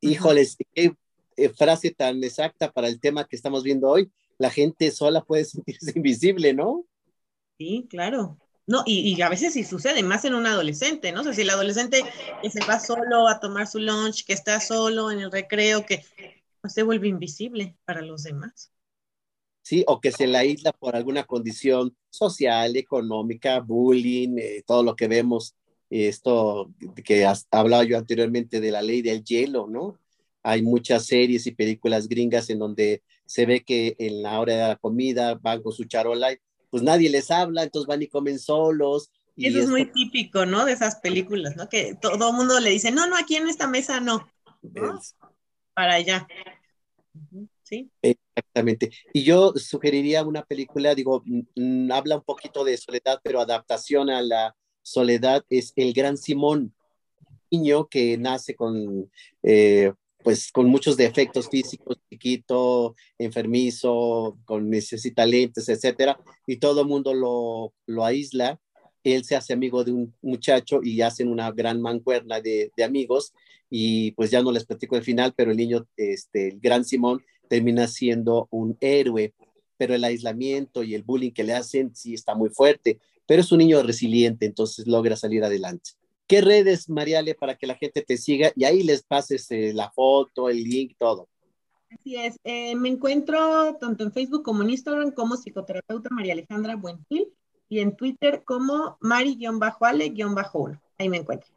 Híjoles, 0.01 0.57
qué 0.73 0.95
eh, 1.37 1.49
frase 1.49 1.91
tan 1.91 2.23
exacta 2.23 2.71
para 2.71 2.87
el 2.87 2.99
tema 2.99 3.27
que 3.27 3.35
estamos 3.35 3.61
viendo 3.61 3.87
hoy. 3.87 4.11
La 4.39 4.49
gente 4.49 4.89
sola 4.89 5.23
puede 5.23 5.45
sentirse 5.45 5.93
invisible, 5.95 6.55
¿no? 6.55 6.87
Sí, 7.59 7.85
claro. 7.87 8.39
No, 8.65 8.83
y, 8.85 9.21
a 9.21 9.29
veces 9.29 9.53
sí 9.53 9.65
sucede, 9.65 10.03
más 10.03 10.23
en 10.23 10.35
un 10.35 10.47
adolescente, 10.47 11.11
¿no? 11.11 11.21
O 11.21 11.23
sea, 11.23 11.33
si 11.33 11.41
el 11.41 11.49
adolescente 11.49 12.01
que 12.41 12.49
se 12.49 12.65
va 12.65 12.79
solo 12.79 13.27
a 13.27 13.39
tomar 13.39 13.67
su 13.67 13.79
lunch, 13.79 14.23
que 14.25 14.33
está 14.33 14.61
solo 14.61 15.11
en 15.11 15.19
el 15.19 15.31
recreo, 15.31 15.85
que 15.85 16.05
pues, 16.61 16.73
se 16.73 16.83
vuelve 16.83 17.09
invisible 17.09 17.75
para 17.85 18.01
los 18.01 18.23
demás. 18.23 18.71
¿sí? 19.63 19.83
O 19.87 19.99
que 19.99 20.11
se 20.11 20.27
la 20.27 20.45
isla 20.45 20.71
por 20.71 20.95
alguna 20.95 21.23
condición 21.23 21.95
social, 22.09 22.75
económica, 22.75 23.59
bullying, 23.59 24.37
eh, 24.37 24.63
todo 24.65 24.83
lo 24.83 24.95
que 24.95 25.07
vemos, 25.07 25.55
esto 25.89 26.71
que 27.03 27.25
has 27.25 27.47
hablado 27.51 27.83
yo 27.83 27.97
anteriormente 27.97 28.59
de 28.61 28.71
la 28.71 28.81
ley 28.81 29.01
del 29.01 29.23
hielo, 29.23 29.67
¿no? 29.67 29.99
Hay 30.43 30.61
muchas 30.61 31.05
series 31.05 31.47
y 31.47 31.51
películas 31.51 32.07
gringas 32.07 32.49
en 32.49 32.59
donde 32.59 33.03
se 33.25 33.45
ve 33.45 33.63
que 33.63 33.95
en 33.99 34.23
la 34.23 34.39
hora 34.39 34.53
de 34.53 34.67
la 34.69 34.75
comida 34.75 35.35
van 35.35 35.61
con 35.61 35.71
su 35.71 35.85
charola 35.85 36.33
y 36.33 36.37
pues 36.73 36.81
nadie 36.81 37.07
les 37.07 37.29
habla, 37.29 37.61
entonces 37.61 37.85
van 37.85 38.01
y 38.01 38.07
comen 38.07 38.39
solos. 38.39 39.11
Y 39.35 39.45
eso 39.45 39.59
es 39.59 39.69
muy 39.69 39.91
típico, 39.91 40.47
¿no? 40.47 40.65
De 40.65 40.71
esas 40.71 40.95
películas, 40.95 41.55
¿no? 41.55 41.69
Que 41.69 41.93
todo 41.93 42.31
el 42.31 42.35
mundo 42.35 42.59
le 42.59 42.71
dice, 42.71 42.89
no, 42.89 43.05
no, 43.05 43.15
aquí 43.15 43.35
en 43.35 43.47
esta 43.47 43.67
mesa 43.67 43.99
no. 43.99 44.27
Para 45.75 45.93
allá. 45.93 46.27
Sí. 47.61 47.91
Exactamente. 48.01 48.89
Y 49.13 49.21
yo 49.21 49.53
sugeriría 49.55 50.23
una 50.23 50.43
película, 50.43 50.95
digo, 50.95 51.21
mm, 51.23 51.41
mm, 51.55 51.91
habla 51.91 52.15
un 52.15 52.23
poquito 52.23 52.63
de 52.63 52.75
soledad, 52.75 53.19
pero 53.23 53.39
adaptación 53.39 54.09
a 54.09 54.23
la 54.23 54.55
soledad 54.81 55.45
es 55.51 55.73
El 55.75 55.93
Gran 55.93 56.17
Simón, 56.17 56.73
niño 57.51 57.87
que 57.87 58.17
nace 58.17 58.55
con, 58.55 59.11
eh, 59.43 59.93
pues, 60.23 60.51
con 60.51 60.67
muchos 60.67 60.97
defectos 60.97 61.49
físicos, 61.49 61.97
chiquito, 62.09 62.95
enfermizo, 63.17 64.37
con 64.45 64.69
necesita 64.69 65.25
lentes, 65.25 65.69
etcétera, 65.69 66.19
y 66.47 66.57
todo 66.57 66.81
el 66.81 66.87
mundo 66.87 67.13
lo, 67.13 67.73
lo 67.85 68.05
aísla. 68.05 68.59
Él 69.03 69.25
se 69.25 69.35
hace 69.35 69.53
amigo 69.53 69.83
de 69.83 69.91
un 69.91 70.13
muchacho 70.21 70.79
y 70.81 71.01
hacen 71.01 71.27
una 71.27 71.51
gran 71.51 71.81
mancuerna 71.81 72.39
de, 72.39 72.71
de 72.75 72.83
amigos 72.83 73.33
y 73.69 74.11
pues 74.11 74.31
ya 74.31 74.41
no 74.41 74.51
les 74.51 74.65
platico 74.65 74.95
el 74.95 75.03
final, 75.03 75.33
pero 75.35 75.51
el 75.51 75.57
niño, 75.57 75.87
este, 75.97 76.49
el 76.49 76.59
gran 76.59 76.85
Simón, 76.85 77.23
termina 77.49 77.87
siendo 77.87 78.47
un 78.51 78.77
héroe, 78.79 79.33
pero 79.77 79.95
el 79.95 80.03
aislamiento 80.03 80.83
y 80.83 80.95
el 80.95 81.03
bullying 81.03 81.31
que 81.31 81.43
le 81.43 81.53
hacen 81.53 81.95
sí 81.95 82.13
está 82.13 82.35
muy 82.35 82.49
fuerte, 82.49 82.99
pero 83.25 83.41
es 83.41 83.51
un 83.51 83.57
niño 83.57 83.81
resiliente, 83.83 84.45
entonces 84.45 84.87
logra 84.87 85.15
salir 85.15 85.43
adelante. 85.43 85.91
¿Qué 86.27 86.41
redes, 86.41 86.89
Mariale, 86.89 87.35
para 87.35 87.55
que 87.55 87.67
la 87.67 87.75
gente 87.75 88.01
te 88.01 88.17
siga 88.17 88.51
y 88.55 88.63
ahí 88.63 88.83
les 88.83 89.03
pases 89.03 89.49
eh, 89.51 89.73
la 89.73 89.91
foto, 89.91 90.49
el 90.49 90.63
link, 90.63 90.95
todo? 90.97 91.27
Así 91.89 92.15
es, 92.15 92.37
eh, 92.43 92.75
me 92.75 92.89
encuentro 92.89 93.77
tanto 93.79 94.03
en 94.03 94.11
Facebook 94.11 94.43
como 94.43 94.63
en 94.63 94.71
Instagram 94.71 95.11
como 95.11 95.35
psicoterapeuta 95.35 96.09
María 96.09 96.33
Alejandra 96.33 96.75
Buenfil 96.75 97.31
y 97.69 97.79
en 97.79 97.95
Twitter 97.95 98.43
como 98.45 98.97
Mari-Ale-1. 99.01 100.81
Ahí 100.97 101.09
me 101.09 101.17
encuentro. 101.17 101.49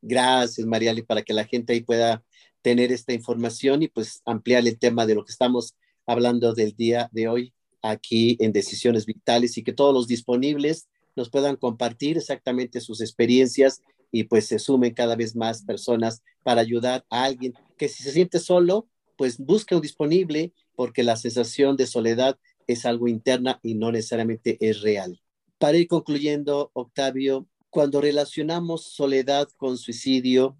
Gracias, 0.00 0.66
Mariale, 0.66 1.02
para 1.02 1.22
que 1.22 1.32
la 1.32 1.44
gente 1.44 1.72
ahí 1.72 1.82
pueda 1.82 2.22
tener 2.62 2.92
esta 2.92 3.12
información 3.12 3.82
y 3.82 3.88
pues 3.88 4.22
ampliar 4.24 4.66
el 4.66 4.78
tema 4.78 5.06
de 5.06 5.14
lo 5.14 5.24
que 5.24 5.32
estamos 5.32 5.76
hablando 6.06 6.54
del 6.54 6.74
día 6.74 7.08
de 7.12 7.28
hoy 7.28 7.54
aquí 7.82 8.36
en 8.40 8.52
Decisiones 8.52 9.04
Vitales 9.04 9.58
y 9.58 9.62
que 9.62 9.72
todos 9.72 9.92
los 9.92 10.06
disponibles 10.06 10.88
nos 11.16 11.30
puedan 11.30 11.56
compartir 11.56 12.16
exactamente 12.16 12.80
sus 12.80 13.00
experiencias 13.00 13.82
y 14.10 14.24
pues 14.24 14.46
se 14.46 14.58
sumen 14.58 14.94
cada 14.94 15.16
vez 15.16 15.34
más 15.34 15.64
personas 15.64 16.22
para 16.42 16.60
ayudar 16.60 17.04
a 17.10 17.24
alguien 17.24 17.54
que 17.76 17.88
si 17.88 18.02
se 18.02 18.12
siente 18.12 18.38
solo, 18.38 18.88
pues 19.16 19.38
busque 19.38 19.74
un 19.74 19.80
disponible 19.80 20.52
porque 20.76 21.02
la 21.02 21.16
sensación 21.16 21.76
de 21.76 21.86
soledad 21.86 22.38
es 22.66 22.86
algo 22.86 23.08
interna 23.08 23.60
y 23.62 23.74
no 23.74 23.92
necesariamente 23.92 24.56
es 24.60 24.80
real. 24.80 25.20
Para 25.58 25.78
ir 25.78 25.88
concluyendo, 25.88 26.70
Octavio, 26.74 27.46
cuando 27.70 28.00
relacionamos 28.00 28.84
soledad 28.92 29.48
con 29.56 29.78
suicidio, 29.78 30.56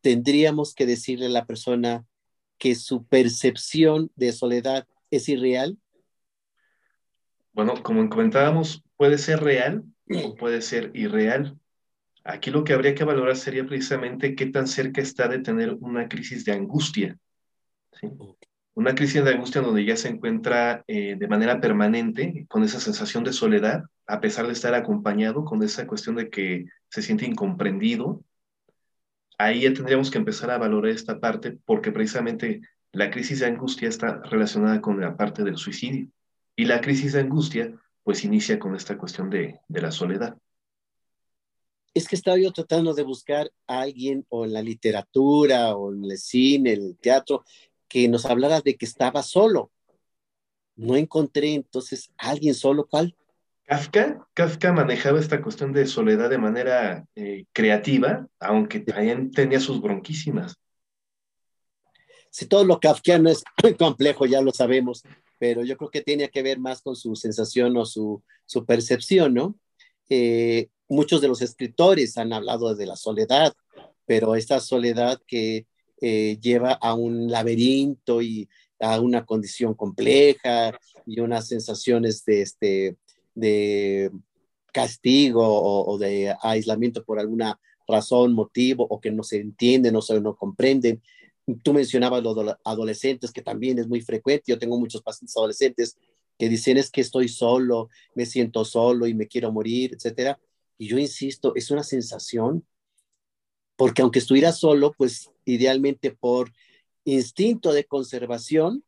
tendríamos 0.00 0.74
que 0.74 0.86
decirle 0.86 1.26
a 1.26 1.30
la 1.30 1.46
persona 1.46 2.06
que 2.58 2.74
su 2.74 3.04
percepción 3.06 4.10
de 4.16 4.32
soledad 4.32 4.86
es 5.10 5.28
irreal? 5.28 5.78
Bueno, 7.52 7.74
como 7.82 8.08
comentábamos, 8.08 8.82
puede 8.96 9.18
ser 9.18 9.42
real 9.42 9.84
o 10.08 10.34
puede 10.34 10.62
ser 10.62 10.90
irreal. 10.94 11.58
Aquí 12.24 12.50
lo 12.50 12.64
que 12.64 12.72
habría 12.72 12.94
que 12.94 13.04
valorar 13.04 13.36
sería 13.36 13.66
precisamente 13.66 14.34
qué 14.34 14.46
tan 14.46 14.66
cerca 14.66 15.00
está 15.00 15.28
de 15.28 15.38
tener 15.38 15.74
una 15.80 16.08
crisis 16.08 16.44
de 16.44 16.52
angustia. 16.52 17.16
Una 18.74 18.94
crisis 18.94 19.24
de 19.24 19.30
angustia 19.30 19.60
donde 19.60 19.84
ya 19.84 19.96
se 19.96 20.08
encuentra 20.08 20.84
eh, 20.86 21.16
de 21.16 21.28
manera 21.28 21.60
permanente 21.60 22.44
con 22.48 22.62
esa 22.62 22.80
sensación 22.80 23.24
de 23.24 23.32
soledad, 23.32 23.84
a 24.06 24.20
pesar 24.20 24.46
de 24.46 24.52
estar 24.52 24.74
acompañado 24.74 25.44
con 25.44 25.62
esa 25.62 25.86
cuestión 25.86 26.16
de 26.16 26.28
que 26.28 26.66
se 26.90 27.02
siente 27.02 27.24
incomprendido, 27.24 28.22
ahí 29.38 29.62
ya 29.62 29.72
tendríamos 29.72 30.10
que 30.10 30.18
empezar 30.18 30.50
a 30.50 30.58
valorar 30.58 30.90
esta 30.90 31.20
parte 31.20 31.58
porque 31.64 31.92
precisamente 31.92 32.60
la 32.92 33.10
crisis 33.10 33.40
de 33.40 33.46
angustia 33.46 33.88
está 33.88 34.20
relacionada 34.24 34.80
con 34.80 35.00
la 35.00 35.16
parte 35.16 35.44
del 35.44 35.56
suicidio. 35.56 36.08
Y 36.56 36.64
la 36.64 36.80
crisis 36.80 37.12
de 37.12 37.20
angustia 37.20 37.74
pues 38.06 38.22
inicia 38.22 38.56
con 38.56 38.76
esta 38.76 38.96
cuestión 38.96 39.28
de, 39.28 39.58
la 39.66 39.90
soledad. 39.90 40.38
es 41.92 42.06
que 42.06 42.14
estaba 42.14 42.38
yo 42.38 42.52
tratando 42.52 42.94
de 42.94 43.02
buscar 43.02 43.50
a 43.66 43.80
alguien 43.80 44.24
o 44.28 44.44
en 44.44 44.52
la 44.52 44.62
literatura 44.62 45.74
o 45.74 45.92
en 45.92 46.04
el 46.04 46.16
cine, 46.16 46.74
el 46.74 46.96
teatro, 46.98 47.44
que 47.88 48.06
nos 48.06 48.24
hablara 48.24 48.60
de 48.60 48.76
que 48.76 48.84
estaba 48.84 49.24
solo. 49.24 49.72
No 50.76 50.94
encontré 50.94 51.54
entonces 51.54 52.12
alguien 52.16 52.54
solo, 52.54 52.86
¿cuál? 52.86 53.16
Kafka, 53.64 54.24
Kafka 54.34 54.72
manejaba 54.72 55.18
esta 55.18 55.42
cuestión 55.42 55.72
de 55.72 55.84
soledad 55.86 56.30
de 56.30 56.38
manera 56.38 57.08
eh, 57.16 57.46
creativa, 57.52 58.28
aunque 58.38 58.78
también 58.78 59.32
tenía 59.32 59.58
sus 59.58 59.82
bronquísimas. 59.82 60.54
Si 62.30 62.46
todo 62.46 62.64
lo 62.64 62.78
kafkiano 62.78 63.30
es 63.30 63.42
muy 63.60 63.74
complejo, 63.76 64.26
ya 64.26 64.42
lo 64.42 64.52
sabemos, 64.52 65.02
pero 65.38 65.64
yo 65.64 65.76
creo 65.76 65.90
que 65.90 66.02
tiene 66.02 66.28
que 66.30 66.42
ver 66.42 66.58
más 66.58 66.82
con 66.82 66.96
su 66.96 67.16
sensación 67.16 67.76
o 67.76 67.84
su, 67.84 68.22
su 68.46 68.64
percepción, 68.64 69.34
¿no? 69.34 69.58
Eh, 70.08 70.68
muchos 70.88 71.20
de 71.20 71.28
los 71.28 71.42
escritores 71.42 72.16
han 72.16 72.32
hablado 72.32 72.74
de 72.74 72.86
la 72.86 72.96
soledad, 72.96 73.52
pero 74.06 74.34
esta 74.34 74.60
soledad 74.60 75.20
que 75.26 75.66
eh, 76.00 76.38
lleva 76.40 76.72
a 76.72 76.94
un 76.94 77.30
laberinto 77.30 78.22
y 78.22 78.48
a 78.78 79.00
una 79.00 79.24
condición 79.24 79.74
compleja 79.74 80.78
y 81.06 81.20
unas 81.20 81.48
sensaciones 81.48 82.24
de, 82.24 82.42
este, 82.42 82.96
de 83.34 84.10
castigo 84.72 85.42
o, 85.42 85.96
de 85.96 86.34
aislamiento 86.42 87.02
por 87.02 87.18
alguna 87.18 87.58
razón, 87.88 88.34
motivo, 88.34 88.86
o 88.90 89.00
que 89.00 89.10
no 89.10 89.22
se 89.22 89.40
entienden 89.40 89.96
o 89.96 90.02
se 90.02 90.20
no 90.20 90.36
comprenden. 90.36 91.00
Tú 91.62 91.72
mencionabas 91.72 92.22
los 92.22 92.36
adolescentes, 92.64 93.32
que 93.32 93.42
también 93.42 93.78
es 93.78 93.86
muy 93.86 94.00
frecuente. 94.00 94.44
Yo 94.48 94.58
tengo 94.58 94.78
muchos 94.78 95.02
pacientes 95.02 95.36
adolescentes 95.36 95.96
que 96.38 96.48
dicen 96.48 96.76
es 96.76 96.90
que 96.90 97.00
estoy 97.00 97.28
solo, 97.28 97.88
me 98.14 98.26
siento 98.26 98.64
solo 98.64 99.06
y 99.06 99.14
me 99.14 99.26
quiero 99.26 99.52
morir, 99.52 99.94
etcétera. 99.94 100.38
Y 100.78 100.88
yo 100.88 100.98
insisto, 100.98 101.54
es 101.54 101.70
una 101.70 101.82
sensación, 101.82 102.66
porque 103.76 104.02
aunque 104.02 104.18
estuviera 104.18 104.52
solo, 104.52 104.92
pues 104.96 105.30
idealmente 105.44 106.10
por 106.10 106.52
instinto 107.04 107.72
de 107.72 107.84
conservación, 107.84 108.84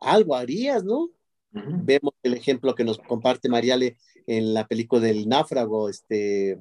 algo 0.00 0.34
harías, 0.34 0.82
¿no? 0.84 1.10
Vemos 1.50 2.14
el 2.22 2.32
ejemplo 2.32 2.74
que 2.74 2.84
nos 2.84 2.98
comparte 2.98 3.48
Mariale 3.48 3.98
en 4.26 4.54
la 4.54 4.66
película 4.66 5.02
del 5.02 5.28
náufrago, 5.28 5.88
este, 5.88 6.58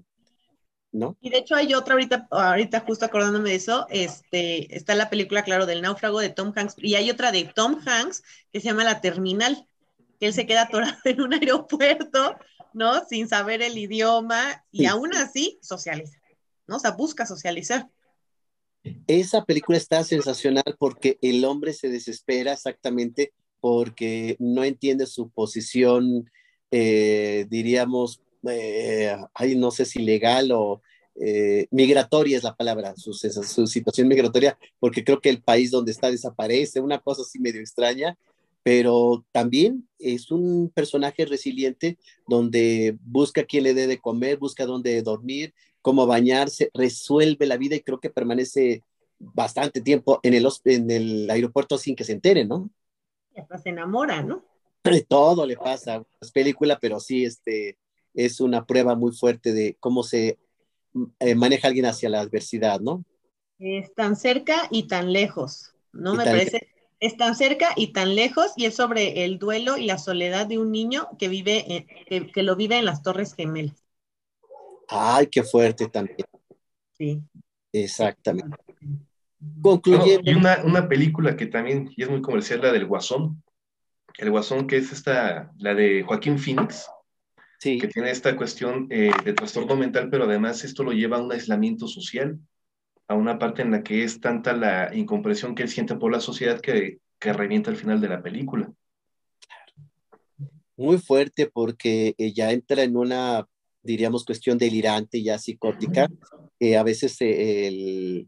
¿no? 0.91 1.17
Y 1.21 1.29
de 1.29 1.37
hecho 1.37 1.55
hay 1.55 1.73
otra 1.73 1.93
ahorita, 1.93 2.27
ahorita 2.31 2.81
justo 2.81 3.05
acordándome 3.05 3.51
de 3.51 3.55
eso, 3.55 3.85
este, 3.89 4.75
está 4.75 4.95
la 4.95 5.09
película, 5.09 5.43
claro, 5.43 5.65
del 5.65 5.81
náufrago 5.81 6.19
de 6.19 6.29
Tom 6.29 6.53
Hanks, 6.55 6.75
y 6.77 6.95
hay 6.95 7.09
otra 7.09 7.31
de 7.31 7.45
Tom 7.45 7.79
Hanks 7.85 8.23
que 8.51 8.59
se 8.59 8.67
llama 8.67 8.83
La 8.83 9.01
Terminal, 9.01 9.67
que 10.19 10.27
él 10.27 10.33
se 10.33 10.45
queda 10.45 10.63
atorado 10.63 10.97
en 11.05 11.21
un 11.21 11.33
aeropuerto 11.33 12.37
¿no? 12.73 13.05
Sin 13.07 13.27
saber 13.27 13.61
el 13.61 13.77
idioma 13.77 14.63
y 14.71 14.85
aún 14.85 15.13
así 15.15 15.59
socializa, 15.61 16.17
¿no? 16.67 16.77
O 16.77 16.79
sea, 16.79 16.91
busca 16.91 17.25
socializar. 17.25 17.89
Esa 19.07 19.45
película 19.45 19.77
está 19.77 20.03
sensacional 20.03 20.75
porque 20.79 21.19
el 21.21 21.45
hombre 21.45 21.73
se 21.73 21.89
desespera 21.89 22.53
exactamente 22.53 23.33
porque 23.59 24.37
no 24.39 24.63
entiende 24.63 25.05
su 25.05 25.29
posición, 25.29 26.31
eh, 26.71 27.45
diríamos, 27.49 28.21
eh, 28.49 29.17
no 29.55 29.71
sé 29.71 29.85
si 29.85 29.99
legal 29.99 30.51
o 30.51 30.81
eh, 31.15 31.67
migratoria 31.71 32.37
es 32.37 32.43
la 32.43 32.55
palabra, 32.55 32.93
su, 32.95 33.13
su, 33.13 33.67
situación 33.67 34.07
migratoria, 34.07 34.57
porque 34.79 35.03
creo 35.03 35.19
que 35.19 35.29
el 35.29 35.41
país 35.41 35.71
donde 35.71 35.91
está 35.91 36.09
desaparece, 36.09 36.79
una 36.79 36.99
cosa 36.99 37.21
así 37.21 37.39
medio 37.39 37.59
extraña, 37.59 38.17
pero 38.63 39.25
también 39.31 39.87
es 39.99 40.31
un 40.31 40.71
personaje 40.73 41.25
resiliente 41.25 41.97
donde 42.27 42.97
busca 43.01 43.43
quién 43.43 43.63
le 43.63 43.73
dé 43.73 43.87
de 43.87 43.99
comer, 43.99 44.37
busca 44.37 44.65
dónde 44.65 45.01
dormir, 45.01 45.53
cómo 45.81 46.05
bañarse, 46.07 46.69
resuelve 46.73 47.45
la 47.45 47.57
vida 47.57 47.75
y 47.75 47.81
creo 47.81 47.99
que 47.99 48.09
permanece 48.09 48.83
bastante 49.19 49.81
tiempo 49.81 50.19
en 50.23 50.33
el, 50.33 50.47
en 50.65 50.91
el 50.91 51.29
aeropuerto 51.29 51.77
sin 51.77 51.95
que 51.95 52.03
se 52.03 52.13
entere, 52.13 52.45
¿no? 52.45 52.69
Y 53.35 53.39
hasta 53.39 53.57
se 53.57 53.69
enamora, 53.69 54.21
¿no? 54.21 54.43
Todo 55.07 55.45
le 55.45 55.57
pasa, 55.57 56.03
es 56.19 56.31
película, 56.31 56.79
pero 56.79 56.99
sí 56.99 57.23
este, 57.23 57.77
es 58.13 58.39
una 58.39 58.65
prueba 58.65 58.95
muy 58.95 59.11
fuerte 59.11 59.53
de 59.53 59.77
cómo 59.79 60.03
se 60.03 60.37
eh, 61.19 61.35
maneja 61.35 61.67
alguien 61.67 61.85
hacia 61.85 62.09
la 62.09 62.19
adversidad, 62.19 62.79
¿no? 62.79 63.03
Es 63.59 63.93
tan 63.93 64.15
cerca 64.15 64.67
y 64.71 64.87
tan 64.87 65.13
lejos, 65.13 65.73
¿no? 65.93 66.15
Me 66.15 66.23
parece 66.23 66.71
es 67.01 67.17
tan 67.17 67.35
cerca 67.35 67.69
y 67.75 67.87
tan 67.93 68.15
lejos 68.15 68.53
y 68.55 68.65
es 68.65 68.75
sobre 68.75 69.25
el 69.25 69.39
duelo 69.39 69.75
y 69.75 69.85
la 69.85 69.97
soledad 69.97 70.45
de 70.45 70.59
un 70.59 70.71
niño 70.71 71.09
que 71.17 71.27
vive, 71.27 71.87
que, 72.07 72.43
lo 72.43 72.55
vive 72.55 72.77
en 72.77 72.85
las 72.85 73.01
Torres 73.01 73.33
Gemelas. 73.33 73.83
Ay, 74.87 75.25
qué 75.27 75.41
fuerte 75.41 75.87
también. 75.87 76.27
Sí. 76.95 77.19
Exactamente. 77.73 78.55
Concluyendo. 79.61 80.29
y 80.29 80.35
una, 80.35 80.61
una, 80.63 80.87
película 80.87 81.35
que 81.35 81.47
también 81.47 81.91
y 81.97 82.03
es 82.03 82.09
muy 82.09 82.21
comercial, 82.21 82.61
la 82.61 82.71
del 82.71 82.85
Guasón. 82.85 83.41
El 84.19 84.29
Guasón, 84.29 84.67
que 84.67 84.77
es 84.77 84.91
esta, 84.91 85.51
la 85.57 85.73
de 85.73 86.03
Joaquín 86.03 86.37
Phoenix, 86.37 86.87
sí. 87.61 87.77
que 87.77 87.87
tiene 87.87 88.11
esta 88.11 88.35
cuestión 88.35 88.87
eh, 88.89 89.11
de 89.23 89.33
trastorno 89.33 89.75
mental, 89.75 90.09
pero 90.09 90.25
además 90.25 90.63
esto 90.63 90.83
lo 90.83 90.91
lleva 90.91 91.17
a 91.17 91.21
un 91.21 91.31
aislamiento 91.31 91.87
social 91.87 92.39
a 93.07 93.13
una 93.15 93.37
parte 93.37 93.61
en 93.61 93.71
la 93.71 93.83
que 93.83 94.03
es 94.03 94.19
tanta 94.19 94.53
la 94.53 94.95
incomprensión 94.95 95.53
que 95.53 95.63
él 95.63 95.69
siente 95.69 95.95
por 95.95 96.11
la 96.11 96.21
sociedad 96.21 96.61
que, 96.61 96.99
que 97.19 97.33
revienta 97.33 97.69
al 97.69 97.75
final 97.75 97.99
de 97.99 98.09
la 98.09 98.23
película. 98.23 98.71
Muy 100.77 100.97
fuerte 100.97 101.49
porque 101.51 102.15
ya 102.33 102.51
entra 102.51 102.83
en 102.83 102.95
una, 102.95 103.45
diríamos, 103.83 104.25
cuestión 104.25 104.57
delirante, 104.57 105.21
ya 105.21 105.37
psicótica. 105.37 106.09
Eh, 106.59 106.77
a 106.77 106.83
veces 106.83 107.17
eh, 107.19 108.25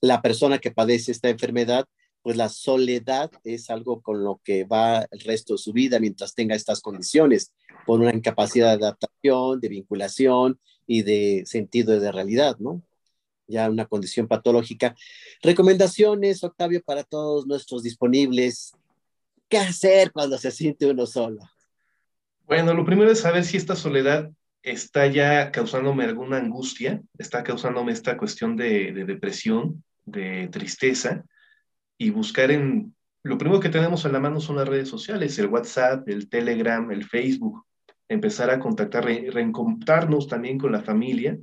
la 0.00 0.20
persona 0.20 0.58
que 0.58 0.72
padece 0.72 1.12
esta 1.12 1.28
enfermedad, 1.28 1.86
pues 2.26 2.36
la 2.36 2.48
soledad 2.48 3.30
es 3.44 3.70
algo 3.70 4.02
con 4.02 4.24
lo 4.24 4.40
que 4.42 4.64
va 4.64 5.06
el 5.12 5.20
resto 5.20 5.54
de 5.54 5.58
su 5.58 5.72
vida 5.72 6.00
mientras 6.00 6.34
tenga 6.34 6.56
estas 6.56 6.80
condiciones, 6.80 7.52
por 7.86 8.00
una 8.00 8.12
incapacidad 8.12 8.76
de 8.76 8.84
adaptación, 8.84 9.60
de 9.60 9.68
vinculación 9.68 10.58
y 10.88 11.02
de 11.02 11.44
sentido 11.46 12.00
de 12.00 12.10
realidad, 12.10 12.56
¿no? 12.58 12.82
ya 13.46 13.70
una 13.70 13.86
condición 13.86 14.26
patológica. 14.26 14.96
Recomendaciones, 15.40 16.42
Octavio, 16.42 16.82
para 16.84 17.04
todos 17.04 17.46
nuestros 17.46 17.84
disponibles. 17.84 18.72
¿Qué 19.48 19.58
hacer 19.58 20.10
cuando 20.10 20.36
se 20.36 20.50
siente 20.50 20.90
uno 20.90 21.06
solo? 21.06 21.38
Bueno, 22.44 22.74
lo 22.74 22.84
primero 22.84 23.12
es 23.12 23.20
saber 23.20 23.44
si 23.44 23.56
esta 23.56 23.76
soledad 23.76 24.32
está 24.64 25.06
ya 25.06 25.52
causándome 25.52 26.02
alguna 26.02 26.38
angustia, 26.38 27.00
está 27.18 27.44
causándome 27.44 27.92
esta 27.92 28.16
cuestión 28.16 28.56
de, 28.56 28.90
depresión, 29.06 29.84
de 30.04 30.48
tristeza, 30.48 31.24
y 31.98 32.10
buscar 32.10 32.50
en... 32.50 32.94
Lo 33.22 33.38
primero 33.38 33.60
que 33.60 33.68
tenemos 33.68 34.06
a 34.06 34.08
la 34.08 34.20
mano 34.20 34.40
son 34.40 34.56
las 34.56 34.68
redes 34.68 34.88
sociales, 34.88 35.38
el 35.38 35.46
WhatsApp, 35.46 36.08
el 36.08 36.28
Telegram, 36.28 36.90
el 36.92 37.04
Facebook, 37.04 37.64
empezar 38.08 38.50
a 38.50 38.60
contactar, 38.60 39.04
reencontrarnos 39.04 40.28
también 40.28 40.58
con 40.58 40.70
la 40.70 40.82
familia, 40.82 41.36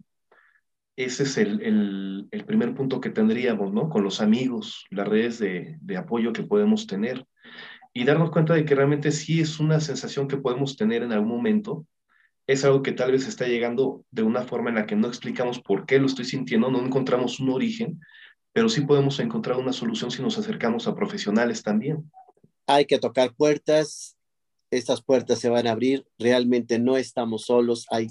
ese 0.95 1.23
es 1.23 1.37
el, 1.37 2.27
primer 2.45 2.75
punto 2.75 3.01
que 3.01 3.09
tendríamos, 3.09 3.73
¿no? 3.73 3.89
Con 3.89 4.03
los 4.03 4.21
amigos, 4.21 4.85
las 4.91 5.07
redes 5.07 5.39
de, 5.39 5.97
apoyo 5.97 6.33
que 6.33 6.43
podemos 6.43 6.85
tener 6.85 7.25
y 7.93 8.05
darnos 8.05 8.31
cuenta 8.31 8.53
de 8.53 8.65
que 8.65 8.75
realmente 8.75 9.11
sí 9.11 9.41
es 9.41 9.59
una 9.59 9.79
sensación 9.79 10.27
que 10.27 10.37
podemos 10.37 10.77
tener 10.77 11.03
en 11.03 11.11
algún 11.11 11.29
momento. 11.29 11.85
Es 12.45 12.63
algo 12.65 12.83
que 12.83 12.91
tal 12.91 13.11
vez 13.11 13.27
está 13.27 13.47
llegando 13.47 14.05
de 14.11 14.23
una 14.23 14.41
forma 14.41 14.69
en 14.69 14.75
la 14.75 14.85
que 14.85 14.95
no 14.95 15.07
explicamos 15.07 15.59
por 15.59 15.85
qué 15.85 15.99
lo 15.99 16.05
estoy 16.05 16.25
sintiendo, 16.25 16.69
no 16.69 16.83
encontramos 16.85 17.39
un 17.39 17.49
origen, 17.49 17.99
pero 18.53 18.69
sí 18.69 18.81
podemos 18.81 19.19
encontrar 19.19 19.57
una 19.57 19.73
solución 19.73 20.11
si 20.11 20.21
nos 20.21 20.37
acercamos 20.37 20.87
a 20.87 20.95
profesionales 20.95 21.63
también. 21.63 22.09
Hay 22.67 22.85
que 22.85 22.99
tocar 22.99 23.33
puertas, 23.33 24.15
estas 24.69 25.01
puertas 25.01 25.39
se 25.39 25.49
van 25.49 25.67
a 25.67 25.71
abrir, 25.71 26.05
realmente 26.17 26.79
no 26.79 26.95
estamos 26.95 27.45
solos, 27.45 27.87
hay 27.89 28.09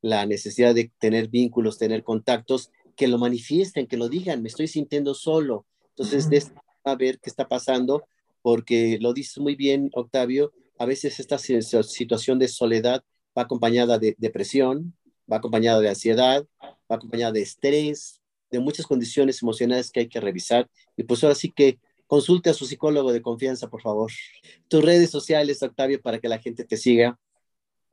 la 0.00 0.26
necesidad 0.26 0.74
de 0.74 0.90
tener 0.98 1.28
vínculos, 1.28 1.78
tener 1.78 2.02
contactos, 2.02 2.70
que 2.96 3.08
lo 3.08 3.18
manifiesten, 3.18 3.86
que 3.86 3.96
lo 3.96 4.08
digan, 4.08 4.42
me 4.42 4.48
estoy 4.48 4.68
sintiendo 4.68 5.14
solo. 5.14 5.66
Entonces, 5.90 6.28
de 6.28 6.42
a 6.84 6.94
ver 6.96 7.18
qué 7.20 7.30
está 7.30 7.48
pasando, 7.48 8.04
porque 8.42 8.98
lo 9.00 9.12
dices 9.12 9.38
muy 9.38 9.54
bien, 9.54 9.90
Octavio, 9.94 10.52
a 10.78 10.86
veces 10.86 11.20
esta 11.20 11.38
situación 11.38 12.38
de 12.38 12.48
soledad 12.48 13.02
va 13.36 13.42
acompañada 13.42 13.98
de 13.98 14.14
depresión, 14.18 14.94
va 15.30 15.38
acompañada 15.38 15.80
de 15.80 15.88
ansiedad, 15.88 16.46
va 16.62 16.96
acompañada 16.96 17.32
de 17.32 17.42
estrés, 17.42 18.20
de 18.54 18.60
muchas 18.60 18.86
condiciones 18.86 19.42
emocionales 19.42 19.90
que 19.90 20.00
hay 20.00 20.08
que 20.08 20.20
revisar. 20.20 20.68
Y 20.96 21.02
pues 21.02 21.22
ahora 21.24 21.34
sí 21.34 21.50
que 21.50 21.78
consulte 22.06 22.50
a 22.50 22.54
su 22.54 22.66
psicólogo 22.66 23.12
de 23.12 23.20
confianza, 23.20 23.68
por 23.68 23.82
favor. 23.82 24.12
Tus 24.68 24.84
redes 24.84 25.10
sociales, 25.10 25.60
Octavio, 25.62 26.00
para 26.00 26.20
que 26.20 26.28
la 26.28 26.38
gente 26.38 26.64
te 26.64 26.76
siga. 26.76 27.18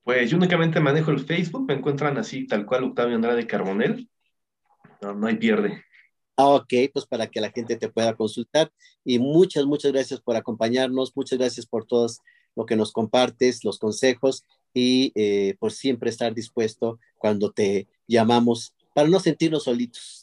Pues 0.03 0.29
yo 0.29 0.37
únicamente 0.37 0.79
manejo 0.79 1.09
el 1.09 1.19
Facebook, 1.19 1.65
me 1.67 1.73
encuentran 1.73 2.17
así, 2.17 2.45
tal 2.45 2.65
cual 2.65 2.83
Octavio 2.83 3.15
Andrade 3.15 3.47
Carbonel. 3.47 4.07
No, 5.01 5.15
no 5.15 5.27
hay 5.27 5.37
pierde. 5.37 5.83
Ah, 6.37 6.49
ok, 6.49 6.73
pues 6.93 7.07
para 7.07 7.27
que 7.27 7.41
la 7.41 7.51
gente 7.51 7.75
te 7.75 7.89
pueda 7.89 8.15
consultar. 8.15 8.71
Y 9.03 9.17
muchas, 9.17 9.65
muchas 9.65 9.91
gracias 9.91 10.21
por 10.21 10.35
acompañarnos, 10.35 11.11
muchas 11.15 11.39
gracias 11.39 11.65
por 11.65 11.85
todo 11.85 12.07
lo 12.55 12.65
que 12.67 12.75
nos 12.75 12.91
compartes, 12.91 13.63
los 13.63 13.79
consejos 13.79 14.45
y 14.73 15.11
eh, 15.15 15.55
por 15.59 15.71
siempre 15.71 16.11
estar 16.11 16.35
dispuesto 16.35 16.99
cuando 17.17 17.51
te 17.51 17.87
llamamos 18.07 18.75
para 18.93 19.09
no 19.09 19.19
sentirnos 19.19 19.63
solitos. 19.63 20.20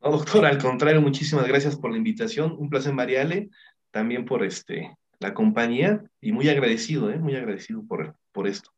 Doctor, 0.00 0.46
al 0.46 0.58
contrario, 0.58 1.00
muchísimas 1.00 1.46
gracias 1.46 1.76
por 1.76 1.90
la 1.90 1.96
invitación. 1.96 2.54
Un 2.58 2.70
placer, 2.70 2.92
Mariale, 2.92 3.50
también 3.90 4.24
por 4.24 4.44
este, 4.44 4.96
la 5.18 5.34
compañía 5.34 6.04
y 6.20 6.32
muy 6.32 6.48
agradecido, 6.48 7.10
¿eh? 7.10 7.18
muy 7.18 7.34
agradecido 7.34 7.84
por, 7.86 8.16
por 8.32 8.46
esto. 8.46 8.70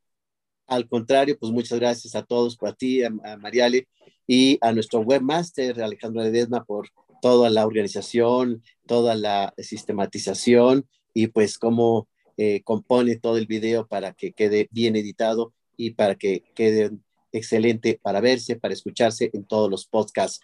Al 0.66 0.86
contrario, 0.86 1.36
pues 1.38 1.50
muchas 1.50 1.78
gracias 1.78 2.14
a 2.14 2.22
todos, 2.22 2.58
a 2.62 2.72
ti, 2.72 3.02
a, 3.02 3.10
Mariale 3.38 3.88
y 4.26 4.58
a 4.60 4.72
nuestro 4.72 5.00
webmaster, 5.00 5.82
Alejandro 5.82 6.22
Ledesma, 6.22 6.64
por 6.64 6.88
toda 7.22 7.50
la 7.50 7.66
organización, 7.66 8.62
toda 8.86 9.14
la 9.14 9.54
sistematización 9.56 10.86
y 11.14 11.28
pues 11.28 11.58
cómo 11.58 12.06
eh, 12.36 12.62
compone 12.62 13.16
todo 13.16 13.38
el 13.38 13.46
video 13.46 13.86
para 13.86 14.12
que 14.12 14.32
quede 14.32 14.68
bien 14.70 14.94
editado 14.94 15.54
y 15.76 15.92
para 15.92 16.14
que 16.14 16.44
quede 16.54 16.90
excelente 17.32 17.98
para 18.00 18.20
verse, 18.20 18.56
para 18.56 18.74
escucharse 18.74 19.30
en 19.32 19.44
todos 19.44 19.70
los 19.70 19.86
podcasts. 19.86 20.40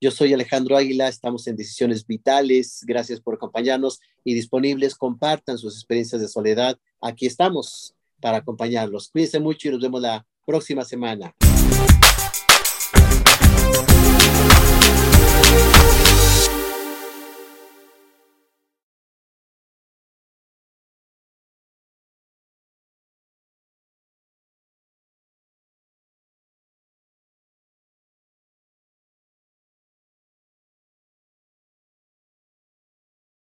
Yo 0.00 0.10
soy 0.10 0.34
Alejandro 0.34 0.76
Águila, 0.76 1.08
estamos 1.08 1.46
en 1.46 1.56
Decisiones 1.56 2.06
Vitales. 2.06 2.84
Gracias 2.86 3.20
por 3.20 3.34
acompañarnos 3.34 4.00
y 4.24 4.34
disponibles. 4.34 4.94
Compartan 4.94 5.56
sus 5.56 5.74
experiencias 5.74 6.20
de 6.20 6.28
soledad. 6.28 6.78
Aquí 7.00 7.26
estamos 7.26 7.94
para 8.20 8.38
acompañarlos. 8.38 9.08
Cuídense 9.08 9.40
mucho 9.40 9.68
y 9.68 9.70
nos 9.70 9.80
vemos 9.80 10.02
la 10.02 10.26
próxima 10.44 10.84
semana. 10.84 11.34